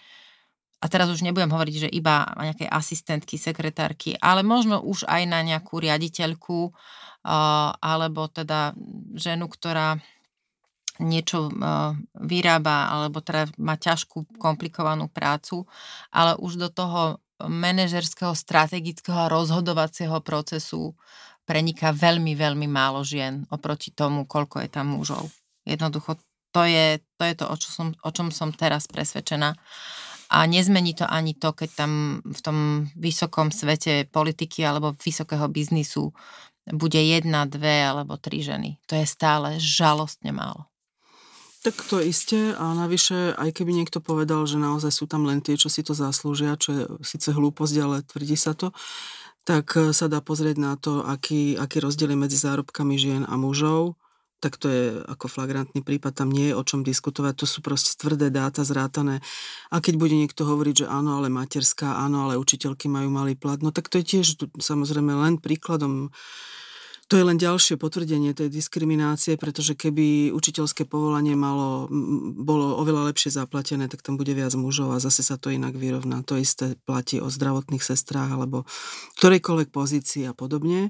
a 0.83 0.85
teraz 0.91 1.07
už 1.07 1.23
nebudem 1.23 1.47
hovoriť, 1.47 1.87
že 1.87 1.89
iba 1.95 2.27
nejaké 2.35 2.67
asistentky, 2.67 3.39
sekretárky, 3.39 4.19
ale 4.19 4.43
možno 4.43 4.83
už 4.83 5.07
aj 5.07 5.23
na 5.27 5.39
nejakú 5.39 5.79
riaditeľku, 5.79 6.75
alebo 7.79 8.27
teda 8.27 8.75
ženu, 9.15 9.47
ktorá 9.47 9.95
niečo 11.01 11.49
vyrába 12.13 12.93
alebo 12.93 13.21
teda 13.21 13.49
má 13.57 13.77
ťažkú, 13.77 14.37
komplikovanú 14.37 15.09
prácu, 15.09 15.65
ale 16.13 16.37
už 16.37 16.61
do 16.61 16.69
toho 16.69 17.17
manažerského, 17.41 18.37
strategického 18.37 19.25
a 19.25 19.31
rozhodovacieho 19.31 20.21
procesu 20.21 20.93
preniká 21.43 21.91
veľmi, 21.91 22.37
veľmi 22.37 22.67
málo 22.69 23.03
žien 23.03 23.43
oproti 23.51 23.91
tomu, 23.91 24.23
koľko 24.23 24.63
je 24.63 24.69
tam 24.69 24.95
mužov. 24.95 25.27
Jednoducho 25.65 26.15
to 26.53 26.63
je 26.63 27.01
to, 27.17 27.23
je 27.25 27.35
to 27.35 27.45
o, 27.49 27.55
čo 27.57 27.69
som, 27.73 27.87
o 28.05 28.09
čom 28.13 28.29
som 28.29 28.53
teraz 28.53 28.85
presvedčená. 28.85 29.57
A 30.33 30.37
nezmení 30.49 30.97
to 30.97 31.05
ani 31.05 31.37
to, 31.37 31.53
keď 31.53 31.69
tam 31.85 32.23
v 32.25 32.39
tom 32.41 32.57
vysokom 32.97 33.49
svete 33.53 34.09
politiky 34.09 34.65
alebo 34.65 34.95
vysokého 34.97 35.45
biznisu 35.49 36.13
bude 36.73 36.97
jedna, 36.97 37.43
dve 37.45 37.83
alebo 37.83 38.15
tri 38.17 38.39
ženy. 38.39 38.79
To 38.87 38.95
je 38.95 39.03
stále 39.03 39.59
žalostne 39.59 40.31
málo. 40.31 40.72
Tak 41.63 41.79
to 41.87 42.03
isté 42.03 42.51
a 42.59 42.75
navyše, 42.75 43.31
aj 43.39 43.55
keby 43.55 43.71
niekto 43.71 44.03
povedal, 44.03 44.43
že 44.43 44.59
naozaj 44.59 44.91
sú 44.91 45.07
tam 45.07 45.23
len 45.23 45.39
tie, 45.39 45.55
čo 45.55 45.71
si 45.71 45.79
to 45.79 45.95
zaslúžia, 45.95 46.59
čo 46.59 46.69
je 46.75 46.83
síce 47.07 47.31
hlúposť, 47.31 47.75
ale 47.79 48.03
tvrdí 48.03 48.35
sa 48.35 48.51
to, 48.51 48.75
tak 49.47 49.71
e, 49.79 49.95
sa 49.95 50.11
dá 50.11 50.19
pozrieť 50.19 50.59
na 50.59 50.75
to, 50.75 51.07
aký, 51.07 51.55
aký 51.55 51.79
rozdiel 51.79 52.11
je 52.11 52.19
medzi 52.19 52.35
zárobkami 52.35 52.99
žien 52.99 53.23
a 53.23 53.39
mužov, 53.39 53.95
tak 54.43 54.59
to 54.59 54.67
je 54.67 54.83
ako 55.07 55.31
flagrantný 55.31 55.79
prípad, 55.79 56.19
tam 56.19 56.27
nie 56.27 56.51
je 56.51 56.59
o 56.59 56.63
čom 56.67 56.83
diskutovať, 56.83 57.33
to 57.39 57.47
sú 57.47 57.63
proste 57.63 57.95
tvrdé 57.95 58.27
dáta 58.27 58.67
zrátané. 58.67 59.23
A 59.71 59.79
keď 59.79 59.95
bude 59.95 60.19
niekto 60.19 60.43
hovoriť, 60.43 60.83
že 60.83 60.91
áno, 60.91 61.15
ale 61.15 61.31
materská, 61.31 61.95
áno, 61.95 62.27
ale 62.27 62.35
učiteľky 62.35 62.91
majú 62.91 63.07
malý 63.07 63.39
plat, 63.39 63.63
no 63.63 63.71
tak 63.71 63.87
to 63.87 64.03
je 64.03 64.19
tiež 64.19 64.35
samozrejme 64.59 65.15
len 65.15 65.39
príkladom 65.39 66.11
to 67.13 67.21
je 67.21 67.29
len 67.29 67.37
ďalšie 67.37 67.77
potvrdenie 67.77 68.33
tej 68.33 68.49
diskriminácie, 68.49 69.37
pretože 69.37 69.77
keby 69.77 70.33
učiteľské 70.33 70.89
povolanie 70.89 71.37
malo, 71.37 71.85
bolo 72.41 72.73
oveľa 72.81 73.13
lepšie 73.13 73.29
zaplatené, 73.29 73.85
tak 73.85 74.01
tam 74.01 74.17
bude 74.17 74.33
viac 74.33 74.49
mužov 74.57 74.97
a 74.97 74.97
zase 74.97 75.21
sa 75.21 75.37
to 75.37 75.53
inak 75.53 75.77
vyrovná. 75.77 76.25
To 76.25 76.41
isté 76.41 76.73
platí 76.89 77.21
o 77.21 77.29
zdravotných 77.29 77.85
sestrách 77.85 78.33
alebo 78.33 78.65
ktorejkoľvek 79.21 79.69
pozícii 79.69 80.25
a 80.25 80.33
podobne. 80.33 80.89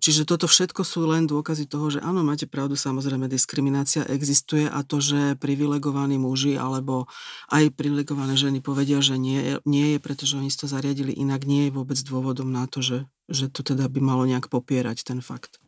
Čiže 0.00 0.24
toto 0.24 0.48
všetko 0.48 0.80
sú 0.80 1.04
len 1.04 1.28
dôkazy 1.28 1.68
toho, 1.68 1.92
že 1.92 2.00
áno, 2.00 2.24
máte 2.24 2.48
pravdu, 2.48 2.72
samozrejme 2.72 3.28
diskriminácia 3.28 4.00
existuje 4.08 4.64
a 4.64 4.80
to, 4.80 4.96
že 5.04 5.36
privilegovaní 5.36 6.16
muži 6.16 6.56
alebo 6.56 7.04
aj 7.52 7.68
privilegované 7.76 8.32
ženy 8.32 8.64
povedia, 8.64 9.04
že 9.04 9.20
nie, 9.20 9.60
nie 9.68 9.92
je, 9.92 9.98
pretože 10.00 10.40
oni 10.40 10.48
si 10.48 10.56
to 10.56 10.72
zariadili 10.72 11.12
inak, 11.12 11.44
nie 11.44 11.68
je 11.68 11.76
vôbec 11.76 12.00
dôvodom 12.00 12.48
na 12.48 12.64
to, 12.64 12.80
že 12.80 13.04
že 13.28 13.48
to 13.48 13.64
teda 13.64 13.88
by 13.88 14.00
malo 14.00 14.24
nejak 14.28 14.52
popierať 14.52 15.04
ten 15.04 15.20
fakt. 15.24 15.60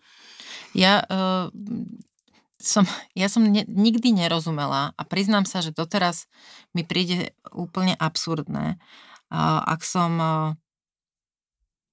Ja 0.77 1.05
uh, 1.09 1.49
som, 2.61 2.85
ja 3.13 3.29
som 3.29 3.45
ne, 3.45 3.65
nikdy 3.69 4.13
nerozumela 4.13 4.97
a 4.97 5.03
priznám 5.05 5.45
sa, 5.45 5.61
že 5.61 5.77
doteraz 5.77 6.29
mi 6.73 6.85
príde 6.85 7.37
úplne 7.53 7.97
absurdné, 7.97 8.77
uh, 8.77 9.61
ak 9.65 9.81
som, 9.85 10.13
uh, 10.17 10.49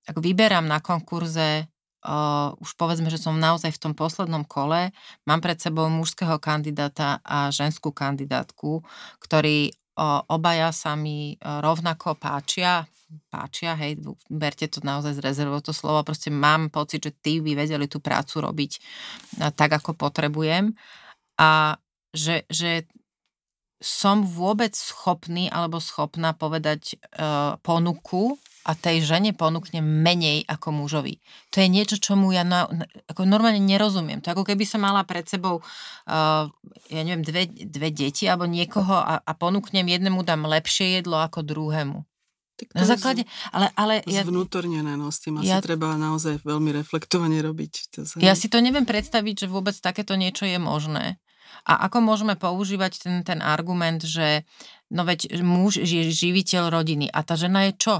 ak 0.07 0.17
vyberám 0.19 0.67
na 0.67 0.79
konkurze 0.79 1.67
Uh, 2.03 2.51
už 2.59 2.75
povedzme, 2.75 3.07
že 3.07 3.15
som 3.15 3.39
naozaj 3.39 3.79
v 3.79 3.79
tom 3.79 3.93
poslednom 3.95 4.43
kole, 4.43 4.91
mám 5.23 5.39
pred 5.39 5.55
sebou 5.55 5.87
mužského 5.87 6.35
kandidáta 6.35 7.23
a 7.23 7.47
ženskú 7.47 7.95
kandidátku, 7.95 8.83
ktorí 9.23 9.71
obaja 10.27 10.73
sa 10.73 10.97
mi 10.97 11.37
uh, 11.37 11.61
rovnako 11.61 12.17
páčia, 12.17 12.87
páčia, 13.29 13.77
hej, 13.77 14.01
berte 14.29 14.65
to 14.65 14.81
naozaj 14.81 15.17
z 15.17 15.21
rezervou 15.21 15.61
to 15.61 15.69
slovo, 15.69 16.01
proste 16.01 16.33
mám 16.33 16.73
pocit, 16.73 17.05
že 17.05 17.13
tí 17.13 17.39
by 17.45 17.53
vedeli 17.53 17.85
tú 17.85 18.01
prácu 18.01 18.41
robiť 18.41 18.71
tak, 19.53 19.69
ako 19.69 19.93
potrebujem. 19.93 20.73
A 21.37 21.77
že, 22.13 22.45
že 22.49 22.89
som 23.83 24.23
vôbec 24.23 24.71
schopný 24.73 25.51
alebo 25.51 25.77
schopná 25.77 26.31
povedať 26.33 26.97
uh, 27.19 27.59
ponuku 27.59 28.39
a 28.63 28.71
tej 28.79 29.03
žene 29.03 29.35
ponúkne 29.35 29.83
menej 29.83 30.47
ako 30.47 30.71
mužovi. 30.71 31.19
To 31.51 31.59
je 31.59 31.67
niečo, 31.67 31.99
čomu 31.99 32.31
ja 32.31 32.47
na, 32.47 32.63
ako 33.11 33.27
normálne 33.27 33.59
nerozumiem. 33.59 34.23
To 34.23 34.31
ako 34.31 34.47
keby 34.47 34.63
som 34.63 34.87
mala 34.87 35.03
pred 35.03 35.27
sebou, 35.27 35.59
uh, 35.59 36.47
ja 36.87 37.01
neviem, 37.03 37.27
dve, 37.27 37.47
dve 37.47 37.91
deti 37.91 38.23
alebo 38.25 38.47
niekoho 38.47 38.95
a, 38.95 39.19
a 39.19 39.31
ponúknem 39.35 39.83
jednému 39.83 40.23
dám 40.23 40.47
lepšie 40.47 41.03
jedlo 41.03 41.19
ako 41.19 41.43
druhému. 41.43 42.07
Tak 42.53 42.69
na 42.77 42.85
základe, 42.85 43.25
ale, 43.49 43.73
ale... 43.73 43.93
Ja, 44.05 44.21
zvnútornené, 44.21 44.93
no 44.93 45.09
s 45.09 45.25
tým 45.25 45.41
asi 45.41 45.49
ja, 45.49 45.57
treba 45.57 45.97
naozaj 45.97 46.45
veľmi 46.45 46.69
reflektovane 46.71 47.41
robiť. 47.41 47.73
To 47.97 47.99
sa... 48.05 48.15
Ja 48.21 48.37
si 48.37 48.45
to 48.45 48.61
neviem 48.61 48.85
predstaviť, 48.85 49.43
že 49.43 49.47
vôbec 49.49 49.73
takéto 49.81 50.13
niečo 50.13 50.45
je 50.45 50.61
možné. 50.61 51.17
A 51.65 51.89
ako 51.89 52.05
môžeme 52.05 52.37
používať 52.37 53.01
ten, 53.01 53.15
ten 53.25 53.39
argument, 53.41 54.05
že 54.05 54.45
no 54.93 55.01
veď 55.01 55.41
muž 55.41 55.81
je 55.81 56.13
živiteľ 56.13 56.69
rodiny 56.69 57.09
a 57.09 57.25
tá 57.25 57.33
žena 57.33 57.69
je 57.69 57.73
čo? 57.77 57.95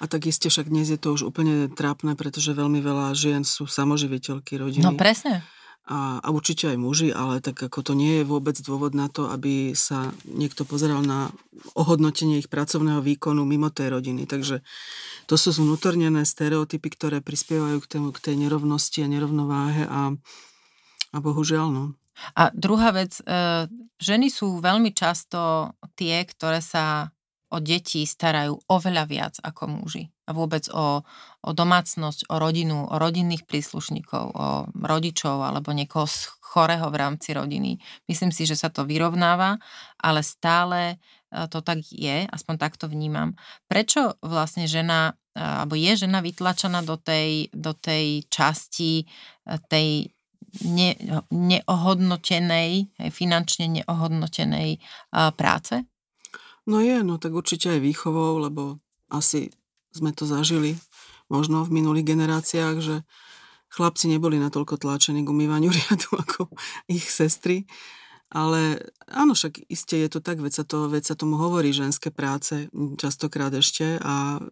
A 0.00 0.04
tak 0.08 0.28
iste 0.28 0.48
však 0.48 0.68
dnes 0.68 0.88
je 0.88 1.00
to 1.00 1.16
už 1.16 1.28
úplne 1.28 1.68
trápne, 1.72 2.16
pretože 2.16 2.56
veľmi 2.56 2.80
veľa 2.80 3.12
žien 3.12 3.44
sú 3.44 3.68
samoživiteľky 3.68 4.56
rodiny. 4.56 4.84
No 4.84 4.96
presne 4.96 5.44
a, 5.86 6.18
a 6.18 6.28
určite 6.34 6.66
aj 6.66 6.78
muži, 6.82 7.14
ale 7.14 7.38
tak 7.38 7.62
ako 7.62 7.78
to 7.86 7.92
nie 7.94 8.20
je 8.20 8.24
vôbec 8.26 8.58
dôvod 8.58 8.90
na 8.98 9.06
to, 9.06 9.30
aby 9.30 9.70
sa 9.78 10.10
niekto 10.26 10.66
pozeral 10.66 10.98
na 11.06 11.30
ohodnotenie 11.78 12.42
ich 12.42 12.50
pracovného 12.50 12.98
výkonu 12.98 13.46
mimo 13.46 13.70
tej 13.70 13.94
rodiny. 13.94 14.26
Takže 14.26 14.66
to 15.30 15.34
sú 15.38 15.54
vnútornené 15.62 16.26
stereotypy, 16.26 16.90
ktoré 16.90 17.22
prispievajú 17.22 17.78
k, 17.78 17.86
tému, 17.86 18.10
k 18.10 18.18
tej 18.18 18.34
nerovnosti 18.34 18.98
a 19.06 19.10
nerovnováhe 19.10 19.86
a, 19.86 20.10
a 21.14 21.18
bohužiaľ 21.22 21.70
no. 21.70 21.84
A 22.34 22.50
druhá 22.50 22.90
vec, 22.90 23.22
e, 23.22 23.68
ženy 24.02 24.26
sú 24.32 24.58
veľmi 24.58 24.90
často 24.90 25.70
tie, 25.94 26.24
ktoré 26.26 26.64
sa 26.64 27.14
o 27.50 27.62
deti 27.62 28.02
starajú 28.02 28.58
oveľa 28.66 29.04
viac 29.06 29.34
ako 29.38 29.70
muži. 29.70 30.10
A 30.26 30.34
vôbec 30.34 30.66
o, 30.74 31.06
o 31.46 31.50
domácnosť, 31.54 32.26
o 32.26 32.42
rodinu, 32.42 32.90
o 32.90 32.96
rodinných 32.98 33.46
príslušníkov, 33.46 34.24
o 34.34 34.46
rodičov 34.74 35.46
alebo 35.46 35.70
niekoho 35.70 36.10
chorého 36.42 36.90
v 36.90 36.96
rámci 36.98 37.30
rodiny. 37.36 37.78
Myslím 38.10 38.34
si, 38.34 38.42
že 38.48 38.58
sa 38.58 38.66
to 38.66 38.82
vyrovnáva, 38.82 39.62
ale 40.02 40.26
stále 40.26 40.96
e, 41.30 41.46
to 41.46 41.62
tak 41.62 41.78
je, 41.86 42.26
aspoň 42.26 42.54
takto 42.58 42.90
vnímam. 42.90 43.38
Prečo 43.70 44.18
vlastne 44.18 44.66
žena, 44.66 45.14
e, 45.36 45.38
alebo 45.38 45.78
je 45.78 45.92
žena 45.94 46.18
vytlačená 46.18 46.82
do 46.82 46.98
tej, 46.98 47.54
do 47.54 47.70
tej 47.78 48.26
časti 48.26 49.04
e, 49.04 49.06
tej 49.70 50.10
ne, 50.66 50.98
neohodnotenej, 51.30 52.90
finančne 53.14 53.70
neohodnotenej 53.70 54.80
práce? 55.36 55.86
No 56.66 56.82
je, 56.82 57.02
no 57.06 57.18
tak 57.22 57.30
určite 57.30 57.70
aj 57.70 57.80
výchovou, 57.80 58.42
lebo 58.42 58.82
asi 59.06 59.54
sme 59.94 60.10
to 60.10 60.26
zažili 60.26 60.74
možno 61.30 61.62
v 61.62 61.78
minulých 61.78 62.10
generáciách, 62.10 62.76
že 62.82 62.96
chlapci 63.70 64.10
neboli 64.10 64.42
natoľko 64.42 64.78
tlačení 64.78 65.22
k 65.22 65.30
umývaniu 65.30 65.70
riadu 65.76 66.10
ako 66.18 66.50
ich 66.90 67.06
sestry. 67.06 67.70
Ale 68.26 68.82
áno, 69.06 69.38
však 69.38 69.70
iste 69.70 69.94
je 70.02 70.10
to 70.10 70.18
tak, 70.18 70.42
veď 70.42 70.52
sa, 70.62 70.64
to, 70.66 70.90
veď 70.90 71.02
sa 71.06 71.14
tomu 71.14 71.38
hovorí 71.38 71.70
ženské 71.70 72.10
práce 72.10 72.66
častokrát 72.98 73.54
ešte. 73.54 74.02
A 74.02 74.42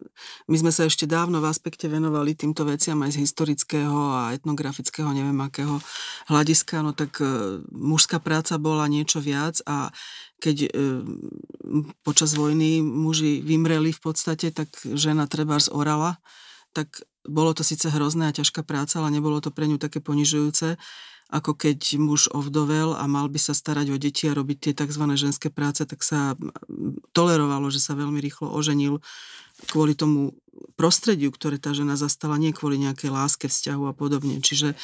my 0.47 0.55
sme 0.55 0.71
sa 0.71 0.87
ešte 0.87 1.03
dávno 1.03 1.43
v 1.43 1.51
aspekte 1.51 1.91
venovali 1.91 2.39
týmto 2.39 2.63
veciam 2.63 2.95
aj 3.03 3.19
z 3.19 3.27
historického 3.27 4.15
a 4.15 4.31
etnografického, 4.31 5.11
neviem 5.11 5.35
akého 5.43 5.83
hľadiska, 6.31 6.87
no 6.87 6.95
tak 6.95 7.19
e, 7.19 7.59
mužská 7.67 8.23
práca 8.23 8.55
bola 8.55 8.87
niečo 8.87 9.19
viac 9.19 9.59
a 9.67 9.91
keď 10.39 10.57
e, 10.65 10.69
počas 12.07 12.31
vojny 12.39 12.79
muži 12.79 13.43
vymreli 13.43 13.91
v 13.91 13.99
podstate, 13.99 14.55
tak 14.55 14.71
žena 14.95 15.27
treba 15.27 15.59
orala, 15.75 16.15
tak 16.71 17.03
bolo 17.27 17.51
to 17.51 17.65
síce 17.65 17.91
hrozné 17.91 18.31
a 18.31 18.35
ťažká 18.35 18.63
práca, 18.63 19.03
ale 19.03 19.19
nebolo 19.19 19.43
to 19.43 19.51
pre 19.51 19.67
ňu 19.67 19.81
také 19.81 19.99
ponižujúce 19.99 20.79
ako 21.35 21.51
keď 21.51 21.99
muž 21.99 22.31
ovdovel 22.31 22.95
a 22.95 23.03
mal 23.11 23.27
by 23.27 23.35
sa 23.35 23.51
starať 23.51 23.91
o 23.91 23.97
deti 23.99 24.31
a 24.31 24.37
robiť 24.37 24.57
tie 24.71 24.73
tzv. 24.73 25.03
ženské 25.19 25.51
práce, 25.51 25.83
tak 25.83 25.99
sa 25.99 26.39
tolerovalo, 27.11 27.67
že 27.67 27.83
sa 27.83 27.91
veľmi 27.91 28.23
rýchlo 28.23 28.55
oženil 28.55 29.03
kvôli 29.67 29.99
tomu 29.99 30.35
prostrediu, 30.79 31.31
ktoré 31.31 31.59
tá 31.59 31.75
žena 31.75 31.99
zastala, 31.99 32.39
nie 32.39 32.55
kvôli 32.55 32.79
nejakej 32.79 33.11
láske, 33.11 33.45
vzťahu 33.51 33.83
a 33.91 33.93
podobne. 33.95 34.39
Čiže 34.39 34.79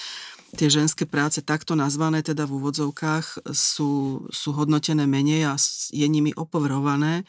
tie 0.59 0.67
ženské 0.67 1.07
práce 1.07 1.39
takto 1.39 1.79
nazvané, 1.79 2.19
teda 2.19 2.43
v 2.43 2.59
úvodzovkách, 2.59 3.51
sú, 3.55 4.23
sú 4.27 4.49
hodnotené 4.51 5.07
menej 5.07 5.47
a 5.47 5.55
je 5.95 6.07
nimi 6.07 6.35
opovrhované 6.35 7.23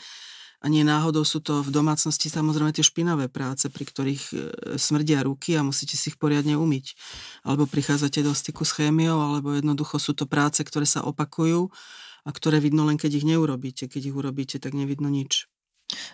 a 0.63 0.71
nie 0.71 0.87
náhodou 0.87 1.27
sú 1.27 1.43
to 1.43 1.59
v 1.59 1.75
domácnosti 1.75 2.31
samozrejme 2.31 2.71
tie 2.71 2.87
špinavé 2.87 3.27
práce, 3.27 3.67
pri 3.67 3.83
ktorých 3.83 4.25
e, 4.31 4.35
smrdia 4.79 5.27
ruky 5.27 5.59
a 5.59 5.67
musíte 5.67 5.99
si 5.99 6.15
ich 6.15 6.19
poriadne 6.23 6.55
umyť. 6.55 6.95
Alebo 7.43 7.67
prichádzate 7.67 8.23
do 8.23 8.31
styku 8.31 8.63
s 8.63 8.79
chémiou, 8.79 9.19
alebo 9.19 9.59
jednoducho 9.59 9.99
sú 9.99 10.15
to 10.15 10.31
práce, 10.31 10.63
ktoré 10.63 10.87
sa 10.87 11.03
opakujú 11.03 11.67
a 12.23 12.31
ktoré 12.31 12.63
vidno 12.63 12.87
len, 12.87 12.95
keď 12.95 13.19
ich 13.19 13.27
neurobíte. 13.27 13.91
Keď 13.91 14.15
ich 14.15 14.17
urobíte, 14.17 14.63
tak 14.63 14.79
nevidno 14.79 15.11
nič. 15.11 15.51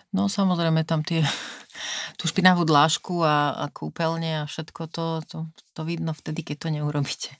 No 0.09 0.25
samozrejme 0.25 0.81
tam 0.81 1.05
tie, 1.05 1.21
tú 2.19 2.25
špinavú 2.25 2.65
dlážku 2.65 3.21
a, 3.21 3.53
a 3.53 3.65
kúpeľne 3.69 4.43
a 4.43 4.49
všetko 4.49 4.81
to, 4.89 5.05
to, 5.29 5.37
to 5.77 5.81
vidno 5.85 6.17
vtedy, 6.17 6.41
keď 6.41 6.57
to 6.57 6.69
neurobíte. 6.73 7.37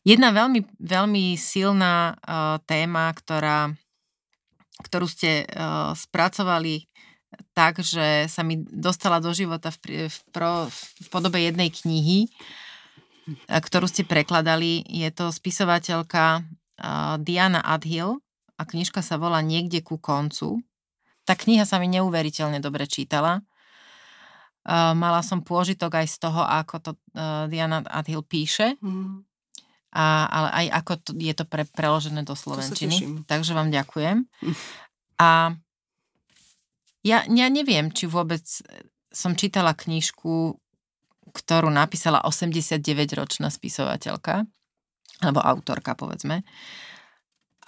Jedna 0.00 0.32
veľmi, 0.32 0.64
veľmi 0.80 1.36
silná 1.36 2.16
uh, 2.16 2.56
téma, 2.64 3.12
ktorá 3.12 3.76
ktorú 4.82 5.06
ste 5.10 5.44
uh, 5.44 5.92
spracovali 5.92 6.86
tak, 7.52 7.84
že 7.84 8.30
sa 8.30 8.40
mi 8.40 8.64
dostala 8.64 9.20
do 9.20 9.30
života 9.36 9.68
v, 9.68 10.08
v, 10.08 10.18
pro, 10.32 10.66
v 10.72 11.06
podobe 11.12 11.36
jednej 11.44 11.68
knihy, 11.68 12.32
ktorú 13.48 13.84
ste 13.84 14.08
prekladali. 14.08 14.80
Je 14.88 15.08
to 15.12 15.28
spisovateľka 15.28 16.40
uh, 16.40 17.20
Diana 17.20 17.60
Adhill 17.60 18.24
a 18.56 18.62
knižka 18.64 19.04
sa 19.04 19.20
volá 19.20 19.44
Niekde 19.44 19.84
ku 19.84 20.00
koncu. 20.00 20.64
Tá 21.28 21.36
kniha 21.36 21.68
sa 21.68 21.76
mi 21.76 21.92
neuveriteľne 21.92 22.64
dobre 22.64 22.88
čítala. 22.88 23.44
Uh, 24.64 24.96
mala 24.96 25.20
som 25.20 25.44
pôžitok 25.44 26.00
aj 26.00 26.06
z 26.08 26.16
toho, 26.24 26.40
ako 26.40 26.74
to 26.80 26.90
uh, 27.12 27.44
Diana 27.48 27.84
Adhill 27.84 28.24
píše. 28.24 28.80
Mm 28.80 29.27
a, 29.94 30.28
ale 30.28 30.48
aj 30.52 30.66
ako 30.84 30.92
to, 31.00 31.10
je 31.16 31.34
to 31.34 31.44
pre, 31.48 31.64
preložené 31.64 32.22
do 32.24 32.36
slovenčiny. 32.36 33.24
Takže 33.24 33.56
vám 33.56 33.72
ďakujem. 33.72 34.28
A 35.18 35.56
ja, 37.06 37.18
ja 37.24 37.46
neviem, 37.48 37.88
či 37.94 38.04
vôbec 38.04 38.44
som 39.08 39.32
čítala 39.32 39.72
knižku, 39.72 40.54
ktorú 41.32 41.68
napísala 41.72 42.20
89-ročná 42.24 43.48
spisovateľka, 43.48 44.44
alebo 45.24 45.40
autorka, 45.40 45.96
povedzme, 45.96 46.44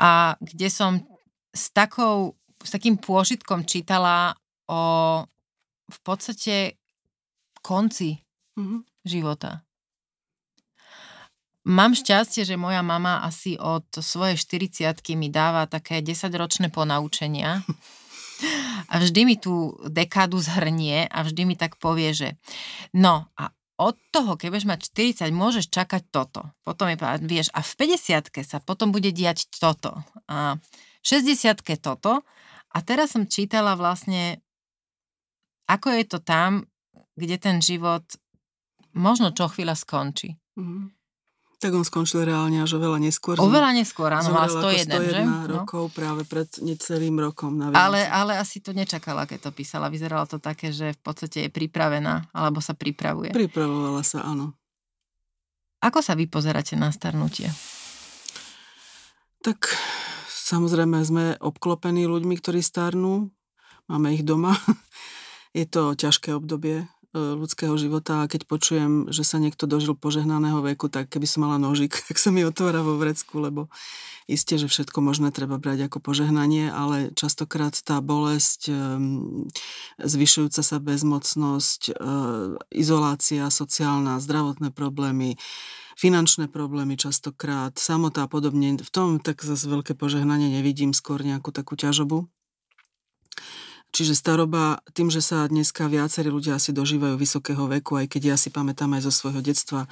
a 0.01 0.33
kde 0.41 0.69
som 0.73 1.05
s, 1.53 1.69
takou, 1.77 2.33
s 2.57 2.73
takým 2.73 2.97
pôžitkom 2.97 3.69
čítala 3.69 4.33
o 4.65 4.83
v 5.91 5.99
podstate 6.07 6.81
konci 7.61 8.17
mm-hmm. 8.57 8.81
života. 9.05 9.67
Mám 11.69 11.93
šťastie, 11.93 12.49
že 12.49 12.57
moja 12.57 12.81
mama 12.81 13.21
asi 13.21 13.61
od 13.61 13.85
svojej 13.93 14.41
40 14.41 14.97
mi 15.13 15.29
dáva 15.29 15.69
také 15.69 16.01
10-ročné 16.01 16.73
ponaučenia 16.73 17.61
a 18.93 18.95
vždy 18.97 19.21
mi 19.29 19.37
tú 19.37 19.77
dekádu 19.85 20.41
zhrnie 20.41 21.05
a 21.05 21.19
vždy 21.21 21.43
mi 21.45 21.55
tak 21.61 21.77
povie, 21.77 22.17
že 22.17 22.29
no 22.97 23.29
a 23.37 23.53
od 23.81 23.97
toho, 24.13 24.37
keď 24.37 24.49
budeš 24.53 24.69
mať 24.69 24.81
40, 25.25 25.33
môžeš 25.33 25.73
čakať 25.73 26.13
toto. 26.13 26.45
Potom 26.65 26.93
je 26.93 27.01
vieš, 27.25 27.49
a 27.57 27.65
v 27.65 27.97
50 27.97 28.29
sa 28.45 28.61
potom 28.61 28.93
bude 28.93 29.09
diať 29.09 29.49
toto. 29.57 30.05
A 30.29 30.61
v 31.01 31.05
60 31.05 31.81
toto. 31.81 32.21
A 32.71 32.79
teraz 32.85 33.17
som 33.17 33.25
čítala 33.25 33.73
vlastne, 33.81 34.45
ako 35.65 35.97
je 35.97 36.05
to 36.05 36.19
tam, 36.21 36.69
kde 37.17 37.41
ten 37.41 37.57
život 37.65 38.05
možno 38.93 39.33
čo 39.33 39.49
chvíľa 39.49 39.73
skončí. 39.73 40.37
Mm-hmm. 40.61 41.00
Tak 41.61 41.77
on 41.77 41.85
skončil 41.85 42.25
reálne 42.25 42.65
až 42.65 42.81
oveľa 42.81 42.97
neskôr. 42.97 43.37
Oveľa 43.37 43.77
neskôr, 43.77 44.09
áno, 44.09 44.33
mal 44.33 44.49
101, 44.49 44.89
101 44.89 45.13
že? 45.13 45.23
rokov 45.45 45.85
no. 45.87 45.93
práve 45.93 46.25
pred 46.25 46.49
necelým 46.65 47.21
rokom. 47.21 47.53
Na 47.61 47.69
ale, 47.77 48.09
ale 48.09 48.41
asi 48.41 48.65
to 48.65 48.73
nečakala, 48.73 49.29
keď 49.29 49.49
to 49.49 49.51
písala. 49.53 49.93
Vyzeralo 49.93 50.25
to 50.25 50.41
také, 50.41 50.73
že 50.73 50.97
v 50.97 51.01
podstate 51.05 51.47
je 51.47 51.51
pripravená, 51.53 52.33
alebo 52.33 52.65
sa 52.65 52.73
pripravuje. 52.73 53.37
Pripravovala 53.37 54.01
sa, 54.01 54.25
áno. 54.25 54.57
Ako 55.85 56.01
sa 56.01 56.17
vy 56.17 56.33
pozeráte 56.33 56.81
na 56.81 56.89
starnutie? 56.97 57.53
Tak 59.45 59.69
samozrejme 60.29 60.97
sme 61.05 61.25
obklopení 61.45 62.09
ľuďmi, 62.09 62.41
ktorí 62.41 62.65
starnú. 62.65 63.29
Máme 63.85 64.17
ich 64.17 64.25
doma. 64.25 64.57
Je 65.57 65.69
to 65.69 65.93
ťažké 65.93 66.33
obdobie 66.33 66.89
ľudského 67.11 67.75
života 67.75 68.23
a 68.23 68.31
keď 68.31 68.47
počujem, 68.47 69.11
že 69.11 69.27
sa 69.27 69.43
niekto 69.43 69.67
dožil 69.67 69.99
požehnaného 69.99 70.63
veku, 70.63 70.87
tak 70.87 71.11
keby 71.11 71.27
som 71.27 71.43
mala 71.43 71.59
nožik, 71.59 71.99
tak 72.09 72.17
sa 72.23 72.31
mi 72.31 72.47
otvára 72.47 72.87
vo 72.87 72.95
vrecku, 72.95 73.43
lebo 73.43 73.67
isté, 74.31 74.55
že 74.63 74.71
všetko 74.71 75.03
možné 75.03 75.35
treba 75.35 75.59
brať 75.59 75.91
ako 75.91 75.99
požehnanie, 75.99 76.71
ale 76.71 77.11
častokrát 77.19 77.75
tá 77.83 77.99
bolesť, 77.99 78.71
zvyšujúca 79.99 80.63
sa 80.63 80.79
bezmocnosť, 80.79 81.83
e, 81.91 81.93
izolácia 82.71 83.51
sociálna, 83.51 84.23
zdravotné 84.23 84.71
problémy, 84.71 85.35
finančné 85.99 86.47
problémy 86.47 86.95
častokrát, 86.95 87.75
samota 87.75 88.25
a 88.25 88.31
podobne. 88.31 88.79
V 88.79 88.91
tom 88.95 89.19
tak 89.19 89.43
zase 89.43 89.67
veľké 89.67 89.99
požehnanie 89.99 90.47
nevidím, 90.49 90.95
skôr 90.95 91.27
nejakú 91.27 91.51
takú 91.51 91.75
ťažobu. 91.75 92.31
Čiže 93.91 94.15
staroba, 94.15 94.79
tým, 94.95 95.11
že 95.11 95.19
sa 95.19 95.51
dneska 95.51 95.91
viacerí 95.91 96.31
ľudia 96.31 96.63
asi 96.63 96.71
dožívajú 96.71 97.19
vysokého 97.19 97.67
veku, 97.67 97.99
aj 97.99 98.07
keď 98.07 98.23
ja 98.35 98.37
si 98.39 98.55
pamätám 98.55 98.95
aj 98.95 99.11
zo 99.11 99.13
svojho 99.13 99.43
detstva 99.43 99.87
e, 99.87 99.89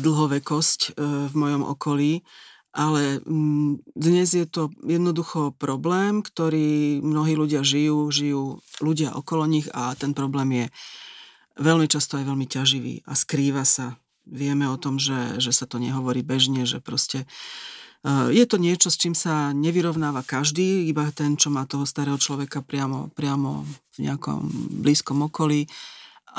dlhovekosť 0.00 0.80
e, 0.80 0.90
v 1.28 1.34
mojom 1.36 1.62
okolí, 1.68 2.24
ale 2.72 3.20
mm, 3.20 3.84
dnes 3.92 4.32
je 4.32 4.48
to 4.48 4.72
jednoducho 4.80 5.52
problém, 5.60 6.24
ktorý 6.24 7.04
mnohí 7.04 7.36
ľudia 7.36 7.60
žijú, 7.60 8.08
žijú 8.08 8.64
ľudia 8.80 9.12
okolo 9.12 9.44
nich 9.44 9.68
a 9.76 9.92
ten 9.96 10.16
problém 10.16 10.64
je 10.64 10.66
veľmi 11.60 11.90
často 11.90 12.16
aj 12.16 12.24
veľmi 12.28 12.46
ťaživý 12.48 12.94
a 13.04 13.12
skrýva 13.12 13.68
sa. 13.68 14.00
Vieme 14.28 14.68
o 14.68 14.76
tom, 14.76 15.00
že, 15.00 15.40
že 15.40 15.52
sa 15.56 15.64
to 15.64 15.80
nehovorí 15.80 16.20
bežne, 16.20 16.68
že 16.68 16.84
proste 16.84 17.24
je 18.06 18.44
to 18.46 18.56
niečo, 18.62 18.94
s 18.94 19.00
čím 19.00 19.14
sa 19.18 19.50
nevyrovnáva 19.50 20.22
každý, 20.22 20.86
iba 20.86 21.10
ten, 21.10 21.34
čo 21.34 21.50
má 21.50 21.66
toho 21.66 21.82
starého 21.82 22.14
človeka 22.14 22.62
priamo, 22.62 23.10
priamo 23.18 23.66
v 23.98 24.06
nejakom 24.06 24.46
blízkom 24.82 25.26
okolí. 25.26 25.66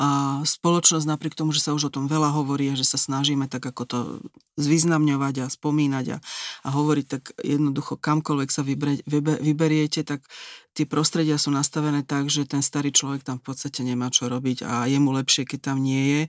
A 0.00 0.40
spoločnosť 0.46 1.04
napriek 1.04 1.36
tomu, 1.36 1.52
že 1.52 1.60
sa 1.60 1.76
už 1.76 1.90
o 1.90 1.94
tom 1.94 2.08
veľa 2.08 2.32
hovorí 2.32 2.72
a 2.72 2.78
že 2.78 2.88
sa 2.88 2.96
snažíme 2.96 3.50
tak 3.52 3.60
ako 3.68 3.82
to 3.84 3.98
zvýznamňovať 4.56 5.44
a 5.44 5.52
spomínať 5.52 6.06
a, 6.14 6.18
a 6.64 6.68
hovoriť, 6.72 7.06
tak 7.10 7.22
jednoducho 7.44 8.00
kamkoľvek 8.00 8.48
sa 8.48 8.64
vybre, 8.64 9.04
vybe, 9.04 9.36
vyberiete, 9.44 10.00
tak 10.06 10.24
tie 10.80 10.88
prostredia 10.88 11.36
sú 11.36 11.52
nastavené 11.52 12.00
tak, 12.00 12.32
že 12.32 12.48
ten 12.48 12.64
starý 12.64 12.88
človek 12.88 13.20
tam 13.20 13.36
v 13.36 13.52
podstate 13.52 13.84
nemá 13.84 14.08
čo 14.08 14.32
robiť 14.32 14.64
a 14.64 14.88
je 14.88 14.96
mu 14.96 15.12
lepšie, 15.12 15.44
keď 15.44 15.60
tam 15.60 15.84
nie 15.84 16.00
je. 16.08 16.22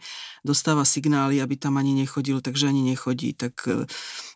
Dostáva 0.44 0.84
signály, 0.84 1.40
aby 1.40 1.56
tam 1.56 1.80
ani 1.80 1.96
nechodil, 1.96 2.44
takže 2.44 2.68
ani 2.68 2.84
nechodí. 2.84 3.32
Tak, 3.32 3.56
e, 3.72 3.88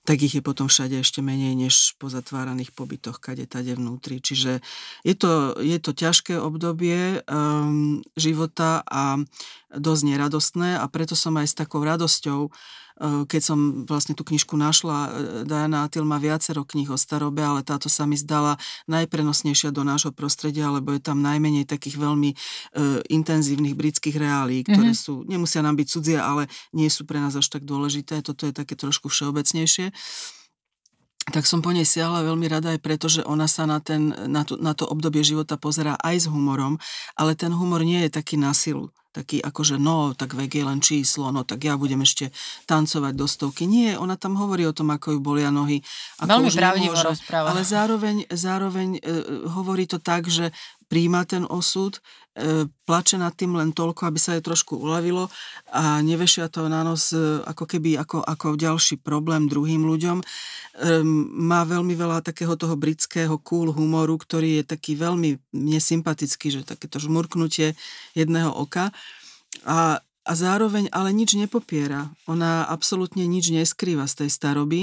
tak 0.08 0.24
ich 0.24 0.32
je 0.32 0.40
potom 0.40 0.72
všade 0.72 0.96
ešte 1.04 1.20
menej, 1.20 1.60
než 1.60 2.00
po 2.00 2.08
zatváraných 2.08 2.72
pobytoch, 2.72 3.20
kade 3.20 3.44
tade 3.44 3.76
vnútri. 3.76 4.24
Čiže 4.24 4.64
je 5.04 5.16
to, 5.20 5.60
je 5.60 5.76
to 5.84 5.92
ťažké 5.92 6.40
obdobie 6.40 7.20
um, 7.28 8.00
života 8.16 8.88
a 8.88 9.20
dosť 9.76 10.16
neradostné 10.16 10.80
a 10.80 10.88
preto 10.88 11.20
som 11.20 11.36
aj 11.36 11.52
s 11.52 11.60
takou 11.60 11.84
radosťou 11.84 12.48
Eh, 12.48 12.85
keď 13.02 13.42
som 13.44 13.84
vlastne 13.84 14.16
tú 14.16 14.24
knižku 14.24 14.56
našla, 14.56 15.00
eh, 15.04 15.12
Diana 15.44 15.84
Atil 15.84 16.08
má 16.08 16.16
viacero 16.16 16.64
kníh 16.64 16.88
o 16.88 16.96
starobe, 16.96 17.44
ale 17.44 17.60
táto 17.60 17.92
sa 17.92 18.08
mi 18.08 18.16
zdala 18.16 18.56
najprenosnejšia 18.88 19.76
do 19.76 19.84
nášho 19.84 20.16
prostredia, 20.16 20.72
lebo 20.72 20.96
je 20.96 21.04
tam 21.04 21.20
najmenej 21.20 21.68
takých 21.68 22.00
veľmi 22.00 22.32
uh, 22.32 23.02
intenzívnych 23.12 23.76
britských 23.76 24.16
reálí, 24.16 24.64
ktoré 24.64 24.96
mm-hmm. 24.96 25.06
sú, 25.08 25.28
nemusia 25.28 25.60
nám 25.60 25.76
byť 25.76 25.88
cudzie, 25.92 26.20
ale 26.20 26.48
nie 26.72 26.88
sú 26.88 27.04
pre 27.04 27.20
nás 27.20 27.36
až 27.36 27.52
tak 27.52 27.68
dôležité. 27.68 28.24
Toto 28.24 28.48
je 28.48 28.54
také 28.56 28.80
trošku 28.80 29.12
všeobecnejšie 29.12 29.92
tak 31.26 31.50
som 31.50 31.66
po 31.66 31.74
nej 31.74 31.90
siahla 31.90 32.22
veľmi 32.22 32.46
rada 32.46 32.70
aj 32.74 32.80
preto, 32.86 33.10
že 33.10 33.26
ona 33.26 33.50
sa 33.50 33.66
na, 33.66 33.82
ten, 33.82 34.14
na, 34.30 34.46
to, 34.46 34.62
na 34.62 34.78
to 34.78 34.86
obdobie 34.86 35.26
života 35.26 35.58
pozerá 35.58 35.98
aj 36.06 36.26
s 36.26 36.30
humorom, 36.30 36.78
ale 37.18 37.34
ten 37.34 37.50
humor 37.50 37.82
nie 37.82 38.06
je 38.06 38.14
taký 38.14 38.38
na 38.38 38.54
silu 38.54 38.94
taký 39.16 39.40
akože 39.40 39.80
no, 39.80 40.12
tak 40.12 40.36
vek 40.36 40.52
je 40.52 40.64
len 40.68 40.84
číslo, 40.84 41.32
no 41.32 41.48
tak 41.48 41.64
ja 41.64 41.80
budem 41.80 42.04
ešte 42.04 42.36
tancovať 42.68 43.16
do 43.16 43.24
stovky. 43.32 43.64
Nie, 43.64 43.96
ona 43.96 44.20
tam 44.20 44.36
hovorí 44.36 44.68
o 44.68 44.76
tom, 44.76 44.92
ako 44.92 45.16
ju 45.16 45.20
bolia 45.24 45.56
nohy. 45.56 45.80
Ako 46.20 46.44
Veľmi 46.44 46.52
pravdivo 46.52 47.00
rozpráva. 47.00 47.56
Ale 47.56 47.64
zároveň, 47.64 48.28
zároveň 48.28 49.00
e, 49.00 49.02
hovorí 49.48 49.88
to 49.88 50.04
tak, 50.04 50.28
že 50.28 50.52
príjma 50.86 51.26
ten 51.26 51.44
osud, 51.50 51.98
e, 51.98 52.70
plače 52.86 53.18
nad 53.18 53.34
tým 53.34 53.58
len 53.58 53.74
toľko, 53.74 54.08
aby 54.08 54.20
sa 54.22 54.38
jej 54.38 54.44
trošku 54.46 54.78
uľavilo 54.78 55.28
a 55.74 56.00
nevešia 56.06 56.48
to 56.48 56.70
na 56.70 56.86
nos 56.86 57.12
e, 57.12 57.42
ako 57.44 57.66
keby 57.66 57.98
ako, 57.98 58.22
ako 58.22 58.56
ďalší 58.56 59.02
problém 59.02 59.50
druhým 59.50 59.84
ľuďom. 59.84 60.22
E, 60.22 60.26
má 61.42 61.66
veľmi 61.66 61.94
veľa 61.98 62.22
takého 62.22 62.54
toho 62.54 62.78
britského 62.78 63.36
cool 63.42 63.74
humoru, 63.74 64.16
ktorý 64.16 64.62
je 64.62 64.64
taký 64.78 64.94
veľmi 64.96 65.42
nesympatický, 65.52 66.48
že 66.54 66.68
takéto 66.68 67.02
žmurknutie 67.02 67.74
jedného 68.14 68.54
oka. 68.54 68.94
A, 69.66 70.00
a 70.26 70.32
zároveň 70.34 70.90
ale 70.90 71.14
nič 71.14 71.38
nepopiera. 71.38 72.10
Ona 72.26 72.66
absolútne 72.66 73.26
nič 73.30 73.54
neskrýva 73.54 74.10
z 74.10 74.26
tej 74.26 74.30
staroby 74.34 74.82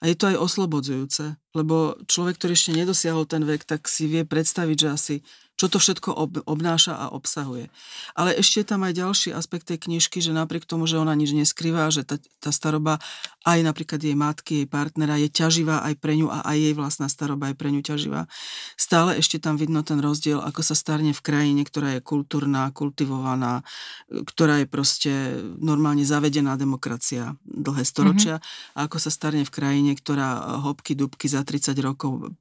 a 0.00 0.08
je 0.08 0.14
to 0.16 0.28
aj 0.28 0.36
oslobodzujúce, 0.36 1.36
lebo 1.56 1.96
človek, 2.04 2.36
ktorý 2.36 2.52
ešte 2.52 2.76
nedosiahol 2.76 3.24
ten 3.24 3.40
vek, 3.40 3.64
tak 3.64 3.88
si 3.88 4.04
vie 4.04 4.28
predstaviť, 4.28 4.76
že 4.76 4.88
asi 4.92 5.16
čo 5.56 5.72
to 5.72 5.80
všetko 5.80 6.12
ob, 6.12 6.32
obnáša 6.44 6.92
a 6.92 7.06
obsahuje. 7.08 7.72
Ale 8.12 8.36
ešte 8.36 8.60
je 8.60 8.66
tam 8.68 8.84
aj 8.84 8.92
ďalší 8.92 9.32
aspekt 9.32 9.72
tej 9.72 9.88
knižky, 9.88 10.20
že 10.20 10.36
napriek 10.36 10.68
tomu, 10.68 10.84
že 10.84 11.00
ona 11.00 11.16
nič 11.16 11.32
neskrýva, 11.32 11.88
že 11.88 12.04
tá, 12.04 12.20
tá 12.44 12.52
staroba 12.52 13.00
aj 13.48 13.64
napríklad 13.64 13.96
jej 13.96 14.12
matky, 14.12 14.52
jej 14.62 14.68
partnera 14.68 15.16
je 15.16 15.32
ťaživá 15.32 15.80
aj 15.88 15.96
pre 15.96 16.20
ňu 16.20 16.28
a 16.28 16.44
aj 16.44 16.56
jej 16.60 16.74
vlastná 16.76 17.08
staroba 17.08 17.48
je 17.48 17.56
pre 17.56 17.72
ňu 17.72 17.80
ťaživá. 17.80 18.28
Stále 18.76 19.16
ešte 19.16 19.40
tam 19.40 19.56
vidno 19.56 19.80
ten 19.80 19.96
rozdiel, 19.96 20.44
ako 20.44 20.60
sa 20.60 20.76
starne 20.76 21.16
v 21.16 21.24
krajine, 21.24 21.64
ktorá 21.64 21.96
je 21.96 22.04
kultúrna, 22.04 22.68
kultivovaná, 22.76 23.64
ktorá 24.12 24.60
je 24.60 24.68
proste 24.68 25.40
normálne 25.56 26.04
zavedená 26.04 26.60
demokracia 26.60 27.32
dlhé 27.48 27.88
storočia 27.88 28.44
mm-hmm. 28.44 28.76
a 28.76 28.78
ako 28.84 28.98
sa 29.00 29.08
starne 29.08 29.48
v 29.48 29.54
krajine, 29.56 29.96
ktorá 29.96 30.60
hopky, 30.60 30.92
dubky 30.92 31.32
za 31.32 31.45
30 31.46 31.78
rokov 31.78 32.34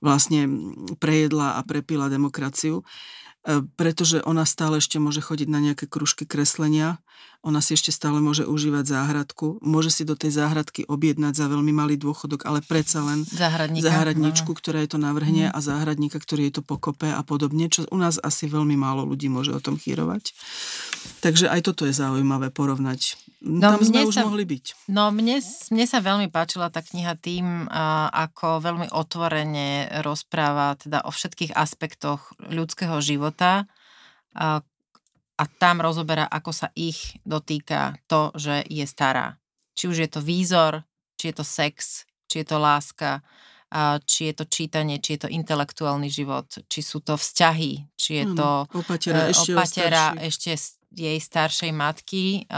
vlastne 0.00 0.48
prejedla 0.98 1.56
a 1.56 1.64
prepila 1.64 2.08
demokraciu, 2.08 2.82
e, 2.82 2.84
pretože 3.76 4.24
ona 4.24 4.48
stále 4.48 4.80
ešte 4.80 4.98
môže 4.98 5.20
chodiť 5.20 5.48
na 5.48 5.60
nejaké 5.60 5.84
kružky 5.86 6.24
kreslenia, 6.24 6.98
ona 7.38 7.62
si 7.62 7.78
ešte 7.78 7.94
stále 7.94 8.18
môže 8.18 8.42
užívať 8.42 8.84
záhradku, 8.84 9.62
môže 9.62 9.94
si 9.94 10.02
do 10.02 10.18
tej 10.18 10.34
záhradky 10.34 10.82
objednať 10.90 11.38
za 11.38 11.46
veľmi 11.46 11.70
malý 11.70 11.94
dôchodok, 11.94 12.42
ale 12.42 12.66
predsa 12.66 12.98
len 13.06 13.22
záhradničku, 13.78 14.50
ktorá 14.50 14.82
je 14.82 14.90
to 14.90 14.98
navrhne 14.98 15.46
mm. 15.46 15.54
a 15.54 15.58
záhradníka, 15.62 16.18
ktorý 16.18 16.50
je 16.50 16.58
to 16.58 16.62
pokope 16.66 17.06
a 17.06 17.22
podobne, 17.22 17.70
čo 17.70 17.86
u 17.94 17.98
nás 17.98 18.18
asi 18.18 18.50
veľmi 18.50 18.74
málo 18.74 19.06
ľudí 19.06 19.30
môže 19.30 19.54
o 19.54 19.60
tom 19.62 19.78
chýrovať. 19.78 20.34
Takže 21.22 21.46
aj 21.46 21.62
toto 21.62 21.86
je 21.86 21.94
zaujímavé 21.94 22.50
porovnať. 22.50 23.14
No, 23.38 23.78
Tam 23.78 23.86
sme 23.86 24.02
už 24.02 24.18
sa, 24.18 24.26
mohli 24.26 24.42
byť. 24.42 24.90
No 24.90 25.14
mne, 25.14 25.38
mne 25.70 25.86
sa 25.86 26.02
veľmi 26.02 26.26
páčila 26.34 26.74
tá 26.74 26.82
kniha 26.82 27.14
tým, 27.14 27.70
ako 28.10 28.58
veľmi 28.58 28.90
otvorene 28.90 30.02
rozpráva 30.02 30.74
teda 30.74 31.06
o 31.06 31.14
všetkých 31.14 31.54
aspektoch 31.54 32.34
ľudského 32.50 32.98
života, 32.98 33.70
a 35.38 35.44
tam 35.46 35.78
rozoberá, 35.78 36.26
ako 36.26 36.50
sa 36.50 36.68
ich 36.74 37.22
dotýka 37.22 37.94
to, 38.10 38.34
že 38.34 38.66
je 38.66 38.82
stará. 38.82 39.38
Či 39.78 39.86
už 39.86 39.96
je 40.02 40.08
to 40.10 40.20
výzor, 40.20 40.82
či 41.14 41.30
je 41.30 41.34
to 41.38 41.46
sex, 41.46 42.02
či 42.26 42.42
je 42.42 42.46
to 42.50 42.58
láska, 42.58 43.22
či 44.02 44.32
je 44.32 44.34
to 44.34 44.44
čítanie, 44.50 44.98
či 44.98 45.14
je 45.14 45.26
to 45.26 45.28
intelektuálny 45.30 46.10
život, 46.10 46.50
či 46.66 46.80
sú 46.82 47.04
to 47.04 47.14
vzťahy, 47.14 47.86
či 47.94 48.10
je 48.24 48.24
to 48.34 48.66
opatera, 48.74 49.30
ešte, 49.30 49.52
opatera 49.54 50.04
ešte 50.18 50.50
jej 50.90 51.18
staršej 51.20 51.70
matky, 51.70 52.48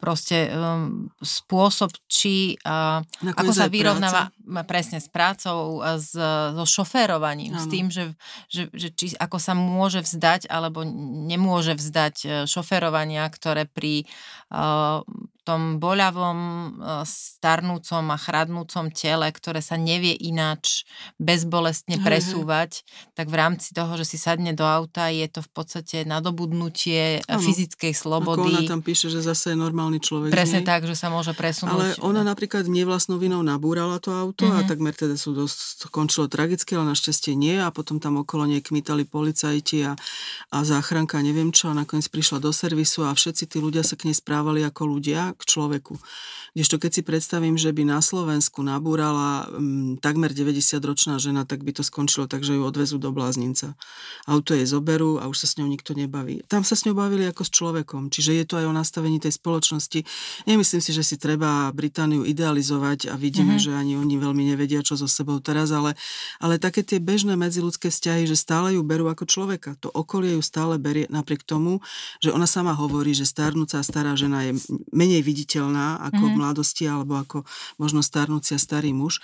proste 0.00 0.52
um, 0.52 1.08
spôsob, 1.24 1.90
či 2.04 2.60
uh, 2.66 3.00
ako 3.24 3.52
sa 3.52 3.66
vyrovnáva 3.72 4.28
práca. 4.28 4.64
presne 4.68 4.98
s 5.00 5.08
prácou, 5.08 5.80
s, 5.96 6.12
so 6.54 6.64
šoférovaním, 6.68 7.56
ano. 7.56 7.62
s 7.62 7.66
tým, 7.70 7.86
že, 7.88 8.12
že, 8.52 8.68
že 8.76 8.88
či, 8.92 9.06
ako 9.16 9.40
sa 9.40 9.56
môže 9.56 10.04
vzdať 10.04 10.50
alebo 10.52 10.84
nemôže 11.30 11.72
vzdať 11.76 12.14
e, 12.20 12.28
šoférovania, 12.44 13.24
ktoré 13.28 13.64
pri 13.64 14.04
uh, 14.52 15.00
tom 15.50 15.82
boľavom, 15.82 16.38
e, 16.38 16.68
starnúcom 17.08 18.04
a 18.12 18.16
chradnúcom 18.20 18.92
tele, 18.94 19.26
ktoré 19.32 19.58
sa 19.64 19.74
nevie 19.74 20.14
ináč 20.14 20.86
bezbolestne 21.18 21.98
presúvať, 22.06 22.84
hej. 22.84 23.16
tak 23.18 23.26
v 23.32 23.36
rámci 23.40 23.74
toho, 23.74 23.98
že 23.98 24.06
si 24.06 24.18
sadne 24.20 24.54
do 24.54 24.62
auta, 24.62 25.10
je 25.10 25.26
to 25.26 25.40
v 25.42 25.50
podstate 25.50 25.96
nadobudnutie 26.06 27.24
ano. 27.26 27.42
fyzickej 27.42 27.92
slobody. 27.96 28.52
Ako 28.52 28.62
ona 28.62 28.70
tam 28.78 28.82
píše, 28.84 29.10
že 29.10 29.24
zase 29.24 29.56
je 29.56 29.58
normálny 29.70 30.02
človek. 30.02 30.34
Presne 30.34 30.66
tak, 30.66 30.82
že 30.82 30.98
sa 30.98 31.06
môže 31.06 31.30
presunúť. 31.30 31.70
Ale 31.70 31.86
ona 32.02 32.26
napríklad 32.26 32.66
nevlastnou 32.66 33.22
vinou 33.22 33.46
nabúrala 33.46 34.02
to 34.02 34.10
auto 34.10 34.50
mm-hmm. 34.50 34.58
a 34.58 34.66
mhm. 34.66 34.68
takmer 34.68 34.94
teda 34.98 35.14
sú 35.14 35.30
dosť, 35.30 35.86
končilo 35.94 36.26
tragicky, 36.26 36.74
ale 36.74 36.90
našťastie 36.90 37.38
nie 37.38 37.54
a 37.62 37.70
potom 37.70 38.02
tam 38.02 38.18
okolo 38.18 38.50
nej 38.50 38.58
kmitali 38.58 39.06
policajti 39.06 39.86
a, 39.86 39.92
a 40.50 40.58
záchranka, 40.66 41.22
neviem 41.22 41.54
čo 41.54 41.70
a 41.70 41.78
nakoniec 41.78 42.10
prišla 42.10 42.42
do 42.42 42.50
servisu 42.50 43.06
a 43.06 43.14
všetci 43.14 43.46
tí 43.46 43.62
ľudia 43.62 43.86
sa 43.86 43.94
k 43.94 44.10
nej 44.10 44.16
správali 44.18 44.66
ako 44.66 44.98
ľudia, 44.98 45.38
k 45.38 45.42
človeku. 45.46 45.94
Kdežto 46.50 46.82
keď 46.82 46.90
si 46.90 47.02
predstavím, 47.06 47.54
že 47.54 47.70
by 47.70 47.86
na 47.86 48.02
Slovensku 48.02 48.66
nabúrala 48.66 49.46
m, 49.54 49.94
mm, 49.94 50.02
takmer 50.02 50.34
90-ročná 50.34 51.22
žena, 51.22 51.46
tak 51.46 51.62
by 51.62 51.70
to 51.70 51.86
skončilo 51.86 52.26
tak, 52.26 52.42
že 52.42 52.58
ju 52.58 52.66
odvezú 52.66 52.98
do 52.98 53.14
bláznica. 53.14 53.78
Auto 54.26 54.58
jej 54.58 54.66
zoberú 54.66 55.22
a 55.22 55.30
už 55.30 55.46
sa 55.46 55.46
s 55.46 55.54
ňou 55.62 55.70
nikto 55.70 55.94
nebaví. 55.94 56.42
Tam 56.50 56.66
sa 56.66 56.74
s 56.74 56.82
ňou 56.90 56.98
bavili 56.98 57.30
ako 57.30 57.46
s 57.46 57.54
človekom, 57.54 58.10
čiže 58.10 58.34
je 58.34 58.44
to 58.50 58.58
aj 58.58 58.66
o 58.66 58.74
nastavení 58.74 59.22
tej 59.22 59.38
spoločnosti. 59.38 59.59
Nemyslím 60.48 60.80
si, 60.80 60.90
že 60.96 61.04
si 61.04 61.20
treba 61.20 61.68
Britániu 61.70 62.24
idealizovať 62.24 63.12
a 63.12 63.14
vidíme, 63.14 63.56
mm-hmm. 63.56 63.70
že 63.70 63.76
ani 63.76 63.94
oni 64.00 64.16
veľmi 64.16 64.42
nevedia, 64.48 64.80
čo 64.80 64.96
so 64.96 65.04
sebou 65.06 65.38
teraz, 65.38 65.70
ale, 65.70 65.94
ale 66.40 66.56
také 66.56 66.80
tie 66.80 66.98
bežné 66.98 67.36
medziludské 67.36 67.92
vzťahy, 67.92 68.24
že 68.24 68.36
stále 68.36 68.74
ju 68.76 68.82
berú 68.82 69.06
ako 69.12 69.28
človeka. 69.28 69.76
To 69.84 69.92
okolie 69.92 70.36
ju 70.36 70.42
stále 70.42 70.80
berie 70.80 71.06
napriek 71.12 71.44
tomu, 71.44 71.84
že 72.24 72.32
ona 72.32 72.48
sama 72.48 72.72
hovorí, 72.72 73.12
že 73.12 73.28
starnúca 73.28 73.80
stará 73.84 74.16
žena 74.16 74.48
je 74.48 74.56
menej 74.90 75.20
viditeľná 75.20 76.00
ako 76.10 76.22
mm-hmm. 76.24 76.36
v 76.36 76.40
mladosti 76.40 76.84
alebo 76.88 77.20
ako 77.20 77.38
možno 77.76 78.00
starnúcia 78.00 78.56
starý 78.56 78.96
muž, 78.96 79.20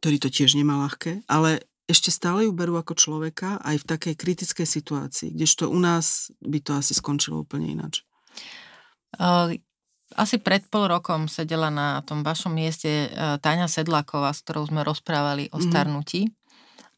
ktorý 0.00 0.16
to 0.20 0.28
tiež 0.28 0.56
nemá 0.56 0.76
ľahké, 0.84 1.24
ale 1.28 1.64
ešte 1.84 2.08
stále 2.08 2.48
ju 2.48 2.52
berú 2.56 2.80
ako 2.80 2.96
človeka 2.96 3.60
aj 3.60 3.84
v 3.84 3.88
takej 3.88 4.14
kritickej 4.16 4.64
situácii, 4.68 5.28
kdežto 5.36 5.68
u 5.68 5.76
nás 5.76 6.32
by 6.40 6.58
to 6.64 6.72
asi 6.72 6.96
skončilo 6.96 7.44
úplne 7.44 7.68
ináč. 7.76 8.08
Asi 10.12 10.36
pred 10.36 10.60
pol 10.68 10.92
rokom 10.92 11.26
sedela 11.32 11.72
na 11.72 12.04
tom 12.04 12.20
vašom 12.20 12.52
mieste 12.52 13.08
Táňa 13.40 13.66
Sedláková, 13.66 14.36
s 14.36 14.44
ktorou 14.44 14.68
sme 14.68 14.84
rozprávali 14.84 15.48
o 15.50 15.58
mhm. 15.58 15.64
starnutí 15.64 16.20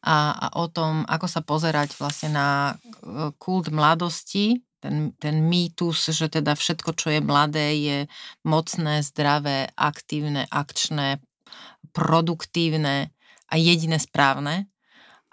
a, 0.07 0.35
a 0.35 0.47
o 0.59 0.67
tom, 0.67 1.03
ako 1.07 1.27
sa 1.27 1.41
pozerať 1.43 1.99
vlastne 1.99 2.31
na 2.35 2.49
e, 2.75 3.35
kult 3.43 3.75
mladosti 3.75 4.63
ten, 4.79 5.11
ten 5.19 5.43
mýtus, 5.43 6.15
že 6.15 6.31
teda 6.31 6.55
všetko, 6.55 6.95
čo 6.95 7.11
je 7.11 7.21
mladé, 7.25 7.75
je 7.75 7.99
mocné, 8.47 9.03
zdravé, 9.03 9.75
aktívne, 9.75 10.47
akčné, 10.47 11.19
produktívne 11.91 13.11
a 13.51 13.55
jediné 13.59 13.99
správne. 13.99 14.71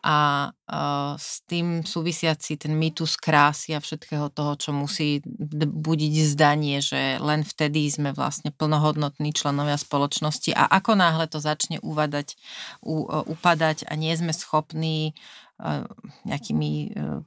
A 0.04 0.52
uh, 0.52 1.16
s 1.16 1.48
tým 1.48 1.88
súvisiaci 1.88 2.60
ten 2.60 2.76
mýtus 2.76 3.16
krásy 3.16 3.72
a 3.72 3.80
všetkého 3.80 4.28
toho, 4.36 4.60
čo 4.60 4.76
musí 4.76 5.24
budiť 5.24 6.14
zdanie, 6.36 6.84
že 6.84 7.24
len 7.24 7.48
vtedy 7.48 7.88
sme 7.88 8.12
vlastne 8.12 8.52
plnohodnotní 8.52 9.32
členovia 9.32 9.80
spoločnosti 9.80 10.52
a 10.52 10.68
ako 10.68 11.00
náhle 11.00 11.32
to 11.32 11.40
začne 11.40 11.80
uvadať, 11.80 12.36
u, 12.84 13.08
uh, 13.08 13.24
upadať 13.24 13.88
a 13.88 13.96
nie 13.96 14.12
sme 14.20 14.36
schopní 14.36 15.16
uh, 15.64 15.88
nejakými 16.28 16.72
uh, 17.00 17.24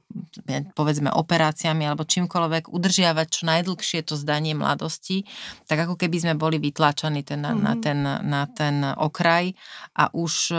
povedzme 0.77 1.09
operáciami 1.09 1.81
alebo 1.81 2.05
čímkoľvek 2.05 2.69
udržiavať 2.69 3.27
čo 3.33 3.41
najdlhšie 3.49 4.05
to 4.05 4.13
zdanie 4.13 4.53
mladosti, 4.53 5.25
tak 5.65 5.81
ako 5.89 5.97
keby 5.97 6.21
sme 6.21 6.33
boli 6.37 6.61
vytlačení 6.61 7.25
ten, 7.25 7.41
mm-hmm. 7.41 7.57
na, 7.57 7.73
ten, 7.81 7.99
na 8.05 8.41
ten 8.45 8.75
okraj 8.85 9.57
a 9.97 10.13
už 10.13 10.53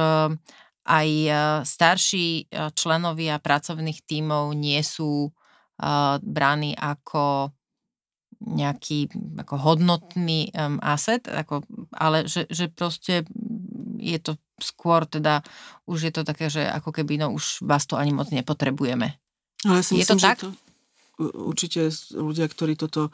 aj 0.88 1.08
e, 1.08 1.30
starší 1.68 2.48
e, 2.48 2.72
členovia 2.72 3.36
pracovných 3.36 4.00
tímov 4.08 4.56
nie 4.56 4.80
sú 4.80 5.28
e, 5.28 5.30
braní 6.24 6.72
ako 6.72 7.52
nejaký 8.38 9.10
ako 9.34 9.54
hodnotný 9.58 10.54
um, 10.54 10.78
asset, 10.78 11.26
ako, 11.26 11.66
ale 11.90 12.30
že, 12.30 12.46
že 12.46 12.70
proste 12.70 13.26
je 13.98 14.18
to 14.22 14.38
skôr 14.62 15.10
teda, 15.10 15.42
už 15.90 16.06
je 16.06 16.12
to 16.14 16.22
také, 16.22 16.46
že 16.46 16.62
ako 16.62 16.94
keby 16.94 17.18
no 17.18 17.34
už 17.34 17.66
vás 17.66 17.82
to 17.90 17.98
ani 17.98 18.14
moc 18.14 18.30
nepotrebujeme. 18.30 19.18
Ale 19.66 19.82
si 19.82 19.98
je 19.98 20.06
myslím, 20.06 20.18
to 20.22 20.22
tak? 20.22 20.38
To, 20.38 20.54
určite 21.18 21.90
ľudia, 22.14 22.46
ktorí 22.46 22.78
toto 22.78 23.10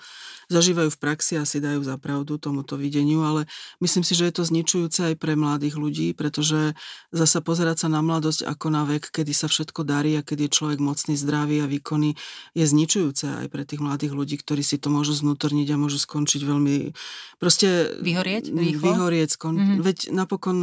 zažívajú 0.53 0.93
v 0.93 1.01
praxi, 1.01 1.41
asi 1.41 1.59
dajú 1.59 1.81
za 1.81 1.97
pravdu 1.97 2.37
tomuto 2.37 2.77
videniu, 2.77 3.25
ale 3.25 3.49
myslím 3.81 4.05
si, 4.05 4.13
že 4.13 4.29
je 4.29 4.35
to 4.37 4.45
zničujúce 4.45 5.01
aj 5.13 5.15
pre 5.17 5.35
mladých 5.35 5.81
ľudí, 5.81 6.13
pretože 6.13 6.77
zasa 7.11 7.41
pozerať 7.41 7.85
sa 7.85 7.89
na 7.89 8.05
mladosť 8.05 8.45
ako 8.45 8.67
na 8.69 8.85
vek, 8.85 9.09
kedy 9.09 9.33
sa 9.33 9.49
všetko 9.49 9.89
darí 9.89 10.21
a 10.21 10.23
kedy 10.23 10.47
je 10.47 10.55
človek 10.55 10.79
mocný, 10.85 11.17
zdravý 11.17 11.65
a 11.65 11.67
výkonný, 11.67 12.13
je 12.53 12.65
zničujúce 12.69 13.25
aj 13.45 13.47
pre 13.49 13.65
tých 13.65 13.81
mladých 13.81 14.13
ľudí, 14.13 14.37
ktorí 14.37 14.61
si 14.61 14.77
to 14.77 14.93
môžu 14.93 15.17
znútorniť 15.17 15.69
a 15.73 15.81
môžu 15.81 15.97
skončiť 15.97 16.45
veľmi... 16.45 16.93
Proste... 17.41 17.97
Vyhorieť? 18.05 18.53
Rýchlo? 18.53 18.85
Vyhorieť. 18.85 19.29
Skon... 19.41 19.57
Mm-hmm. 19.57 19.81
Veď 19.81 19.99
napokon 20.13 20.59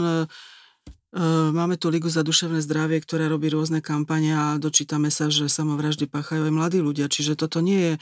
Máme 1.51 1.76
tu 1.76 1.91
Ligu 1.91 2.07
za 2.07 2.24
duševné 2.24 2.64
zdravie, 2.64 3.03
ktorá 3.03 3.28
robí 3.28 3.51
rôzne 3.51 3.84
kampane 3.84 4.32
a 4.32 4.55
dočítame 4.55 5.12
sa, 5.12 5.28
že 5.28 5.51
samovraždy 5.51 6.07
páchajú 6.07 6.47
aj 6.47 6.53
mladí 6.55 6.80
ľudia. 6.80 7.12
Čiže 7.12 7.36
toto 7.36 7.59
nie 7.59 7.76
je, 7.76 7.93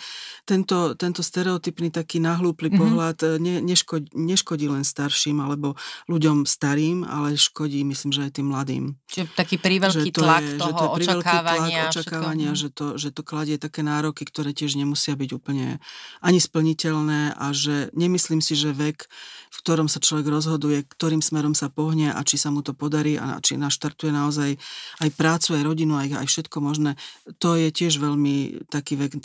tento, 0.46 0.94
tento 0.94 1.26
stereotypný 1.26 1.90
taký 1.90 2.22
nahlúply 2.22 2.70
mm-hmm. 2.70 2.82
pohľad 2.86 3.18
ne, 3.42 3.66
neškodí, 3.66 4.14
neškodí 4.14 4.70
len 4.70 4.86
starším 4.86 5.42
alebo 5.42 5.74
ľuďom 6.06 6.46
starým, 6.46 7.02
ale 7.02 7.34
škodí, 7.34 7.82
myslím, 7.82 8.14
že 8.14 8.30
aj 8.30 8.32
tým 8.38 8.54
mladým. 8.54 8.84
Čiže 9.10 9.34
taký 9.34 9.58
príveľký 9.58 10.14
to 10.14 10.22
tlak 10.22 10.46
je, 10.46 10.62
toho 10.62 10.70
že 10.70 10.78
to 10.78 10.86
je 10.86 10.94
očakávania. 11.02 11.82
Tlak, 11.82 11.90
očakávania, 11.90 12.52
že 12.54 12.70
to, 12.70 12.86
že 13.02 13.10
to 13.10 13.22
kladie 13.26 13.58
také 13.58 13.82
nároky, 13.82 14.22
ktoré 14.22 14.54
tiež 14.54 14.78
nemusia 14.78 15.18
byť 15.18 15.30
úplne 15.34 15.82
ani 16.22 16.38
splniteľné 16.38 17.34
a 17.34 17.46
že 17.58 17.90
nemyslím 17.98 18.38
si, 18.38 18.54
že 18.54 18.70
vek, 18.70 19.10
v 19.50 19.58
ktorom 19.66 19.90
sa 19.90 19.98
človek 19.98 20.30
rozhoduje, 20.30 20.86
ktorým 20.86 21.26
smerom 21.26 21.58
sa 21.58 21.74
pohne 21.74 22.14
a 22.14 22.22
či 22.22 22.38
sa 22.38 22.54
mu 22.54 22.62
to 22.62 22.78
podarí, 22.78 22.99
podarí 23.00 23.16
a 23.16 23.40
či 23.40 23.56
naštartuje 23.56 24.12
naozaj 24.12 24.60
aj 25.00 25.10
prácu, 25.16 25.56
aj 25.56 25.64
rodinu, 25.64 25.96
aj, 25.96 26.20
aj 26.20 26.28
všetko 26.28 26.58
možné. 26.60 27.00
To 27.40 27.56
je 27.56 27.72
tiež 27.72 28.04
veľmi 28.04 28.68
taký 28.68 29.00
vek, 29.00 29.24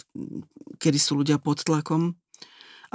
kedy 0.79 0.99
sú 0.99 1.19
ľudia 1.19 1.43
pod 1.43 1.67
tlakom. 1.67 2.15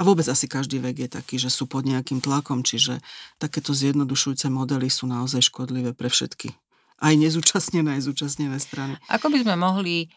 vôbec 0.00 0.24
asi 0.32 0.48
každý 0.48 0.80
vek 0.80 0.96
je 1.04 1.08
taký, 1.12 1.36
že 1.36 1.52
sú 1.52 1.68
pod 1.68 1.84
nejakým 1.84 2.24
tlakom, 2.24 2.64
čiže 2.64 3.04
takéto 3.36 3.76
zjednodušujúce 3.76 4.48
modely 4.48 4.88
sú 4.88 5.04
naozaj 5.04 5.52
škodlivé 5.52 5.92
pre 5.92 6.08
všetky. 6.08 6.56
Aj 7.04 7.12
nezúčastnené, 7.12 8.00
aj 8.00 8.08
zúčastnené 8.08 8.56
strany. 8.56 8.96
Ako 9.12 9.28
by 9.28 9.44
sme 9.44 9.60
mohli 9.60 10.08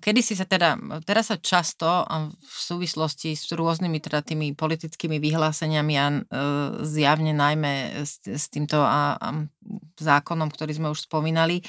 kedy 0.00 0.20
si 0.24 0.32
sa 0.32 0.48
teda, 0.48 0.80
teraz 1.04 1.28
sa 1.28 1.36
často 1.36 1.84
v 2.40 2.58
súvislosti 2.58 3.36
s 3.36 3.52
rôznymi 3.52 4.00
teda 4.00 4.24
tými 4.24 4.56
politickými 4.56 5.20
vyhláseniami 5.20 5.94
a 6.00 6.06
eh, 6.08 6.18
zjavne 6.88 7.36
najmä 7.36 8.00
s, 8.00 8.24
s 8.24 8.48
týmto 8.48 8.80
a, 8.80 9.20
a 9.20 9.28
zákonom, 9.98 10.48
ktorý 10.48 10.72
sme 10.78 10.88
už 10.94 11.10
spomínali, 11.10 11.60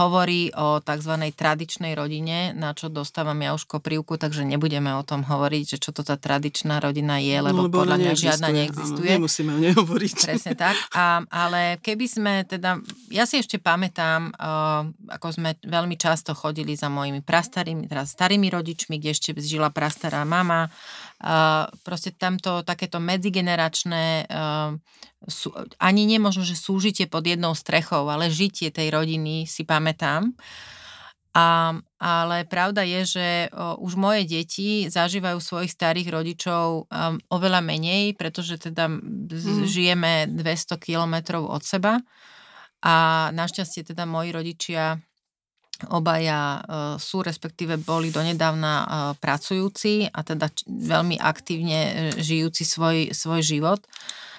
hovorí 0.00 0.50
o 0.56 0.80
tzv. 0.80 1.14
tradičnej 1.36 1.92
rodine, 1.94 2.56
na 2.56 2.72
čo 2.72 2.88
dostávam 2.88 3.36
ja 3.38 3.52
už 3.52 3.68
koprivku, 3.68 4.16
takže 4.16 4.42
nebudeme 4.42 4.90
o 4.96 5.04
tom 5.04 5.22
hovoriť, 5.22 5.76
že 5.76 5.78
čo 5.78 5.90
to 5.92 6.02
tá 6.02 6.16
tradičná 6.16 6.80
rodina 6.80 7.20
je, 7.20 7.36
lebo, 7.38 7.68
no, 7.68 7.68
lebo 7.68 7.84
podľa 7.84 7.96
mňa 8.00 8.12
žiadna 8.16 8.48
neexistuje. 8.50 9.10
Áno, 9.12 9.16
nemusíme 9.22 9.50
o 9.52 9.58
nej 9.60 9.72
hovoriť. 9.76 10.14
Presne 10.26 10.54
tak. 10.56 10.74
A, 10.96 11.22
ale 11.28 11.78
keby 11.84 12.06
sme 12.08 12.32
teda, 12.48 12.80
ja 13.12 13.28
si 13.28 13.38
ešte 13.38 13.60
pamätám, 13.60 14.32
uh, 14.34 14.88
ako 15.12 15.36
sme 15.36 15.60
veľmi 15.62 15.94
často 16.00 16.32
chodili 16.32 16.74
za 16.74 16.88
mojimi 16.88 17.20
prastarými, 17.36 17.84
teraz 17.84 18.16
starými 18.16 18.48
rodičmi, 18.48 18.96
kde 18.96 19.12
ešte 19.12 19.36
žila 19.36 19.68
prastará 19.68 20.24
mama. 20.24 20.72
Uh, 21.20 21.68
proste 21.84 22.16
tamto 22.16 22.64
takéto 22.64 22.96
medzigeneračné 22.96 24.24
uh, 24.24 24.72
sú, 25.28 25.52
ani 25.76 26.08
nemožno, 26.08 26.48
že 26.48 26.56
súžitie 26.56 27.04
pod 27.04 27.28
jednou 27.28 27.52
strechou, 27.52 28.08
ale 28.08 28.32
žitie 28.32 28.72
tej 28.72 28.88
rodiny 28.88 29.44
si 29.44 29.68
pamätám. 29.68 30.32
A, 31.36 31.76
ale 32.00 32.48
pravda 32.48 32.80
je, 32.80 33.20
že 33.20 33.28
o, 33.52 33.76
už 33.84 33.92
moje 34.00 34.24
deti 34.24 34.88
zažívajú 34.88 35.36
svojich 35.36 35.68
starých 35.68 36.08
rodičov 36.08 36.88
um, 36.88 37.20
oveľa 37.28 37.60
menej, 37.60 38.16
pretože 38.16 38.56
teda 38.56 38.88
mm. 38.88 39.68
žijeme 39.68 40.32
200 40.32 40.80
kilometrov 40.80 41.44
od 41.44 41.60
seba 41.60 42.00
a 42.80 43.28
našťastie 43.36 43.84
teda 43.84 44.08
moji 44.08 44.32
rodičia 44.32 44.96
Obaja 45.92 46.40
e, 46.40 46.60
sú, 46.96 47.20
respektíve 47.20 47.76
boli 47.76 48.08
donedávna 48.08 48.72
e, 48.80 48.86
pracujúci 49.20 50.08
a 50.08 50.24
teda 50.24 50.48
veľmi 50.64 51.20
aktívne 51.20 51.80
e, 51.84 51.92
žijúci 52.16 52.64
svoj, 52.64 53.12
svoj 53.12 53.44
život. 53.44 53.84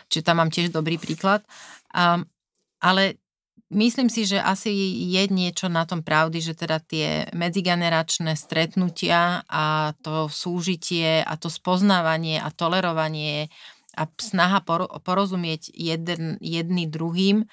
Čiže 0.09 0.25
tam 0.25 0.41
mám 0.41 0.49
tiež 0.49 0.73
dobrý 0.73 0.97
príklad. 0.97 1.43
Ale 2.79 3.03
myslím 3.69 4.07
si, 4.07 4.23
že 4.23 4.39
asi 4.39 4.71
je 5.11 5.27
niečo 5.27 5.67
na 5.67 5.83
tom 5.83 5.99
pravdy, 5.99 6.39
že 6.39 6.55
teda 6.55 6.79
tie 6.79 7.27
medzigeneračné 7.35 8.39
stretnutia 8.39 9.43
a 9.51 9.91
to 9.99 10.31
súžitie 10.31 11.19
a 11.27 11.35
to 11.35 11.51
spoznávanie 11.51 12.39
a 12.39 12.47
tolerovanie 12.55 13.51
a 13.99 14.07
snaha 14.15 14.63
porozumieť 15.03 15.75
jedný 16.39 16.83
druhým 16.87 17.43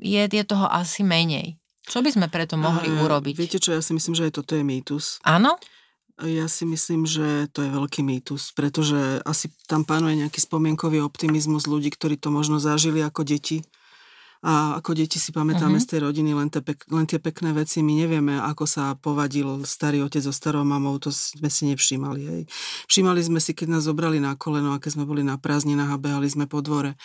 je, 0.00 0.22
je 0.26 0.44
toho 0.48 0.66
asi 0.66 1.06
menej. 1.06 1.59
Čo 1.90 2.06
by 2.06 2.10
sme 2.14 2.26
preto 2.30 2.54
mohli 2.54 2.86
uh, 2.86 3.02
urobiť? 3.02 3.34
Viete 3.34 3.58
čo, 3.58 3.74
ja 3.74 3.82
si 3.82 3.90
myslím, 3.90 4.14
že 4.14 4.30
aj 4.30 4.38
toto 4.38 4.54
je 4.54 4.62
mýtus. 4.62 5.18
Áno? 5.26 5.58
Ja 6.22 6.46
si 6.46 6.68
myslím, 6.68 7.08
že 7.08 7.50
to 7.50 7.66
je 7.66 7.70
veľký 7.72 8.06
mýtus, 8.06 8.54
pretože 8.54 9.24
asi 9.26 9.50
tam 9.66 9.82
panuje 9.82 10.20
nejaký 10.20 10.38
spomienkový 10.38 11.02
optimizmus 11.02 11.66
ľudí, 11.66 11.90
ktorí 11.90 12.20
to 12.20 12.30
možno 12.30 12.62
zažili 12.62 13.02
ako 13.02 13.26
deti. 13.26 13.66
A 14.40 14.80
ako 14.80 14.96
deti 14.96 15.20
si 15.20 15.36
pamätáme 15.36 15.76
uh-huh. 15.76 15.84
z 15.84 15.90
tej 15.96 16.00
rodiny 16.00 16.32
len, 16.32 16.48
te 16.48 16.64
pek, 16.64 16.80
len 16.88 17.04
tie 17.04 17.20
pekné 17.20 17.52
veci. 17.52 17.84
My 17.84 17.92
nevieme, 17.92 18.40
ako 18.40 18.64
sa 18.64 18.96
povadil 18.96 19.68
starý 19.68 20.00
otec 20.00 20.24
so 20.24 20.32
starou 20.32 20.64
mamou, 20.64 20.96
to 20.96 21.12
sme 21.12 21.52
si 21.52 21.68
nevšímali. 21.68 22.20
Hej. 22.24 22.42
Všímali 22.88 23.20
sme 23.20 23.36
si, 23.36 23.52
keď 23.52 23.76
nás 23.76 23.84
zobrali 23.84 24.16
na 24.16 24.32
koleno 24.40 24.72
a 24.72 24.80
keď 24.80 24.96
sme 24.96 25.04
boli 25.04 25.20
na 25.20 25.36
prázdninách 25.36 25.92
a 25.92 26.00
behali 26.00 26.28
sme 26.28 26.48
po 26.48 26.64
dvore. 26.64 26.96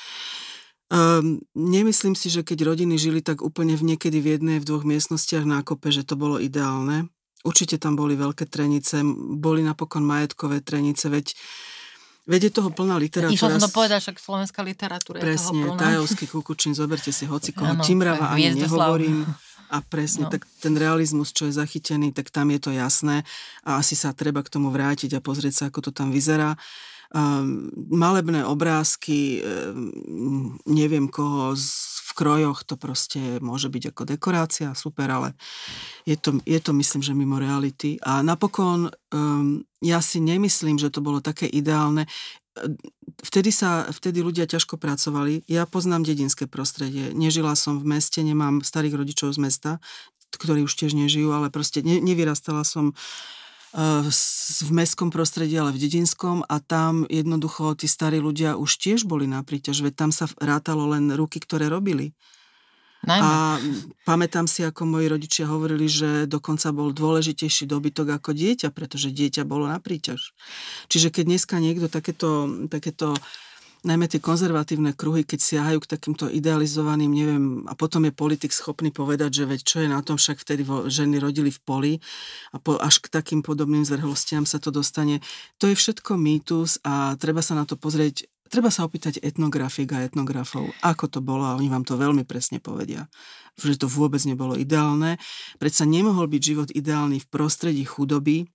Um, 0.95 1.43
nemyslím 1.51 2.15
si, 2.15 2.31
že 2.31 2.39
keď 2.39 2.71
rodiny 2.71 2.95
žili 2.95 3.19
tak 3.19 3.43
úplne 3.43 3.75
v 3.75 3.83
niekedy 3.83 4.23
v 4.23 4.39
jednej, 4.39 4.63
v 4.63 4.67
dvoch 4.67 4.87
miestnostiach 4.87 5.43
na 5.43 5.59
kope, 5.59 5.91
že 5.91 6.07
to 6.07 6.15
bolo 6.15 6.39
ideálne. 6.39 7.11
Určite 7.43 7.75
tam 7.75 7.99
boli 7.99 8.15
veľké 8.15 8.47
trenice, 8.47 9.03
boli 9.35 9.59
napokon 9.59 10.07
majetkové 10.07 10.63
trenice, 10.63 11.11
veď 11.11 11.35
Veď 12.25 12.49
je 12.49 12.51
toho 12.57 12.73
plná 12.73 12.97
literatúra. 12.97 13.37
Išla 13.37 13.61
som 13.61 13.69
to 13.69 13.69
povedať, 13.69 13.99
však 14.01 14.17
slovenská 14.17 14.65
literatúra 14.65 15.21
presne, 15.21 15.61
je 15.61 15.69
toho 15.69 15.77
plná. 15.77 15.77
Tajovský 15.77 16.25
kukučín, 16.25 16.73
zoberte 16.73 17.13
si 17.13 17.29
hocikoho, 17.29 17.77
Timrava 17.85 18.33
ani 18.33 18.57
nehovorím. 18.57 19.29
A 19.69 19.81
presne, 19.81 20.29
no. 20.29 20.33
tak 20.33 20.45
ten 20.61 20.77
realizmus, 20.77 21.33
čo 21.33 21.49
je 21.49 21.57
zachytený, 21.57 22.13
tak 22.13 22.29
tam 22.29 22.53
je 22.53 22.59
to 22.61 22.71
jasné 22.73 23.25
a 23.65 23.81
asi 23.81 23.97
sa 23.97 24.13
treba 24.13 24.45
k 24.45 24.53
tomu 24.53 24.69
vrátiť 24.69 25.17
a 25.17 25.19
pozrieť 25.25 25.53
sa, 25.53 25.63
ako 25.69 25.89
to 25.89 25.91
tam 25.93 26.13
vyzerá. 26.13 26.53
Um, 27.15 27.71
malebné 27.95 28.43
obrázky, 28.43 29.39
um, 29.39 30.59
neviem 30.67 31.07
koho 31.07 31.55
z, 31.55 31.71
v 32.03 32.11
krojoch, 32.11 32.67
to 32.67 32.75
proste 32.75 33.39
môže 33.39 33.71
byť 33.71 33.95
ako 33.95 34.03
dekorácia, 34.03 34.75
super, 34.75 35.07
ale 35.07 35.31
je 36.03 36.19
to, 36.19 36.43
je 36.43 36.59
to 36.59 36.75
myslím, 36.75 36.99
že 36.99 37.15
mimo 37.15 37.39
reality. 37.39 37.95
A 38.03 38.19
napokon 38.19 38.91
um, 39.15 39.63
ja 39.79 40.03
si 40.03 40.19
nemyslím, 40.19 40.75
že 40.75 40.91
to 40.91 40.99
bolo 40.99 41.23
také 41.23 41.47
ideálne. 41.47 42.03
Vtedy 43.23 43.47
sa, 43.47 43.87
vtedy 43.87 44.19
ľudia 44.19 44.43
ťažko 44.43 44.75
pracovali. 44.75 45.47
Ja 45.47 45.63
poznám 45.63 46.03
dedinské 46.03 46.51
prostredie. 46.51 47.15
Nežila 47.15 47.55
som 47.55 47.79
v 47.79 47.95
meste, 47.95 48.19
nemám 48.27 48.59
starých 48.59 48.99
rodičov 48.99 49.31
z 49.31 49.39
mesta, 49.39 49.71
ktorí 50.35 50.67
už 50.67 50.75
tiež 50.75 50.91
nežijú, 50.99 51.31
ale 51.31 51.47
proste 51.47 51.79
ne, 51.79 52.03
nevyrastala 52.03 52.67
som 52.67 52.91
v 53.75 54.69
mestskom 54.71 55.11
prostredí, 55.11 55.59
ale 55.59 55.75
v 55.75 55.83
dedinskom 55.83 56.47
a 56.47 56.63
tam 56.63 57.03
jednoducho 57.11 57.75
tí 57.75 57.91
starí 57.91 58.23
ľudia 58.23 58.55
už 58.55 58.79
tiež 58.79 59.03
boli 59.03 59.27
na 59.27 59.43
príťaž, 59.43 59.83
veď 59.83 59.93
tam 59.99 60.11
sa 60.15 60.31
rátalo 60.39 60.87
len 60.87 61.11
ruky, 61.11 61.43
ktoré 61.43 61.67
robili. 61.67 62.15
Najmä. 63.05 63.21
A 63.21 63.29
pamätám 64.07 64.49
si, 64.49 64.65
ako 64.65 64.87
moji 64.87 65.11
rodičia 65.11 65.45
hovorili, 65.45 65.85
že 65.85 66.25
dokonca 66.25 66.73
bol 66.73 66.89
dôležitejší 66.89 67.69
dobytok 67.69 68.17
ako 68.17 68.33
dieťa, 68.33 68.73
pretože 68.73 69.13
dieťa 69.13 69.45
bolo 69.45 69.69
na 69.69 69.77
príťaž. 69.77 70.33
Čiže 70.89 71.13
keď 71.13 71.23
dneska 71.35 71.55
niekto 71.61 71.85
takéto, 71.85 72.49
takéto 72.65 73.13
najmä 73.85 74.09
tie 74.09 74.17
konzervatívne 74.17 74.97
kruhy, 74.97 75.21
keď 75.21 75.39
siahajú 75.39 75.77
k 75.85 75.91
takýmto 75.93 76.25
idealizovaným, 76.27 77.11
neviem, 77.13 77.45
a 77.69 77.77
potom 77.77 78.03
je 78.09 78.11
politik 78.11 78.49
schopný 78.49 78.89
povedať, 78.89 79.31
že 79.31 79.43
veď 79.45 79.59
čo 79.61 79.77
je 79.85 79.87
na 79.87 80.01
tom, 80.01 80.17
však 80.17 80.41
vtedy 80.41 80.65
ženy 80.89 81.21
rodili 81.21 81.53
v 81.53 81.59
poli 81.61 81.93
a 82.51 82.57
po, 82.57 82.81
až 82.81 83.05
k 83.05 83.13
takým 83.13 83.45
podobným 83.45 83.85
zvrhlostiam 83.85 84.43
sa 84.49 84.57
to 84.57 84.73
dostane. 84.73 85.21
To 85.61 85.69
je 85.69 85.77
všetko 85.77 86.17
mýtus 86.17 86.81
a 86.81 87.13
treba 87.21 87.45
sa 87.45 87.53
na 87.53 87.63
to 87.63 87.77
pozrieť 87.77 88.25
Treba 88.45 88.69
sa 88.69 88.85
opýtať 88.85 89.17
etnografik 89.25 89.89
a 89.97 90.05
etnografov, 90.05 90.69
ako 90.85 91.09
to 91.09 91.17
bolo 91.17 91.49
a 91.49 91.57
oni 91.57 91.65
vám 91.65 91.81
to 91.81 91.97
veľmi 91.97 92.29
presne 92.29 92.61
povedia, 92.61 93.09
že 93.57 93.73
to 93.73 93.89
vôbec 93.89 94.21
nebolo 94.21 94.53
ideálne. 94.53 95.17
Predsa 95.57 95.89
nemohol 95.89 96.29
byť 96.29 96.41
život 96.45 96.69
ideálny 96.69 97.25
v 97.25 97.27
prostredí 97.33 97.81
chudoby, 97.81 98.45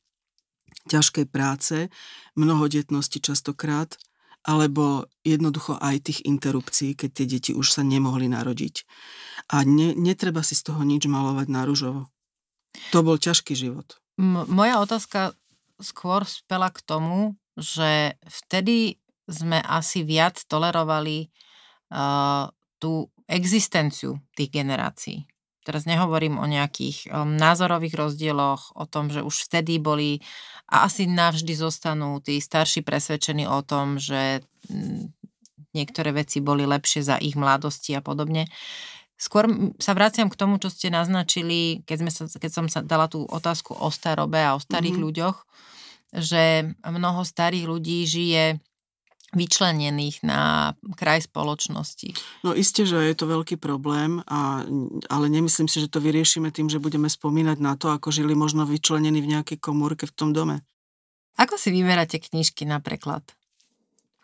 ťažkej 0.87 1.26
práce, 1.26 1.91
mnohodetnosti 2.39 3.18
častokrát, 3.18 3.99
alebo 4.45 5.05
jednoducho 5.20 5.76
aj 5.76 6.11
tých 6.11 6.20
interrupcií, 6.24 6.97
keď 6.97 7.11
tie 7.12 7.26
deti 7.28 7.53
už 7.53 7.76
sa 7.76 7.82
nemohli 7.84 8.28
narodiť. 8.32 8.88
A 9.53 9.66
ne, 9.68 9.93
netreba 9.93 10.41
si 10.41 10.57
z 10.57 10.72
toho 10.72 10.80
nič 10.80 11.05
malovať 11.05 11.47
na 11.53 11.68
ružovo. 11.68 12.09
To 12.95 13.05
bol 13.05 13.20
ťažký 13.20 13.53
život. 13.53 14.01
M- 14.16 14.49
moja 14.49 14.80
otázka 14.80 15.36
skôr 15.80 16.24
spela 16.24 16.72
k 16.72 16.80
tomu, 16.84 17.36
že 17.57 18.16
vtedy 18.24 19.01
sme 19.28 19.61
asi 19.61 20.03
viac 20.03 20.41
tolerovali 20.49 21.28
uh, 21.93 22.49
tú 22.80 23.12
existenciu 23.30 24.18
tých 24.34 24.51
generácií. 24.51 25.28
Teraz 25.61 25.85
nehovorím 25.85 26.41
o 26.41 26.47
nejakých 26.49 27.13
um, 27.13 27.37
názorových 27.37 27.95
rozdieloch, 27.95 28.73
o 28.73 28.89
tom, 28.89 29.13
že 29.13 29.21
už 29.21 29.45
vtedy 29.49 29.77
boli 29.77 30.25
a 30.71 30.87
asi 30.87 31.05
navždy 31.11 31.53
zostanú 31.59 32.23
tí 32.23 32.39
starší 32.39 32.87
presvedčení 32.87 33.45
o 33.45 33.61
tom, 33.61 33.99
že 33.99 34.41
mm, 34.71 35.11
niektoré 35.75 36.15
veci 36.15 36.39
boli 36.39 36.63
lepšie 36.63 37.03
za 37.03 37.17
ich 37.19 37.35
mladosti 37.35 37.99
a 37.99 38.01
podobne. 38.01 38.47
Skôr 39.21 39.51
sa 39.77 39.93
vraciam 39.93 40.33
k 40.33 40.39
tomu, 40.39 40.57
čo 40.57 40.73
ste 40.73 40.89
naznačili, 40.89 41.85
keď, 41.85 41.97
sme 42.01 42.11
sa, 42.15 42.25
keď 42.25 42.51
som 42.51 42.67
sa 42.73 42.81
dala 42.81 43.05
tú 43.11 43.29
otázku 43.29 43.77
o 43.77 43.93
starobe 43.93 44.41
a 44.41 44.57
o 44.57 44.63
starých 44.63 44.97
mm-hmm. 44.97 45.07
ľuďoch, 45.13 45.37
že 46.17 46.73
mnoho 46.89 47.21
starých 47.21 47.67
ľudí 47.69 48.09
žije 48.09 48.63
vyčlenených 49.31 50.26
na 50.26 50.74
kraj 50.99 51.31
spoločnosti. 51.31 52.14
No 52.43 52.51
isté, 52.51 52.83
že 52.83 52.99
je 52.99 53.14
to 53.14 53.31
veľký 53.31 53.62
problém, 53.62 54.26
a, 54.26 54.66
ale 55.07 55.26
nemyslím 55.31 55.70
si, 55.70 55.78
že 55.78 55.91
to 55.91 56.03
vyriešime 56.03 56.51
tým, 56.51 56.66
že 56.66 56.83
budeme 56.83 57.07
spomínať 57.07 57.59
na 57.62 57.78
to, 57.78 57.95
ako 57.95 58.11
žili 58.11 58.35
možno 58.35 58.66
vyčlenení 58.66 59.22
v 59.22 59.39
nejakej 59.39 59.59
komórke 59.62 60.11
v 60.11 60.14
tom 60.14 60.35
dome. 60.35 60.66
Ako 61.39 61.55
si 61.55 61.70
vyberáte 61.70 62.18
knižky 62.18 62.66
na 62.66 62.83
preklad? 62.83 63.22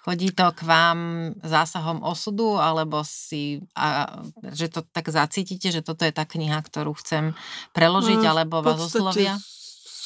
Chodí 0.07 0.31
to 0.31 0.47
k 0.55 0.63
vám 0.63 0.99
zásahom 1.43 1.99
osudu, 2.03 2.63
alebo 2.63 3.03
si, 3.03 3.63
a, 3.75 4.23
že 4.55 4.71
to 4.71 4.87
tak 4.87 5.11
zacítite, 5.11 5.71
že 5.75 5.83
toto 5.83 6.07
je 6.07 6.15
tá 6.15 6.23
kniha, 6.23 6.63
ktorú 6.63 6.95
chcem 6.99 7.35
preložiť, 7.75 8.23
no, 8.23 8.31
alebo 8.31 8.63
vás 8.63 8.87
oslovia? 8.87 9.35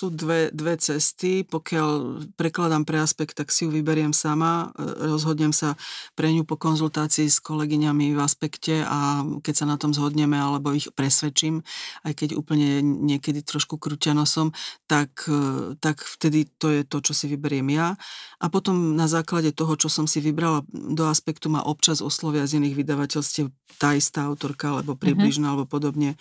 Sú 0.01 0.09
dve, 0.09 0.49
dve 0.57 0.81
cesty. 0.81 1.45
Pokiaľ 1.45 2.25
prekladám 2.41 2.89
pre 2.89 3.05
aspekt, 3.05 3.37
tak 3.37 3.53
si 3.53 3.69
ju 3.69 3.71
vyberiem 3.71 4.17
sama. 4.17 4.73
E, 4.73 5.13
rozhodnem 5.13 5.53
sa 5.53 5.77
pre 6.17 6.33
ňu 6.33 6.49
po 6.49 6.57
konzultácii 6.57 7.29
s 7.29 7.45
kolegyňami 7.45 8.17
v 8.17 8.21
aspekte 8.25 8.81
a 8.81 9.21
keď 9.45 9.55
sa 9.55 9.67
na 9.69 9.77
tom 9.77 9.93
zhodneme 9.93 10.41
alebo 10.41 10.73
ich 10.73 10.89
presvedčím, 10.97 11.61
aj 12.09 12.17
keď 12.17 12.41
úplne 12.41 12.81
niekedy 12.81 13.45
trošku 13.45 13.77
krúťa 13.77 14.17
nosom, 14.17 14.57
tak, 14.89 15.29
e, 15.29 15.77
tak 15.77 16.01
vtedy 16.01 16.49
to 16.57 16.73
je 16.73 16.81
to, 16.89 17.05
čo 17.05 17.13
si 17.13 17.29
vyberiem 17.29 17.69
ja. 17.69 18.01
A 18.41 18.49
potom 18.49 18.97
na 18.97 19.05
základe 19.05 19.53
toho, 19.53 19.77
čo 19.77 19.93
som 19.93 20.09
si 20.09 20.25
vybrala 20.25 20.65
do 20.73 21.05
aspektu, 21.13 21.53
ma 21.53 21.61
občas 21.61 22.01
oslovia 22.01 22.49
z 22.49 22.57
iných 22.57 22.79
vydavateľstiev 22.81 23.53
tá 23.77 23.93
istá 23.93 24.25
autorka, 24.25 24.73
alebo 24.73 24.97
mhm. 24.97 25.01
približná, 25.05 25.53
mm-hmm. 25.53 25.61
alebo 25.61 25.69
podobne 25.69 26.17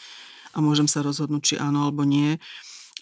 a 0.53 0.57
môžem 0.65 0.89
sa 0.89 1.05
rozhodnúť, 1.05 1.43
či 1.45 1.55
áno 1.61 1.86
alebo 1.86 2.01
nie. 2.05 2.41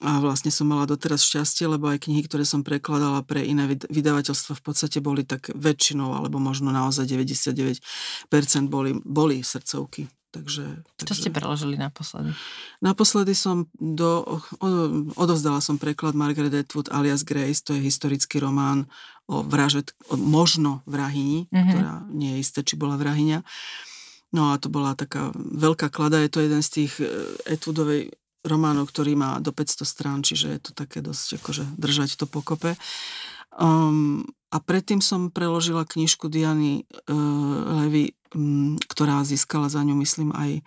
A 0.06 0.22
vlastne 0.22 0.54
som 0.54 0.70
mala 0.70 0.86
doteraz 0.86 1.26
šťastie, 1.26 1.66
lebo 1.66 1.89
aj 1.89 2.06
knihy, 2.06 2.22
ktoré 2.30 2.45
som 2.45 2.62
prekladala 2.62 3.26
pre 3.26 3.41
iné 3.41 3.66
vydavateľstva 3.89 4.54
v 4.54 4.64
podstate 4.64 5.02
boli 5.02 5.26
tak 5.26 5.50
väčšinou, 5.58 6.14
alebo 6.14 6.38
možno 6.38 6.70
naozaj 6.70 7.10
99% 7.10 7.82
boli, 8.70 8.93
boli 9.02 9.41
srdcovky. 9.41 10.06
Takže, 10.28 10.86
takže... 11.02 11.10
Čo 11.10 11.16
ste 11.18 11.32
preložili 11.34 11.80
naposledy? 11.80 12.30
Naposledy 12.84 13.34
som 13.34 13.66
do, 13.74 14.22
odovzdala 15.18 15.64
som 15.66 15.82
preklad 15.82 16.14
Margaret 16.14 16.54
Atwood 16.54 16.93
alias 16.93 17.26
Grace, 17.26 17.66
to 17.66 17.74
je 17.74 17.82
historický 17.82 18.38
román 18.38 18.86
o 19.26 19.41
vražet, 19.41 19.98
o 20.14 20.20
možno 20.20 20.86
vrahyni, 20.86 21.50
mm-hmm. 21.50 21.70
ktorá 21.74 21.93
nie 22.14 22.38
je 22.38 22.41
isté, 22.43 22.60
či 22.62 22.78
bola 22.78 23.00
vrahyňa. 23.02 23.41
No 24.36 24.52
a 24.54 24.60
to 24.62 24.70
bola 24.70 24.93
taká 24.93 25.34
veľká 25.34 25.89
klada, 25.89 26.22
je 26.22 26.30
to 26.30 26.43
jeden 26.43 26.62
z 26.62 26.70
tých 26.70 26.93
Atwoodovej 27.48 28.14
románov, 28.45 28.89
ktorý 28.89 29.17
má 29.17 29.39
do 29.41 29.49
500 29.49 29.88
strán, 29.88 30.19
čiže 30.21 30.47
je 30.53 30.59
to 30.59 30.71
také 30.75 31.01
dosť 31.01 31.41
akože 31.41 31.63
držať 31.77 32.19
to 32.19 32.25
pokope. 32.29 32.77
Um, 33.57 34.21
a 34.53 34.61
predtým 34.61 35.01
som 35.01 35.33
preložila 35.33 35.83
knižku 35.83 36.29
Diany 36.29 36.85
uh, 37.09 37.83
Levy, 37.83 38.13
um, 38.38 38.77
ktorá 38.85 39.25
získala 39.25 39.67
za 39.67 39.81
ňu, 39.81 39.97
myslím, 39.97 40.29
aj 40.31 40.61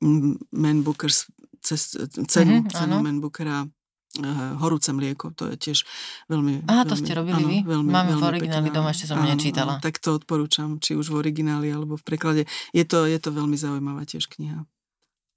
um, 0.00 0.40
Man 0.50 0.80
Bookers 0.80 1.28
cez, 1.60 1.92
cenu, 2.08 2.64
mm-hmm, 2.64 2.72
cenu 2.72 2.96
Man 3.04 3.20
Bookera 3.20 3.68
uh, 3.68 4.52
Horúce 4.58 4.90
mlieko, 4.96 5.36
to 5.36 5.52
je 5.52 5.56
tiež 5.60 5.84
veľmi... 6.32 6.66
Aha, 6.66 6.88
to 6.88 6.96
veľmi, 6.96 7.04
ste 7.04 7.12
robili 7.12 7.42
áno, 7.44 7.48
vy? 7.52 7.58
Veľmi, 7.68 7.90
Máme 7.92 8.12
veľmi 8.16 8.20
v 8.20 8.24
origináli 8.26 8.68
pekná, 8.72 8.76
doma, 8.80 8.90
ešte 8.96 9.06
som 9.06 9.16
áno, 9.20 9.28
nečítala. 9.28 9.72
Áno, 9.76 9.84
tak 9.84 10.00
to 10.00 10.16
odporúčam, 10.16 10.80
či 10.80 10.96
už 10.96 11.12
v 11.12 11.16
origináli 11.20 11.68
alebo 11.68 12.00
v 12.00 12.04
preklade. 12.04 12.42
Je 12.72 12.82
to, 12.88 13.04
je 13.04 13.18
to 13.20 13.30
veľmi 13.30 13.54
zaujímavá 13.60 14.08
tiež 14.08 14.26
kniha. 14.32 14.64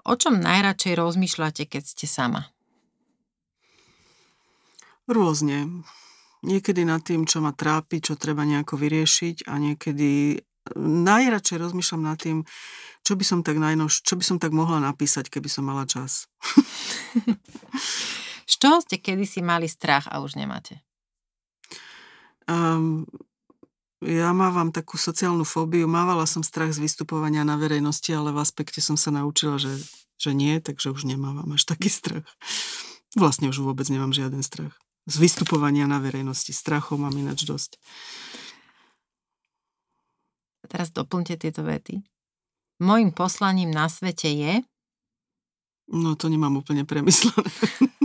O 0.03 0.13
čom 0.19 0.43
najradšej 0.43 0.99
rozmýšľate, 0.99 1.63
keď 1.63 1.83
ste 1.87 2.05
sama? 2.11 2.51
Rôzne. 5.07 5.83
Niekedy 6.43 6.83
nad 6.83 7.03
tým, 7.07 7.23
čo 7.23 7.39
ma 7.39 7.55
trápi, 7.55 8.03
čo 8.03 8.19
treba 8.19 8.43
nejako 8.43 8.75
vyriešiť 8.75 9.47
a 9.47 9.55
niekedy 9.55 10.43
najradšej 10.79 11.57
rozmýšľam 11.59 12.03
nad 12.03 12.19
tým, 12.19 12.43
čo 13.03 13.15
by 13.15 13.23
som 13.23 13.39
tak 13.43 13.59
najnož, 13.59 14.03
čo 14.03 14.15
by 14.15 14.23
som 14.23 14.37
tak 14.39 14.55
mohla 14.55 14.79
napísať, 14.79 15.27
keby 15.27 15.47
som 15.51 15.67
mala 15.67 15.83
čas. 15.87 16.27
Z 18.51 18.53
čoho 18.59 18.79
ste 18.83 18.99
kedysi 18.99 19.39
mali 19.39 19.71
strach 19.71 20.07
a 20.11 20.19
už 20.19 20.35
nemáte? 20.35 20.83
Um, 22.43 23.07
ja 24.05 24.29
mávam 24.35 24.69
takú 24.69 24.99
sociálnu 24.99 25.47
fóbiu, 25.47 25.87
mávala 25.87 26.27
som 26.27 26.43
strach 26.43 26.75
z 26.75 26.83
vystupovania 26.83 27.47
na 27.47 27.55
verejnosti, 27.55 28.11
ale 28.11 28.35
v 28.35 28.41
aspekte 28.43 28.79
som 28.83 28.99
sa 28.99 29.09
naučila, 29.09 29.55
že, 29.57 29.71
že 30.19 30.31
nie, 30.35 30.59
takže 30.59 30.91
už 30.91 31.07
nemávam 31.07 31.47
až 31.55 31.63
taký 31.63 31.87
strach. 31.87 32.27
Vlastne 33.13 33.49
už 33.49 33.61
vôbec 33.61 33.85
nemám 33.87 34.11
žiaden 34.11 34.41
strach. 34.41 34.73
Z 35.05 35.19
vystupovania 35.19 35.87
na 35.87 35.99
verejnosti. 35.99 36.55
Strachov 36.55 36.99
mám 36.99 37.13
ináč 37.13 37.43
dosť. 37.43 37.77
Teraz 40.67 40.89
doplňte 40.89 41.35
tieto 41.37 41.61
vety. 41.61 42.01
Mojím 42.81 43.11
poslaním 43.13 43.69
na 43.69 43.85
svete 43.91 44.31
je... 44.31 44.53
No 45.91 46.15
to 46.15 46.31
nemám 46.31 46.55
úplne 46.55 46.87
premyslené. 46.87 47.51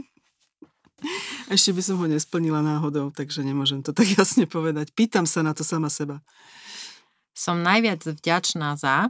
Ešte 1.49 1.73
by 1.73 1.83
som 1.83 1.97
ho 1.97 2.07
nesplnila 2.07 2.61
náhodou, 2.61 3.09
takže 3.09 3.41
nemôžem 3.41 3.81
to 3.81 3.97
tak 3.97 4.05
jasne 4.21 4.45
povedať. 4.45 4.93
Pýtam 4.93 5.25
sa 5.25 5.41
na 5.41 5.57
to 5.57 5.65
sama 5.65 5.89
seba. 5.89 6.21
Som 7.33 7.65
najviac 7.65 8.05
vďačná 8.05 8.77
za? 8.77 9.09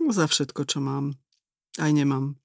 No, 0.00 0.12
za 0.12 0.24
všetko, 0.24 0.64
čo 0.64 0.80
mám. 0.80 1.16
Aj 1.76 1.92
nemám. 1.92 2.40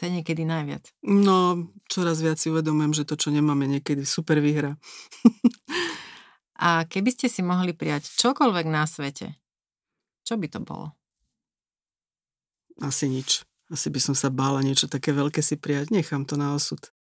To 0.00 0.08
je 0.08 0.16
niekedy 0.16 0.48
najviac. 0.48 0.88
No, 1.04 1.68
čoraz 1.92 2.24
viac 2.24 2.40
si 2.40 2.48
uvedomujem, 2.48 2.96
že 2.96 3.04
to, 3.04 3.20
čo 3.20 3.28
nemáme, 3.28 3.68
niekedy 3.68 4.08
super 4.08 4.40
výhra. 4.40 4.80
A 6.60 6.88
keby 6.88 7.12
ste 7.12 7.28
si 7.28 7.44
mohli 7.44 7.76
prijať 7.76 8.08
čokoľvek 8.16 8.66
na 8.68 8.88
svete, 8.88 9.36
čo 10.24 10.40
by 10.40 10.46
to 10.48 10.60
bolo? 10.60 10.92
Asi 12.80 13.12
nič. 13.12 13.44
Asi 13.68 13.92
by 13.92 14.00
som 14.00 14.16
sa 14.16 14.32
bála 14.32 14.64
niečo 14.64 14.88
také 14.88 15.12
veľké 15.12 15.44
si 15.44 15.60
prijať. 15.60 15.92
Nechám 15.92 16.24
to 16.24 16.40
na 16.40 16.56
osud. 16.56 16.80